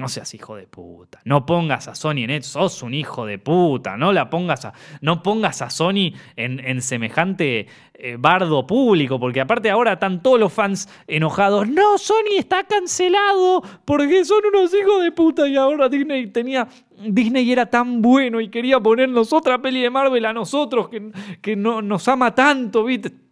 no 0.00 0.08
seas 0.08 0.34
hijo 0.34 0.56
de 0.56 0.66
puta. 0.66 1.20
No 1.24 1.46
pongas 1.46 1.86
a 1.86 1.94
Sony 1.94 2.24
en 2.24 2.30
esto. 2.30 2.60
Sos 2.60 2.82
un 2.82 2.94
hijo 2.94 3.26
de 3.26 3.38
puta. 3.38 3.96
No 3.96 4.12
la 4.12 4.28
pongas 4.30 4.64
a, 4.64 4.72
no 5.00 5.22
pongas 5.22 5.62
a 5.62 5.70
Sony 5.70 6.12
en, 6.36 6.82
semejante 6.82 7.66
eh, 7.94 8.16
bardo 8.18 8.66
público. 8.66 9.20
Porque 9.20 9.40
aparte 9.40 9.70
ahora 9.70 9.92
están 9.92 10.22
todos 10.22 10.40
los 10.40 10.52
fans 10.52 10.88
enojados. 11.06 11.68
No, 11.68 11.98
Sony 11.98 12.38
está 12.38 12.64
cancelado. 12.64 13.62
Porque 13.84 14.24
son 14.24 14.42
unos 14.52 14.74
hijos 14.74 15.02
de 15.02 15.12
puta. 15.12 15.46
Y 15.46 15.56
ahora 15.56 15.88
Disney 15.88 16.26
tenía. 16.28 16.66
Disney 17.02 17.50
era 17.50 17.64
tan 17.64 18.02
bueno 18.02 18.42
y 18.42 18.48
quería 18.50 18.78
ponernos 18.78 19.32
otra 19.32 19.62
peli 19.62 19.80
de 19.80 19.88
Marvel 19.88 20.26
a 20.26 20.34
nosotros 20.34 20.90
que, 20.90 21.10
que 21.40 21.56
no, 21.56 21.80
nos 21.80 22.06
ama 22.08 22.34
tanto, 22.34 22.84
¿viste? 22.84 23.29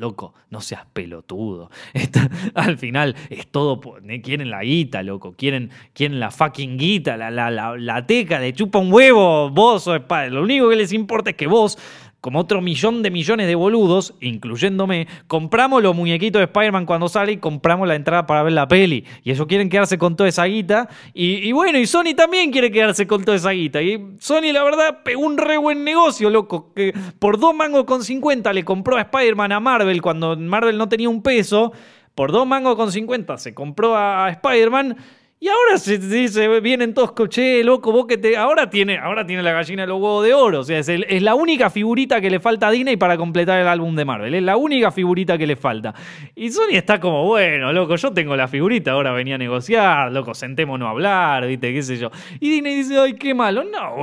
Loco, 0.00 0.34
no 0.50 0.60
seas 0.60 0.86
pelotudo. 0.92 1.70
al 2.54 2.78
final 2.78 3.14
es 3.28 3.46
todo, 3.46 3.80
quieren 4.22 4.50
la 4.50 4.62
guita, 4.62 5.02
loco, 5.02 5.34
quieren, 5.36 5.70
quieren 5.92 6.18
la 6.18 6.30
fucking 6.30 6.78
guita, 6.78 7.16
la, 7.16 7.30
la, 7.30 7.50
la, 7.50 7.76
la 7.76 8.06
teca 8.06 8.40
de 8.40 8.52
chupa 8.52 8.78
un 8.78 8.92
huevo, 8.92 9.50
vos. 9.50 9.86
Lo 9.86 10.42
único 10.42 10.68
que 10.70 10.76
les 10.76 10.92
importa 10.92 11.30
es 11.30 11.36
que 11.36 11.46
vos 11.46 11.78
como 12.20 12.38
otro 12.38 12.60
millón 12.60 13.02
de 13.02 13.10
millones 13.10 13.46
de 13.46 13.54
boludos, 13.54 14.14
incluyéndome, 14.20 15.06
compramos 15.26 15.82
los 15.82 15.96
muñequitos 15.96 16.40
de 16.40 16.44
Spider-Man 16.44 16.84
cuando 16.84 17.08
sale 17.08 17.32
y 17.32 17.36
compramos 17.38 17.88
la 17.88 17.94
entrada 17.94 18.26
para 18.26 18.42
ver 18.42 18.52
la 18.52 18.68
peli. 18.68 19.04
Y 19.24 19.30
ellos 19.30 19.46
quieren 19.46 19.70
quedarse 19.70 19.96
con 19.96 20.16
toda 20.16 20.28
esa 20.28 20.44
guita. 20.44 20.88
Y, 21.14 21.50
bueno, 21.52 21.78
y 21.78 21.86
Sony 21.86 22.14
también 22.14 22.50
quiere 22.50 22.70
quedarse 22.70 23.06
con 23.06 23.24
toda 23.24 23.36
esa 23.36 23.50
guita. 23.50 23.80
Y 23.80 24.16
Sony, 24.18 24.52
la 24.52 24.62
verdad, 24.62 25.02
pegó 25.02 25.22
un 25.22 25.38
re 25.38 25.56
buen 25.56 25.82
negocio, 25.82 26.28
loco. 26.28 26.74
Que 26.74 26.92
por 27.18 27.38
dos 27.38 27.54
mangos 27.54 27.84
con 27.84 28.04
50 28.04 28.52
le 28.52 28.64
compró 28.64 28.96
a 28.96 29.02
Spider-Man 29.02 29.52
a 29.52 29.60
Marvel 29.60 30.02
cuando 30.02 30.36
Marvel 30.36 30.76
no 30.76 30.88
tenía 30.88 31.08
un 31.08 31.22
peso. 31.22 31.72
Por 32.14 32.32
dos 32.32 32.46
mangos 32.46 32.76
con 32.76 32.92
50 32.92 33.38
se 33.38 33.54
compró 33.54 33.96
a 33.96 34.28
Spider-Man. 34.30 34.96
Y 35.42 35.48
ahora 35.48 35.78
se 35.78 35.96
dice, 35.96 36.60
vienen 36.60 36.92
todos, 36.92 37.14
che, 37.30 37.64
loco, 37.64 37.92
vos 37.92 38.04
que 38.06 38.18
te. 38.18 38.36
Ahora 38.36 38.68
tiene, 38.68 38.98
ahora 38.98 39.24
tiene 39.24 39.42
la 39.42 39.52
gallina 39.52 39.84
de 39.84 39.88
los 39.88 39.98
huevos 39.98 40.22
de 40.22 40.34
oro. 40.34 40.60
O 40.60 40.64
sea, 40.64 40.80
es, 40.80 41.22
la 41.22 41.34
única 41.34 41.70
figurita 41.70 42.20
que 42.20 42.28
le 42.28 42.40
falta 42.40 42.68
a 42.68 42.70
Disney 42.70 42.98
para 42.98 43.16
completar 43.16 43.58
el 43.58 43.66
álbum 43.66 43.96
de 43.96 44.04
Marvel. 44.04 44.34
Es 44.34 44.42
la 44.42 44.58
única 44.58 44.90
figurita 44.90 45.38
que 45.38 45.46
le 45.46 45.56
falta. 45.56 45.94
Y 46.34 46.50
Sony 46.50 46.72
está 46.74 47.00
como, 47.00 47.24
bueno, 47.24 47.72
loco, 47.72 47.96
yo 47.96 48.12
tengo 48.12 48.36
la 48.36 48.48
figurita, 48.48 48.92
ahora 48.92 49.12
venía 49.12 49.36
a 49.36 49.38
negociar, 49.38 50.12
loco, 50.12 50.34
sentémonos 50.34 50.86
a 50.86 50.90
hablar, 50.90 51.46
viste, 51.46 51.72
qué 51.72 51.82
sé 51.82 51.96
yo. 51.96 52.10
Y 52.38 52.50
Disney 52.50 52.74
dice, 52.74 52.98
ay, 52.98 53.14
qué 53.14 53.32
malo. 53.32 53.64
No, 53.64 53.96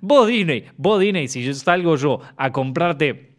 vos 0.00 0.26
Disney, 0.26 0.64
vos 0.76 0.98
Disney, 0.98 1.28
si 1.28 1.44
yo 1.44 1.54
salgo 1.54 1.94
yo 1.94 2.18
a 2.36 2.50
comprarte 2.50 3.35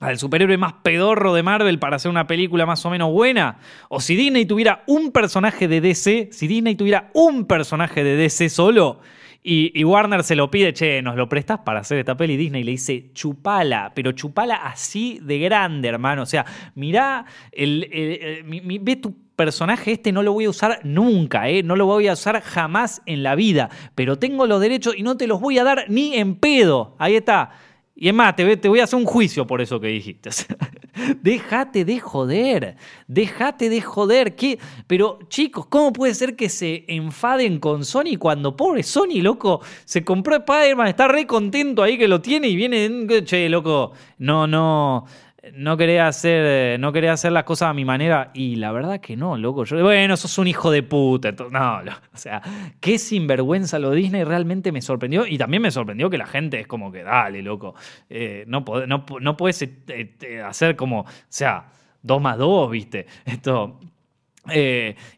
al 0.00 0.18
superhéroe 0.18 0.56
más 0.58 0.74
pedorro 0.82 1.32
de 1.34 1.42
Marvel 1.42 1.78
para 1.78 1.96
hacer 1.96 2.10
una 2.10 2.26
película 2.26 2.66
más 2.66 2.84
o 2.84 2.90
menos 2.90 3.10
buena? 3.12 3.58
¿O 3.88 4.00
si 4.00 4.16
Disney 4.16 4.46
tuviera 4.46 4.84
un 4.86 5.12
personaje 5.12 5.68
de 5.68 5.80
DC, 5.80 6.28
si 6.32 6.46
Disney 6.46 6.74
tuviera 6.74 7.10
un 7.14 7.46
personaje 7.46 8.04
de 8.04 8.16
DC 8.16 8.48
solo 8.48 9.00
y, 9.48 9.84
Warner 9.84 10.24
se 10.24 10.34
lo 10.34 10.50
pide, 10.50 10.72
che, 10.72 11.00
¿nos 11.02 11.14
lo 11.14 11.28
prestas 11.28 11.60
para 11.60 11.78
hacer 11.78 11.98
esta 11.98 12.16
peli? 12.16 12.36
Disney 12.36 12.64
le 12.64 12.72
dice, 12.72 13.12
chupala, 13.12 13.92
pero 13.94 14.10
chupala 14.10 14.56
así 14.56 15.20
de 15.22 15.38
grande, 15.38 15.86
hermano. 15.86 16.22
O 16.22 16.26
sea, 16.26 16.44
mirá, 16.74 17.24
el, 17.52 18.42
ve 18.80 18.96
tu 18.96 19.14
personaje 19.36 19.92
este 19.92 20.10
no 20.10 20.24
lo 20.24 20.32
voy 20.32 20.46
a 20.46 20.50
usar 20.50 20.80
nunca, 20.82 21.48
¿eh? 21.48 21.62
no 21.62 21.76
lo 21.76 21.86
voy 21.86 22.08
a 22.08 22.14
usar 22.14 22.40
jamás 22.40 23.02
en 23.06 23.22
la 23.22 23.36
vida, 23.36 23.70
pero 23.94 24.18
tengo 24.18 24.46
los 24.46 24.60
derechos 24.60 24.94
y 24.96 25.04
no 25.04 25.16
te 25.16 25.28
los 25.28 25.40
voy 25.40 25.58
a 25.60 25.64
dar 25.64 25.84
ni 25.88 26.14
en 26.16 26.34
pedo. 26.34 26.96
Ahí 26.98 27.14
está. 27.14 27.50
Y 27.98 28.08
es 28.08 28.14
más, 28.14 28.36
te, 28.36 28.68
voy 28.68 28.80
a 28.80 28.84
hacer 28.84 28.98
un 28.98 29.06
juicio 29.06 29.46
por 29.46 29.62
eso 29.62 29.80
que 29.80 29.86
dijiste. 29.88 30.28
Déjate 31.22 31.84
de 31.86 31.98
joder, 31.98 32.76
déjate 33.06 33.68
de 33.68 33.80
joder. 33.80 34.34
¿Qué? 34.34 34.58
Pero 34.86 35.18
chicos, 35.28 35.66
¿cómo 35.66 35.92
puede 35.92 36.14
ser 36.14 36.36
que 36.36 36.48
se 36.48 36.84
enfaden 36.88 37.58
con 37.58 37.84
Sony 37.84 38.16
cuando 38.18 38.56
pobre 38.56 38.82
Sony, 38.82 39.20
loco, 39.22 39.60
se 39.84 40.04
compró 40.04 40.36
Spider-Man, 40.36 40.88
está 40.88 41.08
re 41.08 41.26
contento 41.26 41.82
ahí 41.82 41.98
que 41.98 42.08
lo 42.08 42.20
tiene 42.20 42.48
y 42.48 42.56
viene, 42.56 43.06
che, 43.24 43.48
loco, 43.48 43.92
no, 44.18 44.46
no, 44.46 45.06
no 45.54 45.76
quería 45.76 46.08
hacer, 46.08 46.80
no 46.80 46.92
quería 46.92 47.12
hacer 47.12 47.32
las 47.32 47.44
cosas 47.44 47.70
a 47.70 47.74
mi 47.74 47.84
manera. 47.84 48.30
Y 48.34 48.56
la 48.56 48.72
verdad 48.72 49.00
que 49.00 49.16
no, 49.16 49.36
loco. 49.36 49.64
Yo, 49.64 49.82
bueno, 49.82 50.16
sos 50.16 50.38
un 50.38 50.48
hijo 50.48 50.70
de 50.70 50.82
puta. 50.82 51.32
No, 51.50 51.80
o 52.12 52.16
sea, 52.16 52.42
qué 52.80 52.98
sinvergüenza 52.98 53.78
lo 53.78 53.92
Disney 53.92 54.24
realmente 54.24 54.72
me 54.72 54.82
sorprendió. 54.82 55.26
Y 55.26 55.38
también 55.38 55.62
me 55.62 55.70
sorprendió 55.70 56.10
que 56.10 56.18
la 56.18 56.26
gente 56.26 56.60
es 56.60 56.66
como 56.66 56.90
que, 56.90 57.02
dale, 57.02 57.42
loco. 57.42 57.74
Eh, 58.08 58.44
no, 58.46 58.64
no, 58.86 59.36
puedes 59.36 59.62
eh, 59.62 59.74
eh, 59.88 60.42
hacer 60.42 60.76
como, 60.76 61.00
o 61.00 61.06
sea, 61.28 61.66
dos 62.02 62.20
más 62.20 62.38
dos, 62.38 62.70
viste. 62.70 63.06
Esto. 63.24 63.78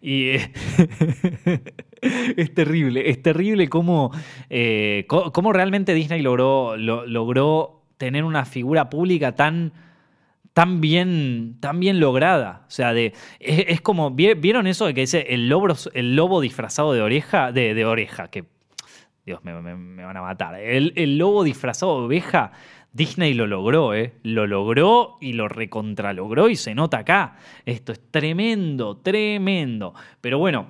y 0.00 0.30
es 2.00 2.54
terrible, 2.54 3.10
es 3.10 3.22
terrible 3.22 3.68
cómo, 3.68 4.10
cómo 5.06 5.52
realmente 5.52 5.92
Disney 5.94 6.22
logró, 6.22 6.76
logró 6.76 7.82
tener 7.98 8.24
una 8.24 8.44
figura 8.46 8.88
pública 8.88 9.34
tan 9.34 9.72
tan 10.58 10.80
bien, 10.80 11.54
tan 11.60 11.78
bien 11.78 12.00
lograda. 12.00 12.64
O 12.66 12.70
sea, 12.72 12.92
de, 12.92 13.12
es, 13.38 13.80
como, 13.80 14.10
¿vieron 14.10 14.66
eso 14.66 14.86
de 14.86 14.94
que 14.94 15.02
dice 15.02 15.24
el 15.28 15.48
lobo, 15.48 15.68
el 15.94 16.16
lobo 16.16 16.40
disfrazado 16.40 16.92
de 16.92 17.00
oreja? 17.00 17.52
De, 17.52 17.84
oreja, 17.84 18.26
que 18.26 18.44
Dios, 19.24 19.38
me, 19.44 19.52
van 19.52 20.16
a 20.16 20.20
matar. 20.20 20.56
El, 20.56 20.94
el, 20.96 21.16
lobo 21.16 21.44
disfrazado 21.44 22.00
de 22.00 22.06
oveja, 22.06 22.50
Disney 22.92 23.34
lo 23.34 23.46
logró, 23.46 23.94
¿eh? 23.94 24.14
Lo 24.24 24.48
logró 24.48 25.18
y 25.20 25.34
lo 25.34 25.46
recontralogró 25.46 26.48
y 26.48 26.56
se 26.56 26.74
nota 26.74 26.98
acá. 26.98 27.36
Esto 27.64 27.92
es 27.92 28.00
tremendo, 28.10 28.96
tremendo. 28.96 29.94
Pero 30.20 30.40
bueno, 30.40 30.66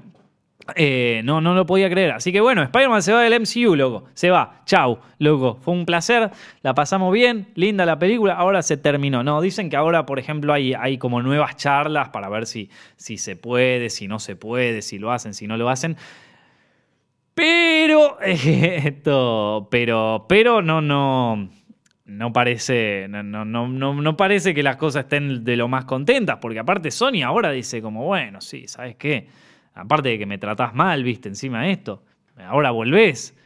eh, 0.74 1.22
no, 1.24 1.40
no 1.40 1.54
lo 1.54 1.66
podía 1.66 1.88
creer. 1.88 2.12
Así 2.12 2.32
que 2.32 2.40
bueno, 2.40 2.62
Spider-Man 2.62 3.02
se 3.02 3.12
va 3.12 3.22
del 3.22 3.40
MCU, 3.40 3.74
loco. 3.74 4.04
Se 4.14 4.30
va. 4.30 4.62
Chau, 4.66 4.98
loco. 5.18 5.58
Fue 5.60 5.74
un 5.74 5.86
placer. 5.86 6.30
La 6.62 6.74
pasamos 6.74 7.12
bien. 7.12 7.48
Linda 7.54 7.86
la 7.86 7.98
película. 7.98 8.34
Ahora 8.34 8.62
se 8.62 8.76
terminó. 8.76 9.22
No, 9.22 9.40
dicen 9.40 9.70
que 9.70 9.76
ahora, 9.76 10.06
por 10.06 10.18
ejemplo, 10.18 10.52
hay, 10.52 10.74
hay 10.74 10.98
como 10.98 11.22
nuevas 11.22 11.56
charlas 11.56 12.10
para 12.10 12.28
ver 12.28 12.46
si, 12.46 12.70
si 12.96 13.18
se 13.18 13.36
puede, 13.36 13.90
si 13.90 14.08
no 14.08 14.18
se 14.18 14.36
puede, 14.36 14.82
si 14.82 14.98
lo 14.98 15.12
hacen, 15.12 15.34
si 15.34 15.46
no 15.46 15.56
lo 15.56 15.68
hacen. 15.70 15.96
Pero, 17.34 18.20
esto, 18.20 19.68
pero, 19.70 20.26
pero 20.28 20.60
no, 20.60 20.80
no, 20.80 21.48
no 22.04 22.32
parece, 22.32 23.06
no, 23.08 23.22
no, 23.22 23.44
no, 23.44 23.68
no, 23.68 24.16
parece 24.16 24.54
que 24.54 24.64
las 24.64 24.76
cosas 24.76 25.04
estén 25.04 25.44
de 25.44 25.56
lo 25.56 25.68
más 25.68 25.84
contentas, 25.84 26.38
porque 26.40 26.58
aparte 26.58 26.90
Sony 26.90 27.22
ahora 27.24 27.52
dice 27.52 27.80
como, 27.80 28.04
bueno, 28.04 28.40
sí, 28.40 28.66
¿sabes 28.66 28.96
qué? 28.96 29.28
Aparte 29.78 30.08
de 30.08 30.18
que 30.18 30.26
me 30.26 30.38
tratás 30.38 30.74
mal, 30.74 31.04
viste, 31.04 31.28
encima 31.28 31.62
de 31.62 31.70
esto. 31.70 32.02
Ahora 32.36 32.72
volvés. 32.72 33.36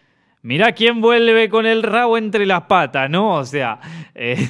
Mirá 0.43 0.73
quién 0.73 1.01
vuelve 1.01 1.49
con 1.49 1.67
el 1.67 1.83
rabo 1.83 2.17
entre 2.19 2.47
las 2.47 2.63
patas, 2.63 3.09
¿no? 3.11 3.35
O 3.35 3.45
sea, 3.45 3.79
eh, 4.15 4.49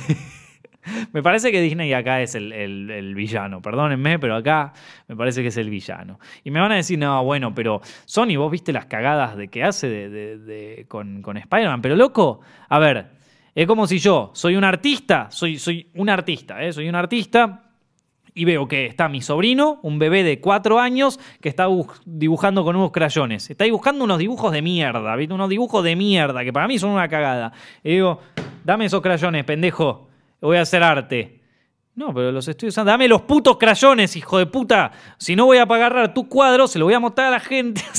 me 1.12 1.22
parece 1.22 1.50
que 1.50 1.60
Disney 1.60 1.92
acá 1.92 2.22
es 2.22 2.34
el, 2.34 3.12
villano. 3.16 3.60
Perdónenme, 3.60 4.18
pero 4.18 4.36
acá 4.36 4.72
me 5.08 5.16
parece 5.16 5.42
que 5.42 5.48
es 5.48 5.56
el 5.56 5.70
villano. 5.70 6.20
Y 6.44 6.50
me 6.52 6.60
van 6.60 6.72
a 6.72 6.76
decir, 6.76 6.98
no, 6.98 7.22
bueno, 7.24 7.52
pero 7.52 7.80
Sony, 8.04 8.36
vos 8.36 8.50
viste 8.50 8.72
las 8.72 8.86
cagadas 8.86 9.36
de 9.36 9.48
que 9.48 9.64
hace 9.64 9.88
de, 9.88 10.86
con, 10.88 11.20
con 11.20 11.36
Spider-Man. 11.36 11.82
Pero 11.82 11.96
loco, 11.96 12.40
a 12.68 12.78
ver, 12.78 13.06
es 13.54 13.66
como 13.66 13.86
si 13.88 13.98
yo 13.98 14.30
soy 14.34 14.54
un 14.54 14.64
artista, 14.64 15.30
soy, 15.30 15.58
soy 15.58 15.90
un 15.94 16.08
artista, 16.08 16.62
¿eh? 16.62 16.72
soy 16.72 16.88
un 16.88 16.94
artista 16.94 17.71
y 18.34 18.44
veo 18.44 18.66
que 18.66 18.86
está 18.86 19.08
mi 19.08 19.20
sobrino, 19.20 19.78
un 19.82 19.98
bebé 19.98 20.22
de 20.22 20.40
cuatro 20.40 20.78
años, 20.80 21.20
que 21.40 21.48
está 21.48 21.66
dibujando 22.06 22.64
con 22.64 22.76
unos 22.76 22.90
crayones. 22.90 23.50
Está 23.50 23.64
dibujando 23.64 24.04
unos 24.04 24.18
dibujos 24.18 24.52
de 24.52 24.62
mierda, 24.62 25.14
¿viste? 25.16 25.34
Unos 25.34 25.48
dibujos 25.48 25.84
de 25.84 25.96
mierda, 25.96 26.42
que 26.44 26.52
para 26.52 26.66
mí 26.66 26.78
son 26.78 26.90
una 26.90 27.08
cagada. 27.08 27.52
Y 27.82 27.90
digo, 27.90 28.20
dame 28.64 28.86
esos 28.86 29.02
crayones, 29.02 29.44
pendejo. 29.44 30.08
Voy 30.40 30.56
a 30.56 30.62
hacer 30.62 30.82
arte. 30.82 31.40
No, 31.94 32.14
pero 32.14 32.32
los 32.32 32.48
estoy 32.48 32.70
usando. 32.70 32.90
Dame 32.90 33.06
los 33.06 33.22
putos 33.22 33.58
crayones, 33.58 34.16
hijo 34.16 34.38
de 34.38 34.46
puta. 34.46 34.92
Si 35.18 35.36
no 35.36 35.44
voy 35.44 35.58
a 35.58 35.62
agarrar 35.62 36.14
tu 36.14 36.26
cuadro, 36.28 36.66
se 36.66 36.78
lo 36.78 36.86
voy 36.86 36.94
a 36.94 37.00
mostrar 37.00 37.28
a 37.28 37.30
la 37.32 37.40
gente. 37.40 37.82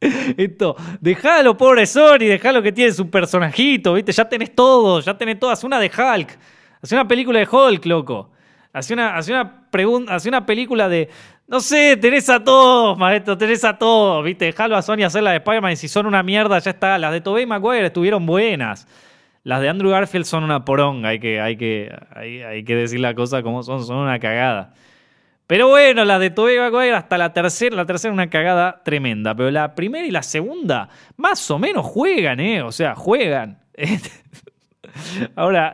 O 0.00 0.06
sea, 0.10 0.34
esto, 0.36 0.76
dejalo, 1.00 1.56
pobre 1.56 1.84
Sony, 1.84 2.18
dejalo 2.18 2.62
que 2.62 2.70
tiene 2.70 2.92
su 2.92 3.10
personajito, 3.10 3.94
¿viste? 3.94 4.12
Ya 4.12 4.28
tenés 4.28 4.54
todo, 4.54 5.00
ya 5.00 5.18
tenés 5.18 5.40
todo. 5.40 5.50
Haz 5.50 5.64
una 5.64 5.80
de 5.80 5.86
Hulk. 5.86 6.38
Haz 6.82 6.92
una 6.92 7.08
película 7.08 7.40
de 7.40 7.48
Hulk, 7.50 7.84
loco. 7.86 8.30
Hacía 8.72 8.94
una, 8.94 9.20
una, 9.28 9.70
pregunta, 9.70 10.14
hacía 10.14 10.30
una 10.30 10.46
película 10.46 10.88
de. 10.88 11.08
No 11.46 11.60
sé, 11.60 11.96
tenés 11.96 12.28
a 12.28 12.44
todos, 12.44 12.98
maestro, 12.98 13.38
tenés 13.38 13.64
a 13.64 13.78
todos, 13.78 14.22
¿viste? 14.22 14.46
Dejalo 14.46 14.76
a 14.76 14.82
Sony 14.82 15.04
hacer 15.04 15.22
la 15.22 15.30
de 15.30 15.38
Spider-Man 15.38 15.72
y 15.72 15.76
si 15.76 15.88
son 15.88 16.06
una 16.06 16.22
mierda, 16.22 16.58
ya 16.58 16.70
está. 16.72 16.98
Las 16.98 17.12
de 17.12 17.22
Tobey 17.22 17.46
Maguire 17.46 17.86
estuvieron 17.86 18.26
buenas. 18.26 18.86
Las 19.44 19.62
de 19.62 19.70
Andrew 19.70 19.90
Garfield 19.90 20.26
son 20.26 20.44
una 20.44 20.66
poronga, 20.66 21.08
hay 21.08 21.20
que, 21.20 21.40
hay 21.40 21.56
que, 21.56 21.90
hay, 22.14 22.64
que 22.64 22.74
decir 22.74 23.00
la 23.00 23.14
cosa 23.14 23.42
como 23.42 23.62
son, 23.62 23.82
son 23.82 23.96
una 23.96 24.18
cagada. 24.18 24.74
Pero 25.46 25.68
bueno, 25.68 26.04
las 26.04 26.20
de 26.20 26.28
Tobey 26.28 26.58
Maguire 26.58 26.94
hasta 26.94 27.16
la 27.16 27.32
tercera, 27.32 27.74
la 27.74 27.86
tercera 27.86 28.12
una 28.12 28.28
cagada 28.28 28.82
tremenda. 28.84 29.34
Pero 29.34 29.50
la 29.50 29.74
primera 29.74 30.06
y 30.06 30.10
la 30.10 30.22
segunda, 30.22 30.90
más 31.16 31.50
o 31.50 31.58
menos 31.58 31.86
juegan, 31.86 32.40
¿eh? 32.40 32.62
O 32.62 32.70
sea, 32.70 32.94
juegan. 32.94 33.58
Ahora, 35.36 35.72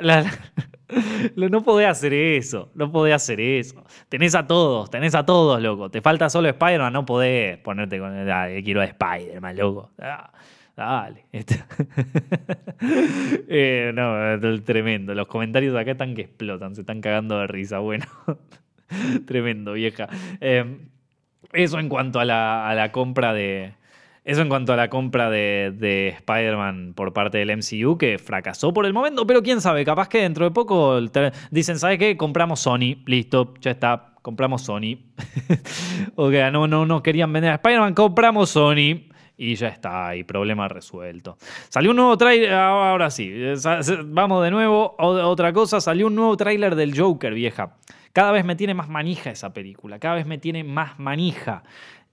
no 1.36 1.62
podés 1.62 1.88
hacer 1.88 2.12
eso, 2.12 2.70
no 2.74 2.90
podés 2.90 3.14
hacer 3.14 3.40
eso. 3.40 3.84
Tenés 4.08 4.34
a 4.34 4.46
todos, 4.46 4.90
tenés 4.90 5.14
a 5.14 5.24
todos, 5.24 5.60
loco. 5.60 5.90
Te 5.90 6.00
falta 6.00 6.28
solo 6.30 6.48
Spider-Man, 6.48 6.92
no 6.92 7.06
podés 7.06 7.58
ponerte 7.58 7.98
con 7.98 8.14
el, 8.14 8.30
ah, 8.30 8.48
quiero 8.62 8.80
a 8.80 8.84
Spider-Man, 8.84 9.56
loco. 9.56 9.90
Ah, 9.98 10.30
dale. 10.76 11.24
eh, 13.48 13.92
no, 13.94 14.62
tremendo. 14.62 15.14
Los 15.14 15.26
comentarios 15.26 15.76
acá 15.76 15.92
están 15.92 16.14
que 16.14 16.22
explotan, 16.22 16.74
se 16.74 16.82
están 16.82 17.00
cagando 17.00 17.38
de 17.40 17.46
risa. 17.46 17.78
Bueno, 17.78 18.06
tremendo, 19.26 19.72
vieja. 19.72 20.08
Eh, 20.40 20.78
eso 21.52 21.78
en 21.78 21.88
cuanto 21.88 22.20
a 22.20 22.24
la 22.24 22.90
compra 22.92 23.32
de, 23.32 23.74
eso 24.24 24.40
en 24.40 24.48
cuanto 24.48 24.72
a 24.72 24.76
la 24.76 24.88
compra 24.88 25.28
de, 25.28 26.14
Spider-Man 26.16 26.94
por 26.94 27.12
parte 27.12 27.38
del 27.38 27.56
MCU, 27.56 27.98
que 27.98 28.18
fracasó 28.18 28.72
por 28.72 28.86
el 28.86 28.94
momento, 28.94 29.26
pero 29.26 29.42
quién 29.42 29.60
sabe, 29.60 29.84
capaz 29.84 30.08
que 30.08 30.22
dentro 30.22 30.46
de 30.46 30.50
poco 30.50 30.98
dicen, 31.50 31.78
¿sabes 31.78 31.98
qué? 31.98 32.16
Compramos 32.16 32.60
Sony, 32.60 33.02
listo, 33.04 33.52
ya 33.60 33.72
está, 33.72 34.14
compramos 34.22 34.62
Sony. 34.62 34.98
o 36.16 36.30
sea, 36.30 36.50
no, 36.50 36.66
no, 36.66 36.86
no 36.86 37.02
querían 37.02 37.32
vender 37.32 37.52
a 37.52 37.56
Spider-Man, 37.56 37.94
compramos 37.94 38.50
Sony. 38.50 39.10
Y 39.36 39.56
ya 39.56 39.66
está, 39.66 40.08
hay 40.08 40.22
problema 40.22 40.68
resuelto. 40.68 41.36
Salió 41.68 41.90
un 41.90 41.96
nuevo 41.96 42.16
trailer, 42.16 42.52
ahora 42.52 43.10
sí, 43.10 43.34
vamos 44.04 44.44
de 44.44 44.50
nuevo, 44.52 44.94
otra 44.96 45.52
cosa, 45.52 45.80
salió 45.80 46.06
un 46.06 46.14
nuevo 46.14 46.36
tráiler 46.36 46.76
del 46.76 46.96
Joker, 46.96 47.34
vieja. 47.34 47.74
Cada 48.12 48.30
vez 48.30 48.44
me 48.44 48.54
tiene 48.54 48.74
más 48.74 48.88
manija 48.88 49.30
esa 49.30 49.52
película, 49.52 49.98
cada 49.98 50.14
vez 50.14 50.26
me 50.26 50.38
tiene 50.38 50.62
más 50.62 51.00
manija. 51.00 51.64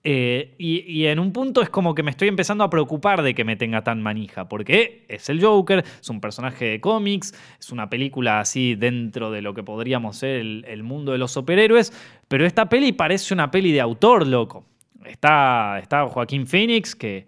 Eh, 0.04 0.56
y, 0.58 1.06
en 1.06 1.20
un 1.20 1.32
punto 1.32 1.62
es 1.62 1.70
como 1.70 1.93
que 1.93 2.02
me 2.02 2.10
estoy 2.10 2.28
empezando 2.28 2.64
a 2.64 2.72
preocupar 2.72 3.22
de 3.22 3.36
que 3.36 3.43
me 3.43 3.56
tenga 3.56 3.84
tan 3.84 4.02
manija, 4.02 4.49
porque 4.49 5.06
es 5.08 5.30
el 5.30 5.43
Joker, 5.43 5.84
es 6.02 6.10
un 6.10 6.20
personaje 6.20 6.66
de 6.66 6.82
cómics, 6.82 7.36
es 7.60 7.72
una 7.72 7.88
película 7.88 8.39
así 8.39 8.74
dentro 8.74 9.30
de 9.30 9.43
lo 9.43 9.54
que 9.54 9.62
podríamos 9.62 10.18
ser 10.18 10.39
el, 10.39 10.84
mundo 10.84 11.12
de 11.12 11.20
los 11.20 11.32
superhéroes, 11.32 11.93
pero 12.28 12.47
esta 12.47 12.68
peli 12.68 12.93
parece 12.93 13.34
una 13.34 13.52
peli 13.52 13.72
de 13.72 13.82
autor, 13.82 14.26
loco. 14.26 14.66
Está, 15.06 15.78
está 15.80 16.08
Joaquín 16.08 16.47
Phoenix, 16.47 16.95
que, 16.95 17.28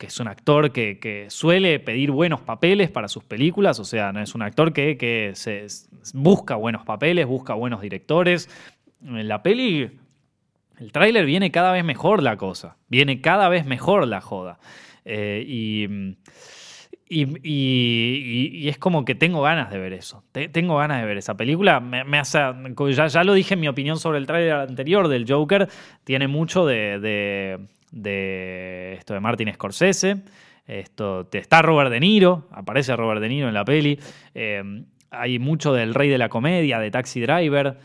es 0.00 0.20
un 0.20 0.28
actor 0.28 0.72
que, 0.72 1.26
suele 1.28 1.78
pedir 1.78 2.10
buenos 2.10 2.40
papeles 2.40 2.90
para 2.90 3.08
sus 3.08 3.24
películas, 3.24 3.80
o 3.80 3.84
sea, 3.84 4.12
no 4.12 4.22
es 4.22 4.34
un 4.34 4.40
actor 4.40 4.72
que, 4.72 4.96
que 4.96 5.34
busca 6.14 6.54
buenos 6.54 6.86
papeles, 6.86 7.26
busca 7.26 7.52
buenos 7.52 7.82
directores. 7.82 8.48
La 9.00 9.42
peli 9.42 9.90
el 10.78 10.92
tráiler 10.92 11.26
viene 11.26 11.50
cada 11.50 11.72
vez 11.72 11.84
mejor 11.84 12.22
la 12.22 12.36
cosa, 12.36 12.76
viene 12.88 13.20
cada 13.20 13.48
vez 13.48 13.66
mejor 13.66 14.06
la 14.06 14.20
joda. 14.20 14.58
Eh, 15.04 15.44
y, 15.46 16.18
es 18.68 18.76
como 18.76 19.06
que 19.06 19.14
tengo 19.14 19.40
ganas 19.40 19.70
de 19.70 19.78
ver 19.78 19.94
eso. 19.94 20.22
tengo 20.52 20.76
ganas 20.76 21.00
de 21.00 21.06
ver 21.06 21.16
esa 21.16 21.36
película. 21.36 21.80
Me, 21.80 22.18
hace, 22.18 22.38
ya, 22.90 23.24
lo 23.24 23.32
dije 23.32 23.54
en 23.54 23.60
mi 23.60 23.68
opinión 23.68 23.98
sobre 23.98 24.18
el 24.18 24.26
tráiler 24.26 24.52
anterior 24.52 25.08
del 25.08 25.24
Joker. 25.26 25.68
Tiene 26.04 26.28
mucho 26.28 26.66
de, 26.66 26.98
de, 27.90 28.92
esto 28.98 29.14
de 29.14 29.20
Martin 29.20 29.52
Scorsese. 29.54 30.18
Esto, 30.66 31.26
está 31.32 31.62
Robert 31.62 31.90
De 31.90 31.98
Niro, 31.98 32.46
aparece 32.52 32.94
Robert 32.94 33.22
De 33.22 33.30
Niro 33.30 33.48
en 33.48 33.54
la 33.54 33.64
peli. 33.64 33.98
Eh, 34.34 34.62
hay 35.10 35.38
mucho 35.38 35.72
del 35.72 35.94
rey 35.94 36.10
de 36.10 36.18
la 36.18 36.28
comedia, 36.28 36.78
de 36.78 36.90
Taxi 36.90 37.22
Driver. 37.22 37.78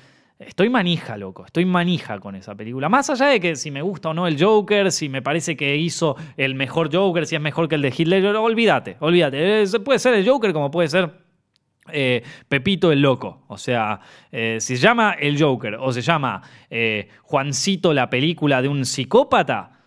Estoy 0.48 0.70
manija, 0.70 1.18
loco, 1.18 1.46
estoy 1.46 1.66
manija 1.66 2.20
con 2.20 2.36
esa 2.36 2.56
película. 2.56 2.90
Más 2.90 3.10
allá 3.10 3.28
de 3.28 3.40
que 3.40 3.56
si 3.56 3.72
me 3.72 3.82
gusta 3.82 4.10
o 4.10 4.14
no 4.14 4.28
el 4.28 4.42
Joker, 4.42 4.92
si 4.92 5.10
me 5.10 5.22
parece 5.22 5.56
que 5.56 5.76
hizo 5.76 6.16
el 6.38 6.56
mejor 6.56 6.94
Joker, 6.94 7.26
si 7.26 7.36
es 7.36 7.42
mejor 7.42 7.68
que 7.68 7.76
el 7.76 7.82
de 7.82 7.94
Hitler, 7.96 8.26
olvídate, 8.36 8.98
olvídate. 9.00 9.66
Puede 9.84 10.00
ser 10.00 10.14
el 10.14 10.28
Joker 10.28 10.54
como 10.54 10.72
puede 10.72 10.88
ser 10.88 11.24
eh, 11.92 12.24
Pepito 12.48 12.92
el 12.92 13.02
Loco. 13.02 13.44
O 13.48 13.58
sea, 13.58 14.00
eh, 14.32 14.58
si 14.60 14.78
se 14.78 14.84
llama 14.84 15.16
El 15.20 15.42
Joker 15.42 15.76
o 15.76 15.92
se 15.92 16.02
llama 16.02 16.42
eh, 16.70 17.10
Juancito 17.24 17.94
la 17.94 18.10
película 18.10 18.62
de 18.62 18.68
un 18.68 18.86
psicópata, 18.86 19.80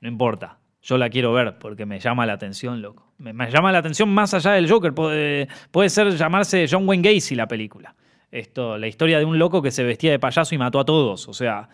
no 0.00 0.08
importa. 0.08 0.58
Yo 0.82 0.98
la 0.98 1.08
quiero 1.08 1.32
ver 1.32 1.58
porque 1.58 1.86
me 1.86 1.98
llama 1.98 2.26
la 2.26 2.34
atención, 2.34 2.82
loco. 2.82 3.12
Me, 3.18 3.32
llama 3.50 3.72
la 3.72 3.78
atención 3.78 4.08
más 4.08 4.34
allá 4.34 4.52
del 4.52 4.68
Joker. 4.68 4.92
Puede, 4.92 5.48
puede, 5.70 5.88
ser 5.88 6.10
llamarse 6.16 6.66
John 6.70 6.86
Wayne 6.86 7.14
Gacy 7.14 7.34
la 7.34 7.46
película. 7.46 7.94
Esto, 8.34 8.76
la 8.78 8.88
historia 8.88 9.20
de 9.20 9.24
un 9.24 9.38
loco 9.38 9.62
que 9.62 9.70
se 9.70 9.84
vestía 9.84 10.10
de 10.10 10.18
payaso 10.18 10.56
y 10.56 10.58
mató 10.58 10.80
a 10.80 10.84
todos. 10.84 11.28
O 11.28 11.32
sea, 11.32 11.68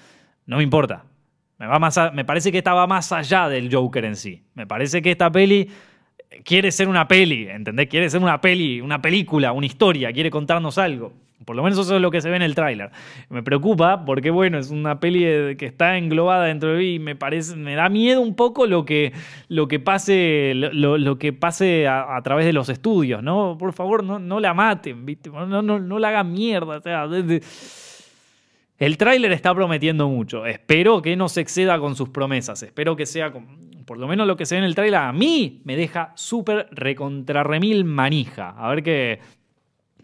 no 0.44 0.58
me 0.58 0.62
importa. 0.62 1.06
Me, 1.56 1.66
va 1.66 1.78
más 1.78 1.98
me 2.12 2.26
parece 2.26 2.52
que 2.52 2.58
estaba 2.58 2.86
más 2.86 3.12
allá 3.12 3.48
del 3.48 3.74
Joker 3.74 4.04
en 4.04 4.14
sí. 4.14 4.42
Me 4.52 4.66
parece 4.66 5.00
que 5.00 5.12
esta 5.12 5.32
peli 5.32 5.70
quiere 6.44 6.70
ser 6.70 6.88
una 6.88 7.08
peli, 7.08 7.48
¿entendés? 7.48 7.88
Quiere 7.88 8.10
ser 8.10 8.20
una 8.20 8.42
peli, 8.42 8.82
una 8.82 9.00
película, 9.00 9.52
una 9.52 9.64
historia, 9.64 10.12
quiere 10.12 10.30
contarnos 10.30 10.76
algo. 10.76 11.14
Por 11.44 11.56
lo 11.56 11.62
menos 11.62 11.78
eso 11.78 11.96
es 11.96 12.02
lo 12.02 12.10
que 12.10 12.20
se 12.20 12.28
ve 12.28 12.36
en 12.36 12.42
el 12.42 12.54
tráiler. 12.54 12.90
Me 13.30 13.42
preocupa 13.42 14.04
porque, 14.04 14.30
bueno, 14.30 14.58
es 14.58 14.70
una 14.70 15.00
peli 15.00 15.56
que 15.56 15.66
está 15.66 15.96
englobada 15.96 16.44
dentro 16.44 16.70
de 16.70 16.78
mí 16.78 16.94
y 16.94 16.98
me 16.98 17.16
parece, 17.16 17.56
me 17.56 17.74
da 17.74 17.88
miedo 17.88 18.20
un 18.20 18.34
poco 18.34 18.66
lo 18.66 18.84
que, 18.84 19.12
lo 19.48 19.66
que 19.66 19.80
pase, 19.80 20.52
lo, 20.54 21.18
que 21.18 21.32
pase 21.32 21.88
a, 21.88 22.20
través 22.22 22.44
de 22.44 22.52
los 22.52 22.68
estudios, 22.68 23.22
¿no? 23.22 23.56
Por 23.58 23.72
favor, 23.72 24.04
no, 24.04 24.18
no 24.18 24.38
la 24.38 24.52
maten, 24.52 25.06
¿viste? 25.06 25.30
No, 25.30 25.62
no, 25.62 25.78
no 25.78 25.98
la 25.98 26.08
hagan 26.08 26.32
mierda. 26.32 26.76
O 26.76 26.80
sea, 26.82 27.08
el 28.78 28.96
tráiler 28.98 29.32
está 29.32 29.54
prometiendo 29.54 30.08
mucho. 30.08 30.44
Espero 30.44 31.00
que 31.00 31.16
no 31.16 31.28
se 31.28 31.40
exceda 31.40 31.78
con 31.78 31.96
sus 31.96 32.10
promesas. 32.10 32.62
Espero 32.62 32.96
que 32.96 33.06
sea 33.06 33.32
por 33.86 33.98
lo 33.98 34.06
menos 34.06 34.26
lo 34.26 34.36
que 34.36 34.46
se 34.46 34.54
ve 34.54 34.60
en 34.60 34.64
el 34.66 34.76
tráiler 34.76 35.00
a 35.00 35.12
mí 35.12 35.62
me 35.64 35.74
deja 35.74 36.12
súper 36.14 36.68
recontrarremil 36.70 37.84
manija. 37.84 38.50
A 38.50 38.68
ver 38.68 38.84
qué, 38.84 39.18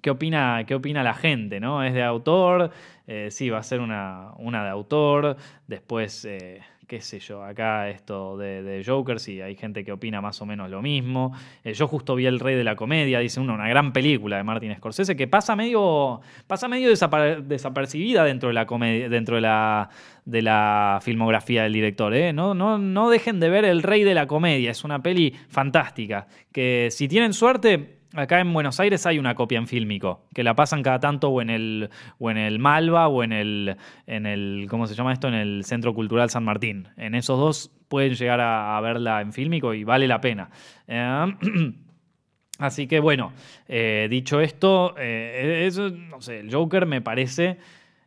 qué, 0.00 0.10
opina, 0.10 0.64
qué 0.66 0.74
opina 0.74 1.02
la 1.02 1.14
gente, 1.14 1.60
¿no? 1.60 1.82
Es 1.82 1.94
de 1.94 2.02
autor, 2.02 2.70
eh, 3.06 3.28
sí, 3.30 3.50
va 3.50 3.58
a 3.58 3.62
ser 3.62 3.80
una, 3.80 4.32
una 4.38 4.64
de 4.64 4.70
autor, 4.70 5.36
después... 5.66 6.24
Eh, 6.24 6.60
qué 6.86 7.00
sé 7.00 7.18
yo, 7.18 7.42
acá 7.42 7.88
esto 7.88 8.36
de, 8.36 8.82
Joker, 8.86 9.18
sí, 9.18 9.40
hay 9.40 9.56
gente 9.56 9.84
que 9.84 9.92
opina 9.92 10.20
más 10.20 10.40
o 10.40 10.46
menos 10.46 10.70
lo 10.70 10.82
mismo. 10.82 11.32
Eh, 11.64 11.74
yo 11.74 11.88
justo 11.88 12.14
vi 12.14 12.26
El 12.26 12.38
Rey 12.38 12.54
de 12.54 12.64
la 12.64 12.76
Comedia, 12.76 13.18
dice 13.18 13.40
uno, 13.40 13.54
una 13.54 13.68
gran 13.68 13.92
película 13.92 14.36
de 14.36 14.44
Martin 14.44 14.74
Scorsese 14.76 15.16
que 15.16 15.26
pasa 15.26 15.56
medio, 15.56 16.20
pasa 16.46 16.68
medio 16.68 16.88
desapercibida 16.88 18.24
dentro 18.24 18.48
de 18.48 18.54
la 18.54 18.66
comedia, 18.66 19.08
dentro 19.08 19.34
de 19.34 19.42
la, 19.42 19.88
de 20.24 20.42
la 20.42 21.00
filmografía 21.02 21.64
del 21.64 21.72
director. 21.72 22.12
No, 22.32 22.54
no, 22.54 22.78
no 22.78 23.10
dejen 23.10 23.40
de 23.40 23.48
ver 23.48 23.64
El 23.64 23.82
Rey 23.82 24.04
de 24.04 24.14
la 24.14 24.26
Comedia, 24.26 24.70
es 24.70 24.84
una 24.84 25.02
peli 25.02 25.34
fantástica, 25.48 26.28
que 26.52 26.88
si 26.92 27.08
tienen 27.08 27.32
suerte 27.32 27.95
Acá 28.16 28.40
en 28.40 28.50
Buenos 28.52 28.80
Aires 28.80 29.04
hay 29.04 29.18
una 29.18 29.34
copia 29.34 29.58
en 29.58 29.66
fílmico, 29.66 30.24
que 30.34 30.42
la 30.42 30.56
pasan 30.56 30.82
cada 30.82 31.00
tanto 31.00 31.28
o 31.28 31.42
en 31.42 31.50
el, 31.50 31.90
o 32.18 32.30
en 32.30 32.38
el 32.38 32.58
Malva 32.58 33.08
o 33.08 33.22
en 33.22 33.32
el, 33.32 33.76
en 34.06 34.24
el, 34.24 34.66
¿cómo 34.70 34.86
se 34.86 34.94
llama 34.94 35.12
esto? 35.12 35.28
En 35.28 35.34
el 35.34 35.64
Centro 35.64 35.92
Cultural 35.92 36.30
San 36.30 36.42
Martín. 36.42 36.88
En 36.96 37.14
esos 37.14 37.38
dos 37.38 37.70
pueden 37.88 38.14
llegar 38.14 38.40
a, 38.40 38.80
verla 38.80 39.20
en 39.20 39.34
fílmico 39.34 39.74
y 39.74 39.84
vale 39.84 40.08
la 40.08 40.22
pena. 40.22 40.48
Eh, 40.88 41.26
así 42.58 42.86
que 42.86 43.00
bueno, 43.00 43.34
eh, 43.68 44.06
dicho 44.10 44.40
esto, 44.40 44.94
eh, 44.98 45.70
no 46.08 46.22
sé, 46.22 46.40
el 46.40 46.52
Joker 46.52 46.86
me 46.86 47.02
parece, 47.02 47.58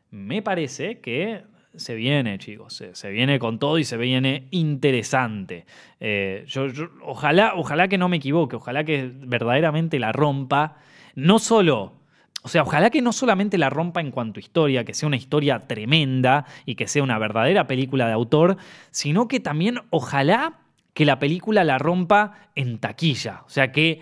me 0.10 0.42
parece 0.42 1.02
que 1.02 1.44
se 1.76 1.96
viene, 1.96 2.38
chicos, 2.40 2.84
se, 2.92 3.10
viene 3.10 3.40
con 3.40 3.60
todo 3.60 3.78
y 3.78 3.84
se 3.84 3.98
viene 3.98 4.48
interesante. 4.52 5.66
Eh, 6.00 6.44
yo, 6.48 6.68
ojalá, 7.04 7.54
ojalá 7.56 7.88
que 7.88 7.98
no 7.98 8.10
me 8.10 8.18
equivoque, 8.18 8.56
ojalá 8.56 8.84
que 8.84 9.12
verdaderamente 9.14 10.00
la 10.00 10.12
rompa, 10.12 10.78
no 11.16 11.40
solo... 11.40 11.94
O 12.42 12.48
sea, 12.48 12.62
ojalá 12.62 12.90
que 12.90 13.02
no 13.02 13.12
solamente 13.12 13.58
la 13.58 13.70
rompa 13.70 14.00
en 14.00 14.12
cuanto 14.12 14.40
a 14.40 14.42
historia, 14.42 14.86
que 14.86 14.94
sea 14.94 15.08
una 15.08 15.18
historia 15.18 15.60
tremenda 15.68 16.46
y 16.66 16.76
que 16.76 16.88
sea 16.88 17.04
una 17.04 17.20
verdadera 17.20 17.68
película 17.68 18.08
de 18.08 18.14
autor, 18.14 18.56
sino 18.92 19.28
que 19.28 19.42
también 19.42 19.82
ojalá 19.90 20.60
que 20.94 21.04
la 21.04 21.20
película 21.20 21.66
la 21.66 21.78
rompa 21.78 22.50
en 22.56 22.78
taquilla. 22.78 23.44
O 23.46 23.50
sea, 23.50 23.74
que 23.74 24.02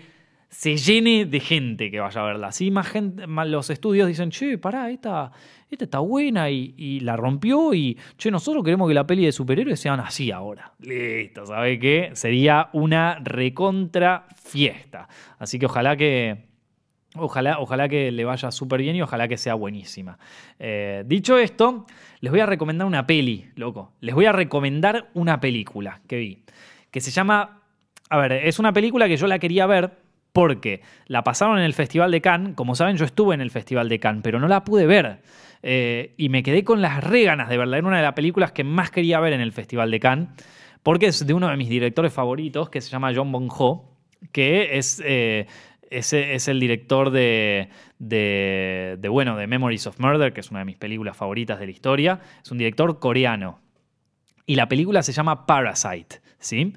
se 0.50 0.76
llene 0.76 1.26
de 1.26 1.40
gente 1.40 1.90
que 1.90 2.00
vaya 2.00 2.20
a 2.20 2.24
verla. 2.24 2.48
Así 2.48 2.70
más 2.70 2.88
gente, 2.88 3.26
los 3.26 3.70
estudios 3.70 4.08
dicen, 4.08 4.30
che, 4.30 4.58
pará, 4.58 4.90
esta, 4.90 5.30
esta 5.70 5.84
está 5.84 5.98
buena 5.98 6.50
y, 6.50 7.00
la 7.00 7.16
rompió 7.16 7.74
y, 7.74 7.98
che, 8.16 8.30
nosotros 8.30 8.64
queremos 8.64 8.88
que 8.88 8.94
la 8.94 9.06
peli 9.06 9.24
de 9.24 9.32
superhéroes 9.32 9.78
sean 9.78 10.00
así 10.00 10.30
ahora. 10.30 10.72
Listo, 10.80 11.46
¿sabe 11.46 11.78
qué? 11.78 12.10
Sería 12.14 12.70
una 12.72 13.18
recontra 13.22 14.26
fiesta. 14.34 15.08
Así 15.38 15.58
que 15.58 15.66
ojalá 15.66 15.96
que... 15.96 16.48
Ojalá, 17.14 17.58
ojalá 17.58 17.88
que 17.88 18.12
le 18.12 18.24
vaya 18.24 18.50
súper 18.50 18.82
bien 18.82 18.94
y 18.94 19.02
ojalá 19.02 19.28
que 19.28 19.38
sea 19.38 19.54
buenísima. 19.54 20.18
Eh, 20.58 21.04
dicho 21.06 21.38
esto, 21.38 21.86
les 22.20 22.30
voy 22.30 22.40
a 22.40 22.46
recomendar 22.46 22.86
una 22.86 23.06
peli, 23.06 23.46
loco. 23.56 23.92
Les 24.00 24.14
voy 24.14 24.26
a 24.26 24.32
recomendar 24.32 25.08
una 25.14 25.40
película 25.40 26.00
que 26.06 26.16
vi. 26.18 26.44
Que 26.90 27.00
se 27.00 27.10
llama... 27.10 27.62
A 28.10 28.16
ver, 28.18 28.32
es 28.32 28.58
una 28.58 28.72
película 28.72 29.08
que 29.08 29.16
yo 29.16 29.26
la 29.26 29.38
quería 29.38 29.66
ver, 29.66 29.90
porque 30.32 30.82
la 31.06 31.24
pasaron 31.24 31.58
en 31.58 31.64
el 31.64 31.74
Festival 31.74 32.10
de 32.10 32.20
Cannes. 32.20 32.54
Como 32.54 32.74
saben, 32.74 32.96
yo 32.96 33.04
estuve 33.04 33.34
en 33.34 33.40
el 33.40 33.50
Festival 33.50 33.88
de 33.88 33.98
Cannes, 33.98 34.22
pero 34.22 34.38
no 34.38 34.48
la 34.48 34.64
pude 34.64 34.86
ver. 34.86 35.20
Eh, 35.62 36.14
y 36.16 36.28
me 36.28 36.42
quedé 36.42 36.64
con 36.64 36.80
las 36.80 37.02
reganas 37.02 37.48
de 37.48 37.58
verla. 37.58 37.78
Era 37.78 37.86
una 37.86 37.96
de 37.96 38.02
las 38.02 38.14
películas 38.14 38.52
que 38.52 38.64
más 38.64 38.90
quería 38.90 39.20
ver 39.20 39.32
en 39.32 39.40
el 39.40 39.52
Festival 39.52 39.90
de 39.90 40.00
Cannes, 40.00 40.28
porque 40.82 41.06
es 41.06 41.26
de 41.26 41.34
uno 41.34 41.48
de 41.48 41.56
mis 41.56 41.68
directores 41.68 42.12
favoritos, 42.12 42.70
que 42.70 42.80
se 42.80 42.90
llama 42.90 43.12
John 43.14 43.32
Bong-ho, 43.32 43.96
que 44.32 44.78
es, 44.78 45.02
eh, 45.04 45.46
es, 45.90 46.48
el 46.48 46.60
director 46.60 47.10
de, 47.10 47.70
de, 47.98 49.08
bueno, 49.10 49.36
de 49.36 49.46
Memories 49.46 49.86
of 49.86 49.98
Murder, 49.98 50.32
que 50.32 50.40
es 50.40 50.50
una 50.50 50.60
de 50.60 50.66
mis 50.66 50.76
películas 50.76 51.16
favoritas 51.16 51.58
de 51.58 51.66
la 51.66 51.72
historia. 51.72 52.20
Es 52.42 52.50
un 52.50 52.58
director 52.58 52.98
coreano. 52.98 53.60
Y 54.46 54.54
la 54.54 54.68
película 54.68 55.02
se 55.02 55.12
llama 55.12 55.46
Parasite, 55.46 56.20
¿sí? 56.38 56.72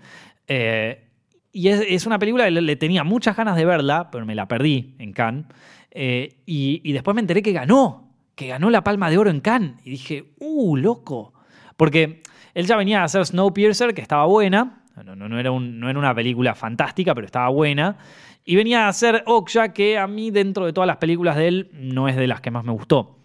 Eh, 0.47 1.10
y 1.51 1.67
es, 1.69 2.05
una 2.05 2.19
película 2.19 2.45
que 2.45 2.51
le, 2.51 2.75
tenía 2.75 3.03
muchas 3.03 3.35
ganas 3.35 3.55
de 3.55 3.65
verla, 3.65 4.09
pero 4.11 4.25
me 4.25 4.35
la 4.35 4.47
perdí 4.47 4.95
en 4.99 5.13
Cannes. 5.13 5.45
y, 5.93 6.31
y, 6.45 6.91
después 6.93 7.15
me 7.15 7.21
enteré 7.21 7.41
que 7.41 7.51
ganó 7.51 8.11
que 8.35 8.47
ganó 8.47 8.71
la 8.71 8.83
Palma 8.83 9.11
de 9.11 9.19
Oro 9.19 9.29
en 9.29 9.39
Cannes. 9.39 9.75
Y 9.85 9.91
dije, 9.91 10.33
¡uh, 10.39 10.75
loco! 10.75 11.33
Porque 11.77 12.23
él 12.55 12.65
ya 12.65 12.75
venía 12.75 13.01
a 13.01 13.03
hacer 13.03 13.23
Snowpiercer, 13.25 13.93
que 13.93 14.01
estaba 14.01 14.25
buena. 14.25 14.83
No, 15.05 15.15
no, 15.15 15.29
no, 15.29 15.39
era 15.39 15.51
no 15.51 15.89
era 15.89 15.99
una 15.99 16.15
película 16.15 16.55
fantástica, 16.55 17.13
pero 17.13 17.25
estaba 17.25 17.49
buena. 17.49 17.97
Y 18.43 18.55
venía 18.55 18.85
a 18.85 18.87
hacer 18.87 19.23
Okja, 19.27 19.73
que 19.73 19.97
a 19.97 20.07
mí, 20.07 20.31
dentro 20.31 20.65
de 20.65 20.73
todas 20.73 20.87
las 20.87 20.97
películas 20.97 21.35
de 21.35 21.47
él, 21.47 21.69
no 21.73 22.07
es 22.07 22.15
de 22.15 22.27
las 22.27 22.41
que 22.41 22.51
más 22.51 22.63
me 22.63 22.71
gustó. 22.71 23.19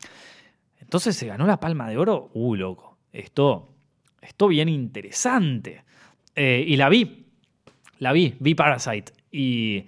Entonces 0.81 1.17
se 1.17 1.27
ganó 1.27 1.47
la 1.47 1.59
Palma 1.59 1.89
de 1.89 1.97
Oro. 1.97 2.31
¡Uh, 2.35 2.55
loco! 2.55 2.99
Esto, 3.13 3.75
esto 4.21 4.49
bien 4.49 4.69
interesante. 4.69 5.83
Eh, 6.35 6.63
y 6.67 6.77
la 6.77 6.91
vi. 6.91 7.26
La 7.99 8.13
vi, 8.13 8.35
vi 8.41 8.55
Parasite. 8.55 9.13
Y 9.31 9.85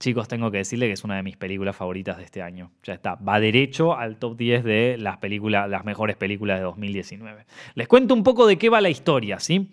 Chicos, 0.00 0.28
tengo 0.28 0.50
que 0.50 0.56
decirle 0.56 0.86
que 0.86 0.94
es 0.94 1.04
una 1.04 1.16
de 1.16 1.22
mis 1.22 1.36
películas 1.36 1.76
favoritas 1.76 2.16
de 2.16 2.24
este 2.24 2.40
año. 2.40 2.70
Ya 2.84 2.94
está, 2.94 3.16
va 3.16 3.38
derecho 3.38 3.94
al 3.94 4.16
top 4.16 4.34
10 4.34 4.64
de 4.64 4.96
las 4.98 5.18
películas, 5.18 5.68
las 5.68 5.84
mejores 5.84 6.16
películas 6.16 6.58
de 6.58 6.64
2019. 6.64 7.44
Les 7.74 7.86
cuento 7.86 8.14
un 8.14 8.22
poco 8.22 8.46
de 8.46 8.56
qué 8.56 8.70
va 8.70 8.80
la 8.80 8.88
historia, 8.88 9.38
¿sí? 9.40 9.68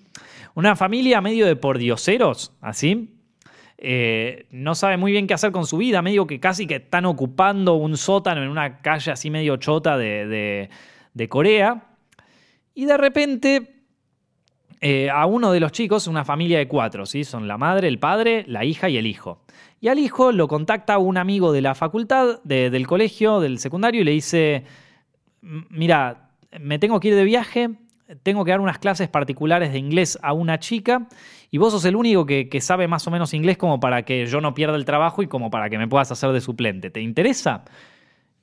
Una 0.53 0.75
familia 0.75 1.21
medio 1.21 1.45
de 1.45 1.55
pordioseros, 1.55 2.51
así, 2.59 3.17
eh, 3.77 4.47
no 4.49 4.75
sabe 4.75 4.97
muy 4.97 5.13
bien 5.13 5.27
qué 5.27 5.33
hacer 5.35 5.53
con 5.53 5.65
su 5.65 5.77
vida, 5.77 6.01
medio 6.01 6.27
que 6.27 6.41
casi 6.41 6.67
que 6.67 6.75
están 6.75 7.05
ocupando 7.05 7.75
un 7.75 7.95
sótano 7.95 8.43
en 8.43 8.49
una 8.49 8.81
calle 8.81 9.11
así 9.11 9.29
medio 9.29 9.55
chota 9.57 9.97
de, 9.97 10.69
Corea. 11.29 11.83
Y 12.73 12.85
de 12.85 12.97
repente 12.97 13.76
eh, 14.79 15.09
a 15.09 15.25
uno 15.25 15.51
de 15.51 15.59
los 15.59 15.71
chicos, 15.71 16.07
una 16.07 16.23
familia 16.23 16.59
de 16.59 16.67
cuatro, 16.67 17.05
¿sí? 17.05 17.23
son 17.23 17.47
la 17.47 17.57
madre, 17.57 17.87
el 17.87 17.99
padre, 17.99 18.45
la 18.47 18.63
hija 18.63 18.89
y 18.89 18.97
el 18.97 19.07
hijo. 19.07 19.41
Y 19.79 19.87
al 19.87 19.99
hijo 19.99 20.31
lo 20.31 20.47
contacta 20.47 20.97
un 20.97 21.17
amigo 21.17 21.51
de 21.51 21.61
la 21.61 21.75
facultad, 21.75 22.41
del 22.43 22.87
colegio, 22.87 23.39
del 23.39 23.59
secundario, 23.59 24.01
y 24.01 24.03
le 24.03 24.11
dice, 24.11 24.65
mira, 25.41 26.31
me 26.59 26.79
tengo 26.79 26.99
que 26.99 27.09
ir 27.09 27.15
de 27.15 27.23
viaje, 27.23 27.71
tengo 28.23 28.45
que 28.45 28.51
dar 28.51 28.59
unas 28.59 28.79
clases 28.79 29.09
particulares 29.09 29.71
de 29.71 29.79
inglés 29.79 30.17
a 30.21 30.33
una 30.33 30.59
chica, 30.59 31.07
y 31.51 31.57
vos 31.57 31.73
sos 31.73 31.85
el 31.85 31.95
único 31.95 32.25
que, 32.25 32.59
sabe 32.61 32.87
más 32.87 33.07
o 33.07 33.11
menos 33.11 33.33
inglés 33.33 33.57
como 33.57 33.79
para 33.79 34.03
que 34.03 34.25
yo 34.25 34.41
no 34.41 34.53
pierda 34.53 34.75
el 34.75 34.85
trabajo 34.85 35.23
y 35.23 35.27
como 35.27 35.49
para 35.49 35.69
que 35.69 35.77
me 35.77 35.87
puedas 35.87 36.11
hacer 36.11 36.31
de 36.31 36.41
suplente. 36.41 36.89
¿Te 36.89 37.01
interesa? 37.01 37.63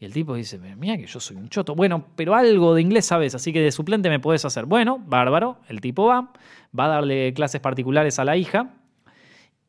Y 0.05 0.07
el 0.07 0.13
tipo 0.13 0.35
dice, 0.35 0.59
mira 0.59 0.99
que 0.99 1.07
yo 1.07 1.19
soy 1.19 1.39
un 1.39 1.49
choto. 1.49 1.75
Bueno, 1.75 2.09
pero 2.15 2.35
algo 2.35 2.75
de 2.75 2.83
inglés 2.83 3.07
sabes, 3.07 3.35
así 3.35 3.55
que 3.55 3.63
de 3.63 3.73
suplente 3.73 4.11
me 4.11 4.21
puedes 4.21 4.45
hacer. 4.45 4.67
Bueno, 4.67 4.99
bárbaro, 4.99 5.57
el 5.67 5.81
tipo 5.81 6.05
va, 6.05 6.31
va 6.79 6.85
a 6.85 6.89
darle 6.89 7.33
clases 7.33 7.63
particulares 7.63 8.19
a 8.19 8.25
la 8.27 8.37
hija, 8.37 8.75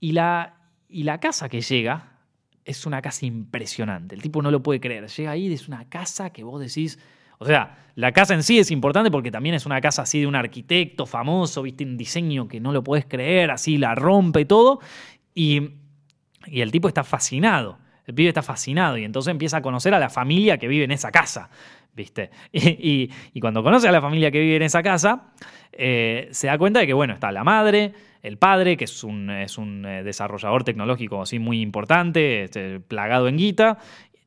y 0.01 0.11
la, 0.11 0.57
y 0.89 1.03
la 1.03 1.21
casa 1.21 1.47
que 1.47 1.61
llega 1.61 2.17
es 2.65 2.85
una 2.85 3.01
casa 3.01 3.25
impresionante. 3.25 4.13
El 4.13 4.21
tipo 4.21 4.41
no 4.41 4.51
lo 4.51 4.61
puede 4.61 4.81
creer. 4.81 5.07
Llega 5.07 5.31
ahí 5.31 5.53
es 5.53 5.69
una 5.69 5.87
casa 5.87 6.31
que 6.31 6.43
vos 6.43 6.59
decís. 6.59 6.99
O 7.37 7.45
sea, 7.45 7.85
la 7.95 8.11
casa 8.11 8.33
en 8.33 8.43
sí 8.43 8.59
es 8.59 8.71
importante 8.71 9.09
porque 9.11 9.31
también 9.31 9.55
es 9.55 9.65
una 9.65 9.79
casa 9.79 10.01
así 10.01 10.19
de 10.19 10.27
un 10.27 10.35
arquitecto 10.35 11.05
famoso, 11.05 11.61
viste, 11.61 11.85
un 11.85 11.95
diseño 11.95 12.49
que 12.49 12.59
no 12.59 12.73
lo 12.73 12.83
puedes 12.83 13.05
creer, 13.05 13.51
así 13.51 13.77
la 13.77 13.95
rompe 13.95 14.43
todo. 14.43 14.81
Y, 15.33 15.69
y 16.45 16.59
el 16.59 16.73
tipo 16.73 16.89
está 16.89 17.05
fascinado. 17.05 17.84
El 18.05 18.13
pibe 18.13 18.29
está 18.29 18.41
fascinado 18.41 18.97
y 18.97 19.03
entonces 19.03 19.31
empieza 19.31 19.57
a 19.57 19.61
conocer 19.61 19.93
a 19.93 19.99
la 19.99 20.09
familia 20.09 20.57
que 20.57 20.67
vive 20.67 20.83
en 20.85 20.91
esa 20.91 21.11
casa. 21.11 21.49
¿Viste? 21.93 22.29
Y, 22.51 23.09
cuando 23.39 23.63
conoce 23.63 23.87
a 23.87 23.91
la 23.91 24.01
familia 24.01 24.31
que 24.31 24.39
vive 24.39 24.57
en 24.57 24.63
esa 24.63 24.83
casa, 24.83 25.31
eh, 25.71 26.27
se 26.31 26.47
da 26.47 26.57
cuenta 26.57 26.79
de 26.79 26.87
que, 26.87 26.93
bueno, 26.93 27.13
está 27.13 27.31
la 27.31 27.43
madre, 27.43 27.93
el 28.21 28.37
padre, 28.37 28.75
que 28.75 28.85
es 28.85 29.03
un, 29.03 29.29
es 29.29 29.57
un 29.57 29.85
eh, 29.85 30.03
desarrollador 30.03 30.63
tecnológico 30.63 31.21
así 31.21 31.39
muy 31.39 31.61
importante, 31.61 32.43
este, 32.43 32.79
plagado 32.79 33.27
en 33.27 33.37
guita, 33.37 33.77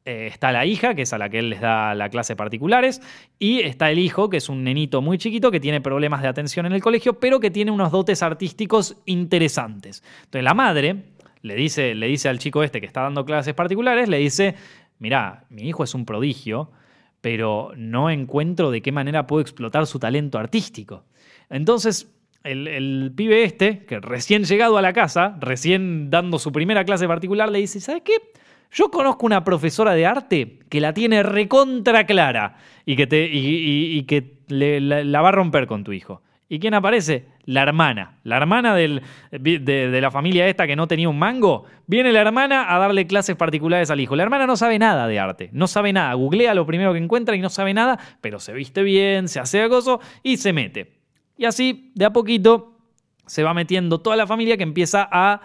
eh, 0.04 0.28
está 0.28 0.52
la 0.52 0.64
hija, 0.64 0.94
que 0.94 1.02
es 1.02 1.12
a 1.12 1.18
la 1.18 1.28
que 1.28 1.38
él 1.38 1.50
les 1.50 1.60
da 1.60 1.94
la 1.94 2.08
clase 2.08 2.34
particulares, 2.34 3.02
y 3.38 3.60
está 3.60 3.90
el 3.90 3.98
hijo, 3.98 4.30
que 4.30 4.38
es 4.38 4.48
un 4.48 4.64
nenito 4.64 5.02
muy 5.02 5.18
chiquito 5.18 5.50
que 5.50 5.60
tiene 5.60 5.82
problemas 5.82 6.22
de 6.22 6.28
atención 6.28 6.64
en 6.64 6.72
el 6.72 6.80
colegio, 6.80 7.20
pero 7.20 7.40
que 7.40 7.50
tiene 7.50 7.70
unos 7.70 7.92
dotes 7.92 8.22
artísticos 8.22 8.96
interesantes. 9.04 10.02
Entonces 10.20 10.44
la 10.44 10.54
madre 10.54 11.04
le 11.48 11.56
dice, 11.56 11.94
le 11.94 12.06
dice 12.06 12.28
al 12.28 12.38
chico 12.38 12.62
este 12.62 12.80
que 12.80 12.86
está 12.86 13.02
dando 13.02 13.24
clases 13.24 13.54
particulares, 13.54 14.08
le 14.08 14.18
dice, 14.18 14.54
mira, 14.98 15.44
mi 15.48 15.62
hijo 15.62 15.82
es 15.82 15.94
un 15.94 16.04
prodigio, 16.04 16.70
pero 17.20 17.72
no 17.76 18.10
encuentro 18.10 18.70
de 18.70 18.82
qué 18.82 18.92
manera 18.92 19.26
puedo 19.26 19.40
explotar 19.40 19.86
su 19.86 19.98
talento 19.98 20.38
artístico. 20.38 21.04
Entonces, 21.48 22.12
el, 22.44 23.12
pibe 23.16 23.44
este, 23.44 23.84
que 23.86 23.98
recién 24.00 24.44
llegado 24.44 24.78
a 24.78 24.82
la 24.82 24.92
casa, 24.92 25.36
recién 25.40 26.10
dando 26.10 26.38
su 26.38 26.52
primera 26.52 26.84
clase 26.84 27.08
particular, 27.08 27.50
le 27.50 27.58
dice, 27.60 27.80
¿sabes 27.80 28.02
qué? 28.04 28.12
Yo 28.70 28.90
conozco 28.90 29.24
una 29.24 29.44
profesora 29.44 29.94
de 29.94 30.04
arte 30.04 30.58
que 30.68 30.80
la 30.80 30.92
tiene 30.92 31.22
recontra 31.22 32.04
clara 32.04 32.58
y 32.84 32.96
que, 32.96 33.06
te, 33.06 33.28
y, 33.32 34.02
que 34.02 34.38
la, 34.48 35.22
va 35.22 35.30
a 35.30 35.32
romper 35.32 35.66
con 35.66 35.84
tu 35.84 35.92
hijo. 35.92 36.20
¿Y 36.48 36.58
quién 36.58 36.74
aparece? 36.74 37.26
La 37.48 37.62
hermana. 37.62 38.18
La 38.24 38.36
hermana 38.36 38.74
de, 38.74 39.00
la 40.02 40.10
familia 40.10 40.46
esta 40.48 40.66
que 40.66 40.76
no 40.76 40.86
tenía 40.86 41.08
un 41.08 41.18
mango. 41.18 41.64
Viene 41.86 42.12
la 42.12 42.20
hermana 42.20 42.74
a 42.74 42.78
darle 42.78 43.06
clases 43.06 43.36
particulares 43.36 43.88
al 43.90 44.00
hijo. 44.00 44.14
La 44.16 44.22
hermana 44.22 44.46
no 44.46 44.54
sabe 44.54 44.78
nada 44.78 45.08
de 45.08 45.18
arte. 45.18 45.48
No 45.54 45.66
sabe 45.66 45.94
nada. 45.94 46.12
Googlea 46.12 46.52
lo 46.52 46.66
primero 46.66 46.92
que 46.92 46.98
encuentra 46.98 47.34
y 47.36 47.40
no 47.40 47.48
sabe 47.48 47.72
nada, 47.72 47.98
pero 48.20 48.38
se 48.38 48.52
viste 48.52 48.82
bien, 48.82 49.28
se 49.28 49.40
hace 49.40 49.62
acoso 49.62 49.98
y 50.22 50.36
se 50.36 50.52
mete. 50.52 50.98
Y 51.38 51.46
así, 51.46 51.90
de 51.94 52.04
a 52.04 52.12
poquito, 52.12 52.76
se 53.24 53.42
va 53.42 53.54
metiendo 53.54 54.02
toda 54.02 54.16
la 54.16 54.26
familia 54.26 54.58
que 54.58 54.64
empieza 54.64 55.08
a 55.10 55.40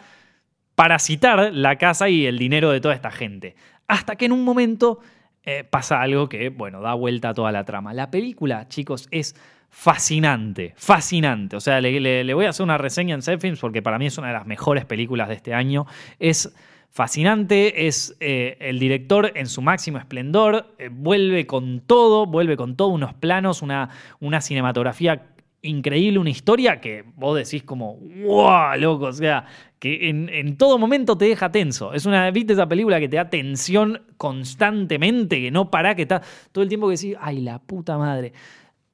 parasitar 0.75 1.53
la 1.53 1.77
casa 1.77 2.09
y 2.09 2.25
el 2.25 2.37
dinero 2.37 2.71
de 2.71 2.81
toda 2.81 2.95
esta 2.95 3.11
gente. 3.11 3.55
Hasta 3.87 4.17
que 4.17 4.25
en 4.25 4.33
un 4.33 4.43
momento 4.43 4.99
eh, 5.43 5.63
pasa 5.63 6.01
algo 6.01 6.27
que, 6.27 6.49
bueno, 6.49 6.81
da 6.81 6.95
vuelta 6.95 7.29
a 7.29 7.33
toda 7.33 7.53
la 7.53 7.63
trama. 7.63 7.93
La 7.93 8.11
película, 8.11 8.67
chicos, 8.67 9.07
es 9.09 9.37
fascinante, 9.75 10.73
fascinante. 10.77 11.55
O 11.55 11.59
sea, 11.59 11.81
le, 11.81 12.33
voy 12.35 12.45
a 12.45 12.49
hacer 12.49 12.63
una 12.63 12.77
reseña 12.77 13.15
en 13.15 13.23
Zepfilms 13.23 13.59
porque 13.59 13.81
para 13.81 13.97
mí 13.97 14.05
es 14.05 14.17
una 14.19 14.27
de 14.27 14.33
las 14.33 14.45
mejores 14.45 14.85
películas 14.85 15.27
de 15.27 15.33
este 15.33 15.55
año. 15.55 15.87
Es 16.19 16.53
fascinante, 16.91 17.87
es 17.87 18.15
eh, 18.19 18.55
el 18.59 18.77
director 18.77 19.31
en 19.33 19.47
su 19.47 19.63
máximo 19.63 19.97
esplendor, 19.97 20.75
eh, 20.77 20.89
vuelve 20.91 21.47
con 21.47 21.81
todo, 21.81 22.27
vuelve 22.27 22.55
con 22.55 22.77
todo, 22.77 22.89
unos 22.89 23.15
planos, 23.15 23.63
una, 23.63 23.89
una 24.19 24.41
cinematografía 24.41 25.23
increíble, 25.63 26.19
una 26.19 26.29
historia 26.29 26.79
que 26.79 27.03
vos 27.15 27.35
decís 27.35 27.63
como, 27.63 27.97
wow, 27.97 28.77
loco, 28.77 29.05
o 29.05 29.13
sea, 29.13 29.45
que 29.79 30.07
en, 30.09 30.55
todo 30.55 30.77
momento 30.77 31.17
te 31.17 31.25
deja 31.25 31.51
tenso. 31.51 31.93
Es 31.93 32.05
una, 32.05 32.29
viste 32.29 32.53
esa 32.53 32.67
película 32.69 32.99
que 32.99 33.09
te 33.09 33.15
da 33.15 33.29
tensión 33.29 34.03
constantemente, 34.17 35.41
que 35.41 35.51
no 35.51 35.71
para, 35.71 35.95
que 35.95 36.03
está 36.03 36.21
todo 36.51 36.61
el 36.61 36.69
tiempo 36.69 36.87
que 36.87 36.95
decís, 36.95 37.15
ay, 37.19 37.41
la 37.41 37.57
puta 37.59 37.97
madre. 37.97 38.33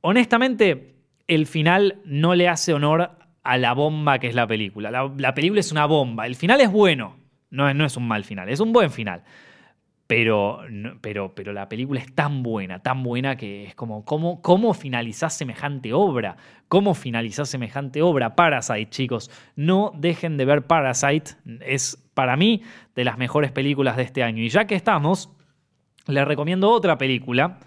Honestamente, 0.01 0.95
el 1.27 1.45
final 1.45 2.01
no 2.05 2.35
le 2.35 2.47
hace 2.47 2.73
honor 2.73 3.11
a 3.43 3.57
la 3.57 3.73
bomba 3.73 4.19
que 4.19 4.27
es 4.27 4.35
la 4.35 4.47
película. 4.47 4.91
La, 4.91 5.33
película 5.33 5.59
es 5.59 5.71
una 5.71 5.85
bomba. 5.85 6.25
El 6.25 6.35
final 6.35 6.61
es 6.61 6.71
bueno, 6.71 7.17
no, 7.49 7.69
es 7.69 7.97
un 7.97 8.07
mal 8.07 8.23
final, 8.23 8.49
es 8.49 8.59
un 8.59 8.73
buen 8.73 8.91
final. 8.91 9.23
Pero, 10.07 10.61
pero, 11.01 11.35
pero 11.35 11.53
la 11.53 11.69
película 11.69 11.99
es 11.99 12.15
tan 12.15 12.41
buena, 12.41 12.81
tan 12.81 13.03
buena 13.03 13.35
que 13.35 13.65
es 13.65 13.75
como, 13.75 14.03
¿cómo, 14.05 14.41
cómo 14.41 14.73
finalizás 14.73 15.37
semejante 15.37 15.93
obra? 15.93 16.35
¿Cómo 16.67 16.95
finalizás 16.95 17.47
semejante 17.49 18.01
obra? 18.01 18.35
Parasite, 18.35 18.89
chicos. 18.89 19.29
No 19.55 19.91
dejen 19.95 20.35
de 20.37 20.45
ver 20.45 20.65
Parasite. 20.65 21.33
Es, 21.61 22.03
para 22.15 22.35
mí, 22.37 22.63
de 22.95 23.03
las 23.03 23.19
mejores 23.19 23.51
películas 23.51 23.97
de 23.97 24.03
este 24.03 24.23
año. 24.23 24.41
Y 24.41 24.49
ya 24.49 24.65
que 24.65 24.73
estamos, 24.73 25.29
les 26.07 26.27
recomiendo 26.27 26.71
otra 26.71 26.97
película 26.97 27.59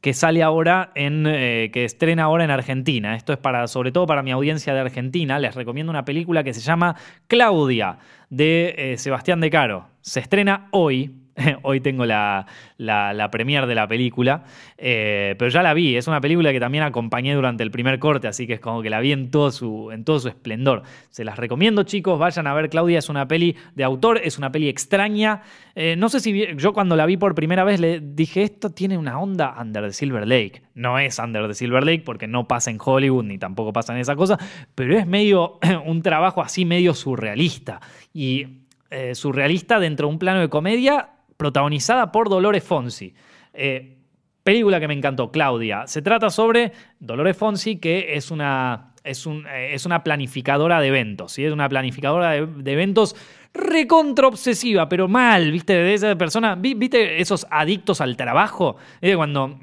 que 0.00 0.14
sale 0.14 0.42
ahora 0.42 0.92
en. 0.94 1.26
Eh, 1.26 1.70
que 1.72 1.84
estrena 1.84 2.24
ahora 2.24 2.44
en 2.44 2.50
Argentina. 2.50 3.16
Esto 3.16 3.32
es 3.32 3.38
para, 3.38 3.66
sobre 3.66 3.92
todo 3.92 4.06
para 4.06 4.22
mi 4.22 4.30
audiencia 4.30 4.74
de 4.74 4.80
Argentina. 4.80 5.38
Les 5.38 5.54
recomiendo 5.54 5.90
una 5.90 6.04
película 6.04 6.44
que 6.44 6.54
se 6.54 6.60
llama 6.60 6.96
Claudia, 7.26 7.98
de 8.30 8.74
eh, 8.76 8.98
Sebastián 8.98 9.40
De 9.40 9.50
Caro. 9.50 9.88
Se 10.00 10.20
estrena 10.20 10.68
hoy, 10.70 11.14
Hoy 11.62 11.80
tengo 11.80 12.04
la, 12.04 12.46
la, 12.76 13.12
de 13.12 13.74
la 13.74 13.88
película, 13.88 14.44
eh, 14.76 15.34
pero 15.38 15.50
ya 15.50 15.62
la 15.62 15.74
vi. 15.74 15.96
Es 15.96 16.06
una 16.08 16.20
película 16.20 16.52
que 16.52 16.60
también 16.60 16.84
acompañé 16.84 17.34
durante 17.34 17.62
el 17.62 17.70
primer 17.70 17.98
corte, 17.98 18.28
así 18.28 18.46
que 18.46 18.54
es 18.54 18.60
como 18.60 18.82
que 18.82 18.90
la 18.90 19.00
vi 19.00 19.12
en 19.12 19.30
todo 19.30 19.50
su, 19.50 19.90
en 19.92 20.04
todo 20.04 20.20
su 20.20 20.28
esplendor. 20.28 20.82
Se 21.10 21.24
las 21.24 21.36
recomiendo, 21.36 21.82
chicos. 21.84 22.18
Vayan 22.18 22.46
a 22.46 22.54
ver 22.54 22.68
Claudia. 22.68 22.98
Es 22.98 23.08
una 23.08 23.28
peli 23.28 23.56
de 23.74 23.84
autor, 23.84 24.20
es 24.22 24.38
una 24.38 24.50
peli 24.50 24.68
extraña. 24.68 25.42
Eh, 25.74 25.94
no 25.96 26.08
sé 26.08 26.20
si 26.20 26.46
yo 26.56 26.72
cuando 26.72 26.96
la 26.96 27.06
vi 27.06 27.16
por 27.16 27.34
primera 27.34 27.64
vez 27.64 27.80
le 27.80 28.00
dije, 28.00 28.42
esto 28.42 28.70
tiene 28.70 28.98
una 28.98 29.20
onda 29.20 29.54
Under 29.60 29.84
the 29.84 29.92
Silver 29.92 30.26
Lake. 30.26 30.62
No 30.74 30.98
es 30.98 31.18
Under 31.18 31.46
the 31.46 31.54
Silver 31.54 31.84
Lake 31.84 32.02
porque 32.04 32.26
no 32.26 32.48
pasa 32.48 32.70
en 32.70 32.78
Hollywood 32.84 33.24
ni 33.24 33.38
tampoco 33.38 33.72
pasa 33.72 33.92
en 33.92 34.00
esa 34.00 34.16
cosa, 34.16 34.38
pero 34.74 34.96
es 34.96 35.06
medio 35.06 35.58
un 35.86 36.02
trabajo 36.02 36.42
así 36.42 36.64
medio 36.64 36.94
surrealista. 36.94 37.80
Y 38.12 38.64
eh, 38.90 39.14
surrealista 39.14 39.78
dentro 39.78 40.06
de 40.08 40.14
un 40.14 40.18
plano 40.18 40.40
de 40.40 40.48
comedia 40.48 41.10
protagonizada 41.38 42.12
por 42.12 42.28
Dolores 42.28 42.62
Fonsi. 42.62 43.14
Eh, 43.54 43.96
película 44.42 44.78
que 44.80 44.88
me 44.88 44.94
encantó, 44.94 45.30
Claudia. 45.30 45.86
Se 45.86 46.02
trata 46.02 46.28
sobre 46.28 46.72
Dolores 46.98 47.36
Fonsi, 47.36 47.76
que 47.76 48.14
es 48.14 48.30
una, 48.30 48.92
es 49.04 49.26
eh, 49.26 49.70
es 49.72 49.86
una 49.86 50.02
planificadora 50.04 50.80
de 50.80 50.88
eventos, 50.88 51.32
¿sí? 51.32 51.44
es 51.44 51.52
una 51.52 51.68
planificadora 51.68 52.32
de, 52.32 52.72
eventos 52.72 53.16
recontra 53.54 54.26
obsesiva, 54.26 54.88
pero 54.88 55.08
mal, 55.08 55.50
¿viste? 55.50 55.72
De 55.72 55.94
esa 55.94 56.14
persona, 56.16 56.54
¿viste 56.54 57.20
esos 57.20 57.46
adictos 57.50 58.00
al 58.00 58.16
trabajo? 58.16 58.76
cuando 59.16 59.58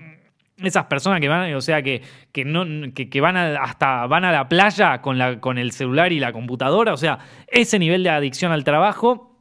esas 0.58 0.86
personas 0.86 1.20
que 1.20 1.28
van, 1.28 1.54
o 1.54 1.62
sea, 1.62 1.82
que, 1.82 2.02
que, 2.32 2.46
no, 2.46 2.66
que, 2.94 3.22
van 3.22 3.38
hasta 3.38 4.08
van 4.08 4.26
a 4.26 4.32
la 4.32 4.50
playa 4.50 5.02
con, 5.02 5.18
la, 5.18 5.40
con 5.40 5.58
el 5.58 5.72
celular 5.72 6.12
y 6.14 6.20
la 6.20 6.32
computadora, 6.32 6.94
o 6.94 6.98
sea, 6.98 7.20
ese 7.48 7.80
nivel 7.80 8.04
de 8.04 8.10
adicción 8.10 8.52
al 8.52 8.64
trabajo 8.64 9.35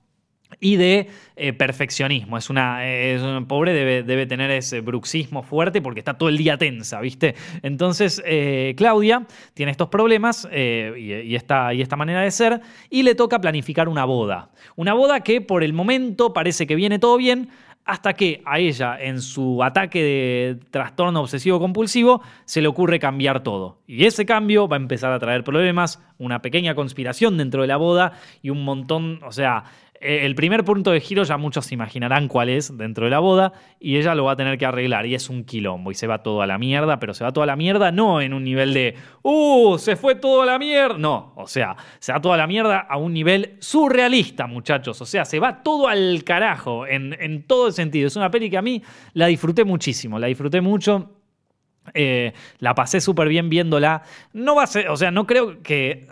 y 0.61 0.77
de 0.77 1.09
eh, 1.37 1.53
perfeccionismo. 1.53 2.39
Es 2.39 2.51
una, 2.51 2.87
es 2.87 3.23
pobre 3.47 3.73
debe, 3.73 4.03
debe, 4.03 4.27
tener 4.27 4.51
ese 4.51 4.81
bruxismo 4.81 5.43
fuerte 5.43 5.83
porque 5.83 6.01
está 6.01 6.15
todo 6.15 6.29
el 6.29 6.37
día 6.37 6.57
tensa, 6.57 7.01
¿viste? 7.01 7.35
Entonces, 7.63 8.23
eh, 8.25 8.75
Claudia 8.77 9.27
tiene 9.55 9.73
estos 9.73 9.89
problemas 9.89 10.49
eh, 10.51 11.23
y, 11.27 11.35
esta, 11.35 11.75
y 11.75 11.83
esta 11.83 11.97
manera 11.97 12.23
de 12.23 12.31
ser 12.31 12.61
y 12.91 13.03
le 13.03 13.15
toca 13.15 13.41
planificar 13.41 13.89
una 13.89 14.05
boda. 14.05 14.51
Una 14.77 14.95
boda 14.95 15.21
que 15.21 15.41
por 15.41 15.65
el 15.65 15.73
momento 15.73 16.33
parece 16.33 16.67
que 16.67 16.75
viene 16.75 16.99
todo 16.99 17.17
bien, 17.17 17.51
hasta 17.85 18.15
que 18.15 18.43
a 18.47 18.59
ella, 18.59 18.97
en 18.99 19.21
su 19.21 19.63
ataque 19.63 20.03
de 20.03 20.59
trastorno 20.71 21.21
obsesivo 21.21 21.61
compulsivo, 21.61 22.23
se 22.47 22.63
le 22.63 22.69
ocurre 22.69 22.99
cambiar 22.99 23.43
todo. 23.43 23.79
Y 23.87 24.07
ese 24.07 24.25
cambio 24.25 24.69
va 24.69 24.77
a 24.77 24.81
empezar 24.81 25.13
a 25.13 25.19
traer 25.19 25.45
problemas, 25.45 26.03
una 26.19 26.41
pequeña 26.41 26.75
conspiración 26.75 27.37
dentro 27.37 27.61
de 27.61 27.69
la 27.69 27.77
boda 27.77 28.13
y 28.41 28.51
un 28.51 28.65
montón, 28.65 29.21
o 29.23 29.33
sea, 29.33 29.65
el 30.05 30.35
primer 30.35 30.65
punto 30.65 30.91
de 30.91 31.01
giro 31.01 31.23
ya 31.25 31.37
muchos 31.37 31.67
se 31.67 31.75
imaginarán 31.75 32.29
cuál 32.29 32.49
es 32.49 32.77
dentro 32.77 33.07
de 33.07 33.11
la 33.11 33.21
boda 33.21 33.53
y 33.81 33.97
ella 33.97 34.15
lo 34.15 34.25
va 34.25 34.33
a 34.33 34.37
tener 34.37 34.59
que 34.59 34.67
arreglar 34.67 35.07
y 35.07 35.15
es 35.15 35.31
un 35.31 35.45
quilombo 35.45 35.91
y 35.91 35.95
se 35.95 36.07
va 36.07 36.23
todo 36.23 36.43
a 36.43 36.47
la 36.47 36.59
mierda, 36.59 36.99
pero 36.99 37.15
se 37.15 37.25
va 37.25 37.33
todo 37.33 37.43
a 37.43 37.47
la 37.47 37.57
mierda 37.57 37.91
no 37.91 38.21
en 38.21 38.35
un 38.35 38.45
nivel 38.45 38.75
de 38.75 38.97
¡Uh! 39.23 39.79
Se 39.79 39.97
fue 39.97 40.15
todo 40.15 40.43
a 40.43 40.47
la 40.47 40.59
mierda. 40.59 40.99
No, 40.99 41.33
o 41.37 41.47
sea, 41.47 41.77
se 41.99 42.13
va 42.13 42.21
todo 42.21 42.33
a 42.33 42.37
la 42.37 42.47
mierda 42.47 42.79
a 42.79 42.97
un 42.97 43.13
nivel 43.13 43.57
surrealista, 43.61 44.47
muchachos. 44.47 45.01
O 45.01 45.07
sea, 45.07 45.25
se 45.25 45.41
va 45.41 45.63
todo 45.63 45.89
al 45.89 46.23
carajo 46.25 46.87
en, 46.87 47.17
en 47.19 47.43
todo 47.43 47.69
el 47.69 47.73
sentido. 47.73 48.07
Es 48.07 48.17
una 48.17 48.31
peli 48.31 48.51
que 48.51 48.59
a 48.59 48.63
mí 48.63 48.83
la 49.15 49.27
disfruté 49.27 49.65
muchísimo, 49.65 50.19
la 50.19 50.27
disfruté 50.27 50.61
mucho. 50.61 51.11
Eh, 51.93 52.33
la 52.59 52.75
pasé 52.75 53.01
súper 53.01 53.29
bien 53.29 53.49
viéndola. 53.49 54.03
No 54.33 54.55
va 54.55 54.65
a 54.65 54.67
ser, 54.67 54.89
o 54.89 54.97
sea, 54.97 55.11
no 55.11 55.27
creo 55.27 55.63
que 55.63 56.09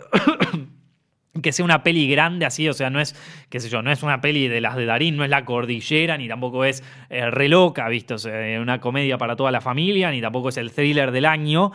que 1.41 1.51
sea 1.51 1.65
una 1.65 1.83
peli 1.83 2.07
grande 2.07 2.45
así, 2.45 2.69
o 2.69 2.73
sea, 2.73 2.89
no 2.89 2.99
es, 2.99 3.15
qué 3.49 3.59
sé 3.59 3.69
yo, 3.69 3.81
no 3.81 3.91
es 3.91 4.03
una 4.03 4.21
peli 4.21 4.47
de 4.47 4.61
las 4.61 4.75
de 4.75 4.85
Darín, 4.85 5.17
no 5.17 5.23
es 5.23 5.29
La 5.29 5.45
Cordillera, 5.45 6.17
ni 6.17 6.27
tampoco 6.27 6.63
es 6.63 6.83
eh, 7.09 7.29
re 7.31 7.49
loca, 7.49 7.87
¿viste? 7.89 8.13
O 8.13 8.17
sea, 8.19 8.61
una 8.61 8.79
comedia 8.79 9.17
para 9.17 9.35
toda 9.35 9.51
la 9.51 9.61
familia, 9.61 10.11
ni 10.11 10.21
tampoco 10.21 10.49
es 10.49 10.57
el 10.57 10.71
thriller 10.71 11.11
del 11.11 11.25
año. 11.25 11.71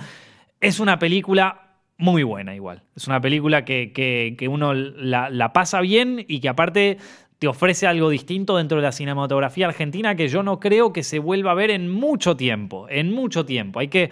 Es 0.60 0.78
una 0.78 0.98
película 0.98 1.68
muy 1.96 2.22
buena 2.22 2.54
igual. 2.54 2.82
Es 2.94 3.08
una 3.08 3.20
película 3.20 3.64
que, 3.64 3.92
que, 3.92 4.48
uno 4.48 4.72
la, 4.74 5.28
la, 5.28 5.52
pasa 5.52 5.80
bien 5.80 6.24
y 6.28 6.38
que 6.38 6.48
aparte 6.48 6.98
te 7.40 7.48
ofrece 7.48 7.86
algo 7.86 8.10
distinto 8.10 8.56
dentro 8.56 8.78
de 8.78 8.84
la 8.84 8.92
cinematografía 8.92 9.66
argentina 9.66 10.14
que 10.14 10.28
yo 10.28 10.44
no 10.44 10.60
creo 10.60 10.92
que 10.92 11.02
se 11.02 11.18
vuelva 11.18 11.52
a 11.52 11.54
ver 11.54 11.70
en 11.70 11.88
mucho 11.88 12.36
tiempo, 12.36 12.86
en 12.88 13.12
mucho 13.12 13.44
tiempo. 13.44 13.80
Hay 13.80 13.88
que 13.88 14.10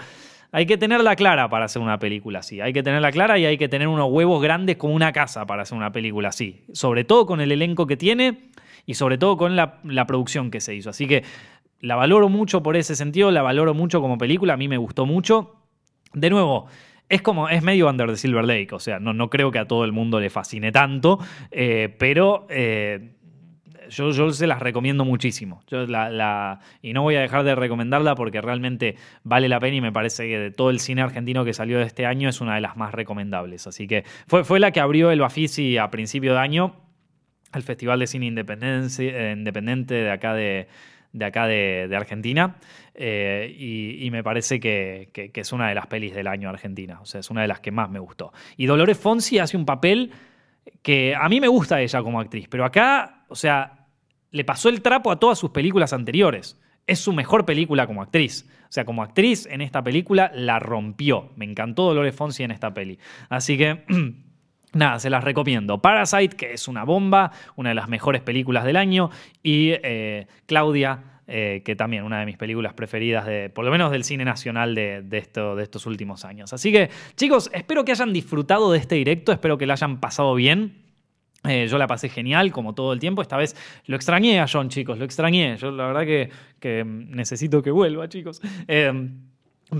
hay 0.52 0.66
que 0.66 0.76
tenerla 0.76 1.16
clara 1.16 1.48
para 1.48 1.66
hacer 1.66 1.82
una 1.82 1.98
película 1.98 2.40
así. 2.40 2.60
Hay 2.60 2.72
que 2.72 2.82
tenerla 2.82 3.10
clara 3.10 3.38
y 3.38 3.44
hay 3.44 3.58
que 3.58 3.68
tener 3.68 3.88
unos 3.88 4.10
huevos 4.10 4.42
grandes 4.42 4.76
como 4.76 4.94
una 4.94 5.12
casa 5.12 5.46
para 5.46 5.62
hacer 5.62 5.76
una 5.76 5.92
película 5.92 6.28
así. 6.28 6.64
Sobre 6.72 7.04
todo 7.04 7.26
con 7.26 7.40
el 7.40 7.52
elenco 7.52 7.86
que 7.86 7.96
tiene 7.96 8.50
y 8.86 8.94
sobre 8.94 9.18
todo 9.18 9.36
con 9.36 9.56
la, 9.56 10.06
producción 10.06 10.50
que 10.50 10.60
se 10.60 10.74
hizo. 10.74 10.90
Así 10.90 11.06
que 11.06 11.24
la 11.80 11.96
valoro 11.96 12.28
mucho 12.28 12.62
por 12.62 12.76
ese 12.76 12.96
sentido, 12.96 13.30
la 13.30 13.42
valoro 13.42 13.74
mucho 13.74 14.00
como 14.00 14.16
película, 14.16 14.54
a 14.54 14.56
mí 14.56 14.68
me 14.68 14.78
gustó 14.78 15.04
mucho. 15.04 15.56
De 16.14 16.30
nuevo, 16.30 16.66
es 17.08 17.20
como, 17.20 17.48
es 17.48 17.62
medio 17.62 17.88
Under 17.88 18.08
the 18.08 18.16
Silver 18.16 18.44
Lake, 18.44 18.68
o 18.72 18.80
sea, 18.80 18.98
no, 18.98 19.12
no 19.12 19.28
creo 19.28 19.50
que 19.50 19.58
a 19.58 19.66
todo 19.66 19.84
el 19.84 19.92
mundo 19.92 20.18
le 20.20 20.30
fascine 20.30 20.72
tanto, 20.72 21.18
eh, 21.50 21.94
pero 21.98 22.46
eh, 22.48 23.15
yo, 23.88 24.30
se 24.32 24.46
las 24.46 24.60
recomiendo 24.60 25.04
muchísimo. 25.04 25.62
Y 26.82 26.92
no 26.92 27.02
voy 27.02 27.16
a 27.16 27.20
dejar 27.20 27.44
de 27.44 27.54
recomendarla 27.54 28.14
porque 28.14 28.40
realmente 28.40 28.96
vale 29.24 29.48
la 29.48 29.60
pena 29.60 29.76
y 29.76 29.80
me 29.80 29.92
parece 29.92 30.28
que 30.28 30.38
de 30.38 30.50
todo 30.50 30.70
el 30.70 30.80
cine 30.80 31.02
argentino 31.02 31.44
que 31.44 31.52
salió 31.52 31.78
de 31.78 31.84
este 31.84 32.06
año 32.06 32.28
es 32.28 32.40
una 32.40 32.54
de 32.54 32.60
las 32.60 32.76
más 32.76 32.92
recomendables. 32.92 33.66
Así 33.66 33.86
que 33.86 34.04
fue, 34.26 34.44
fue 34.44 34.60
la 34.60 34.70
que 34.70 34.80
abrió 34.80 35.10
el 35.10 35.20
Bafisi 35.20 35.78
a 35.78 35.90
principio 35.90 36.32
de 36.34 36.40
año, 36.40 36.76
el 37.54 37.62
Festival 37.62 37.98
de 37.98 38.06
Cine 38.06 38.26
Independiente 38.26 39.94
de 39.94 40.10
acá 40.10 40.34
de, 40.34 40.68
de 41.16 41.24
acá 41.24 41.46
de, 41.46 41.94
Argentina. 41.96 42.56
Eh, 42.94 43.54
y, 43.58 44.10
me 44.10 44.22
parece 44.22 44.60
que, 44.60 45.10
es 45.34 45.52
una 45.52 45.68
de 45.68 45.74
las 45.74 45.86
pelis 45.86 46.14
del 46.14 46.26
año 46.26 46.48
Argentina. 46.48 47.00
O 47.00 47.06
sea, 47.06 47.20
es 47.20 47.30
una 47.30 47.42
de 47.42 47.48
las 47.48 47.60
que 47.60 47.70
más 47.70 47.90
me 47.90 47.98
gustó. 47.98 48.32
Y 48.56 48.66
Dolores 48.66 48.98
Fonsi 48.98 49.38
hace 49.38 49.56
un 49.56 49.64
papel 49.64 50.12
que 50.82 51.14
a 51.14 51.28
mí 51.28 51.40
me 51.40 51.48
gusta 51.48 51.80
ella 51.80 52.02
como 52.02 52.20
actriz, 52.20 52.46
pero 52.48 52.64
acá, 52.64 53.24
o 53.28 53.34
sea, 53.34 53.86
le 54.30 54.44
pasó 54.44 54.68
el 54.68 54.82
trapo 54.82 55.10
a 55.10 55.18
todas 55.18 55.38
sus 55.38 55.50
películas 55.50 55.92
anteriores. 55.92 56.60
Es 56.86 57.00
su 57.00 57.12
mejor 57.12 57.44
película 57.44 57.86
como 57.86 58.02
actriz. 58.02 58.48
O 58.68 58.72
sea, 58.72 58.84
como 58.84 59.02
actriz 59.02 59.46
en 59.46 59.60
esta 59.60 59.82
película 59.82 60.30
la 60.34 60.58
rompió. 60.58 61.32
Me 61.36 61.44
encantó 61.44 61.84
Dolores 61.84 62.14
Fonsi 62.14 62.44
en 62.44 62.52
esta 62.52 62.72
peli. 62.72 62.98
Así 63.28 63.58
que 63.58 63.84
Nada, 64.76 64.98
se 64.98 65.08
las 65.08 65.24
recomiendo. 65.24 65.80
Parasite, 65.80 66.36
que 66.36 66.52
es 66.52 66.68
una 66.68 66.84
bomba, 66.84 67.32
una 67.54 67.70
de 67.70 67.74
las 67.74 67.88
mejores 67.88 68.20
películas 68.20 68.64
del 68.64 68.76
año, 68.76 69.10
y 69.42 69.70
eh, 69.70 70.26
Claudia, 70.44 71.15
eh, 71.28 71.62
que 71.64 71.74
también 71.74 72.04
una 72.04 72.20
de 72.20 72.26
mis 72.26 72.36
películas 72.36 72.72
preferidas, 72.74 73.26
de, 73.26 73.50
por 73.50 73.64
lo 73.64 73.72
menos 73.72 73.90
del 73.90 74.04
cine 74.04 74.24
nacional 74.24 74.76
de, 74.76 75.02
de 75.02 75.18
estos 75.18 75.86
últimos 75.86 76.24
años. 76.24 76.52
Así 76.52 76.70
que, 76.70 76.88
chicos, 77.16 77.50
espero 77.52 77.84
que 77.84 77.90
hayan 77.90 78.12
disfrutado 78.12 78.70
de 78.70 78.78
este 78.78 78.94
directo, 78.94 79.32
espero 79.32 79.58
que 79.58 79.66
la 79.66 79.72
hayan 79.72 79.98
pasado 79.98 80.34
bien. 80.36 80.84
Eh, 81.42 81.66
yo 81.68 81.78
la 81.78 81.88
pasé 81.88 82.08
genial, 82.08 82.52
como 82.52 82.74
todo 82.74 82.92
el 82.92 83.00
tiempo. 83.00 83.22
Esta 83.22 83.36
vez 83.36 83.56
lo 83.86 83.96
extrañé 83.96 84.38
a 84.38 84.46
John, 84.46 84.68
chicos, 84.68 84.98
lo 84.98 85.04
extrañé. 85.04 85.56
Yo 85.56 85.72
la 85.72 85.88
verdad 85.88 86.30
que, 86.60 86.84
necesito 86.84 87.60
que 87.60 87.72
vuelva, 87.72 88.08
chicos. 88.08 88.40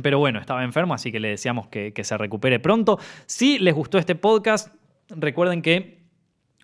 pero 0.03 0.19
bueno, 0.19 0.41
estaba 0.41 0.65
enfermo, 0.65 0.95
así 0.95 1.13
que 1.13 1.21
le 1.21 1.29
deseamos 1.29 1.69
que, 1.69 1.93
que 1.93 2.03
se 2.03 2.19
recupere 2.19 2.59
pronto. 2.59 2.99
Si 3.27 3.61
les 3.61 3.73
gustó 3.73 3.99
este 3.99 4.17
podcast, 4.17 4.75
recuerden 5.11 5.63
que 5.63 6.06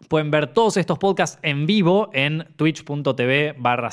pueden 0.08 0.30
ver 0.30 0.52
todos 0.52 0.76
estos 0.76 0.98
podcasts 0.98 1.38
en 1.42 1.66
vivo 1.66 2.10
en 2.12 2.46
twitch.tv 2.56 3.54
barra 3.58 3.90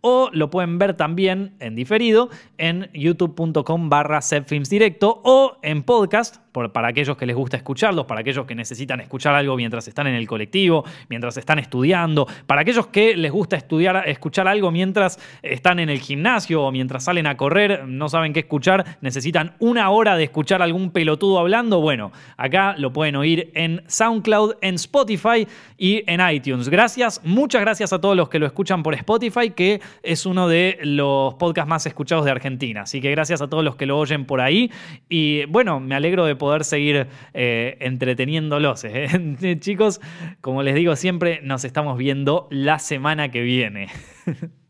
o 0.00 0.30
lo 0.32 0.50
pueden 0.50 0.78
ver 0.78 0.94
también 0.94 1.54
en 1.60 1.74
diferido 1.74 2.28
en 2.58 2.90
youtube.com 2.92 3.88
barra 3.88 4.20
directo 4.68 5.20
o 5.24 5.58
en 5.62 5.82
podcast 5.82 6.41
para 6.52 6.88
aquellos 6.88 7.16
que 7.16 7.26
les 7.26 7.36
gusta 7.36 7.56
escucharlos, 7.56 8.06
para 8.06 8.20
aquellos 8.20 8.46
que 8.46 8.54
necesitan 8.54 9.00
escuchar 9.00 9.34
algo 9.34 9.56
mientras 9.56 9.88
están 9.88 10.06
en 10.06 10.14
el 10.14 10.26
colectivo, 10.26 10.84
mientras 11.08 11.36
están 11.36 11.58
estudiando, 11.58 12.26
para 12.46 12.60
aquellos 12.60 12.86
que 12.88 13.16
les 13.16 13.32
gusta 13.32 13.56
estudiar, 13.56 14.08
escuchar 14.08 14.48
algo 14.48 14.70
mientras 14.70 15.18
están 15.42 15.78
en 15.78 15.90
el 15.90 15.98
gimnasio 15.98 16.62
o 16.62 16.72
mientras 16.72 17.04
salen 17.04 17.26
a 17.26 17.36
correr, 17.36 17.86
no 17.86 18.08
saben 18.08 18.32
qué 18.32 18.40
escuchar, 18.40 18.98
necesitan 19.00 19.54
una 19.58 19.90
hora 19.90 20.16
de 20.16 20.24
escuchar 20.24 20.62
algún 20.62 20.90
pelotudo 20.90 21.38
hablando, 21.38 21.80
bueno, 21.80 22.12
acá 22.36 22.74
lo 22.76 22.92
pueden 22.92 23.16
oír 23.16 23.50
en 23.54 23.82
SoundCloud, 23.86 24.56
en 24.60 24.74
Spotify 24.74 25.46
y 25.78 26.04
en 26.06 26.20
iTunes. 26.28 26.68
Gracias, 26.68 27.20
muchas 27.24 27.60
gracias 27.62 27.92
a 27.92 28.00
todos 28.00 28.16
los 28.16 28.28
que 28.28 28.38
lo 28.38 28.46
escuchan 28.46 28.82
por 28.82 28.94
Spotify, 28.94 29.50
que 29.50 29.80
es 30.02 30.26
uno 30.26 30.48
de 30.48 30.78
los 30.82 31.34
podcasts 31.34 31.68
más 31.68 31.86
escuchados 31.86 32.24
de 32.24 32.30
Argentina. 32.30 32.82
Así 32.82 33.00
que 33.00 33.10
gracias 33.10 33.42
a 33.42 33.48
todos 33.48 33.64
los 33.64 33.76
que 33.76 33.86
lo 33.86 33.98
oyen 33.98 34.24
por 34.24 34.40
ahí. 34.40 34.70
Y 35.08 35.44
bueno, 35.46 35.80
me 35.80 35.94
alegro 35.94 36.24
de 36.24 36.36
poder 36.42 36.64
seguir 36.64 37.06
eh, 37.34 37.76
entreteniéndolos. 37.78 38.82
¿eh? 38.82 39.06
Chicos, 39.60 40.00
como 40.40 40.64
les 40.64 40.74
digo 40.74 40.96
siempre, 40.96 41.38
nos 41.44 41.64
estamos 41.64 41.96
viendo 41.96 42.48
la 42.50 42.80
semana 42.80 43.30
que 43.30 43.42
viene. 43.42 43.86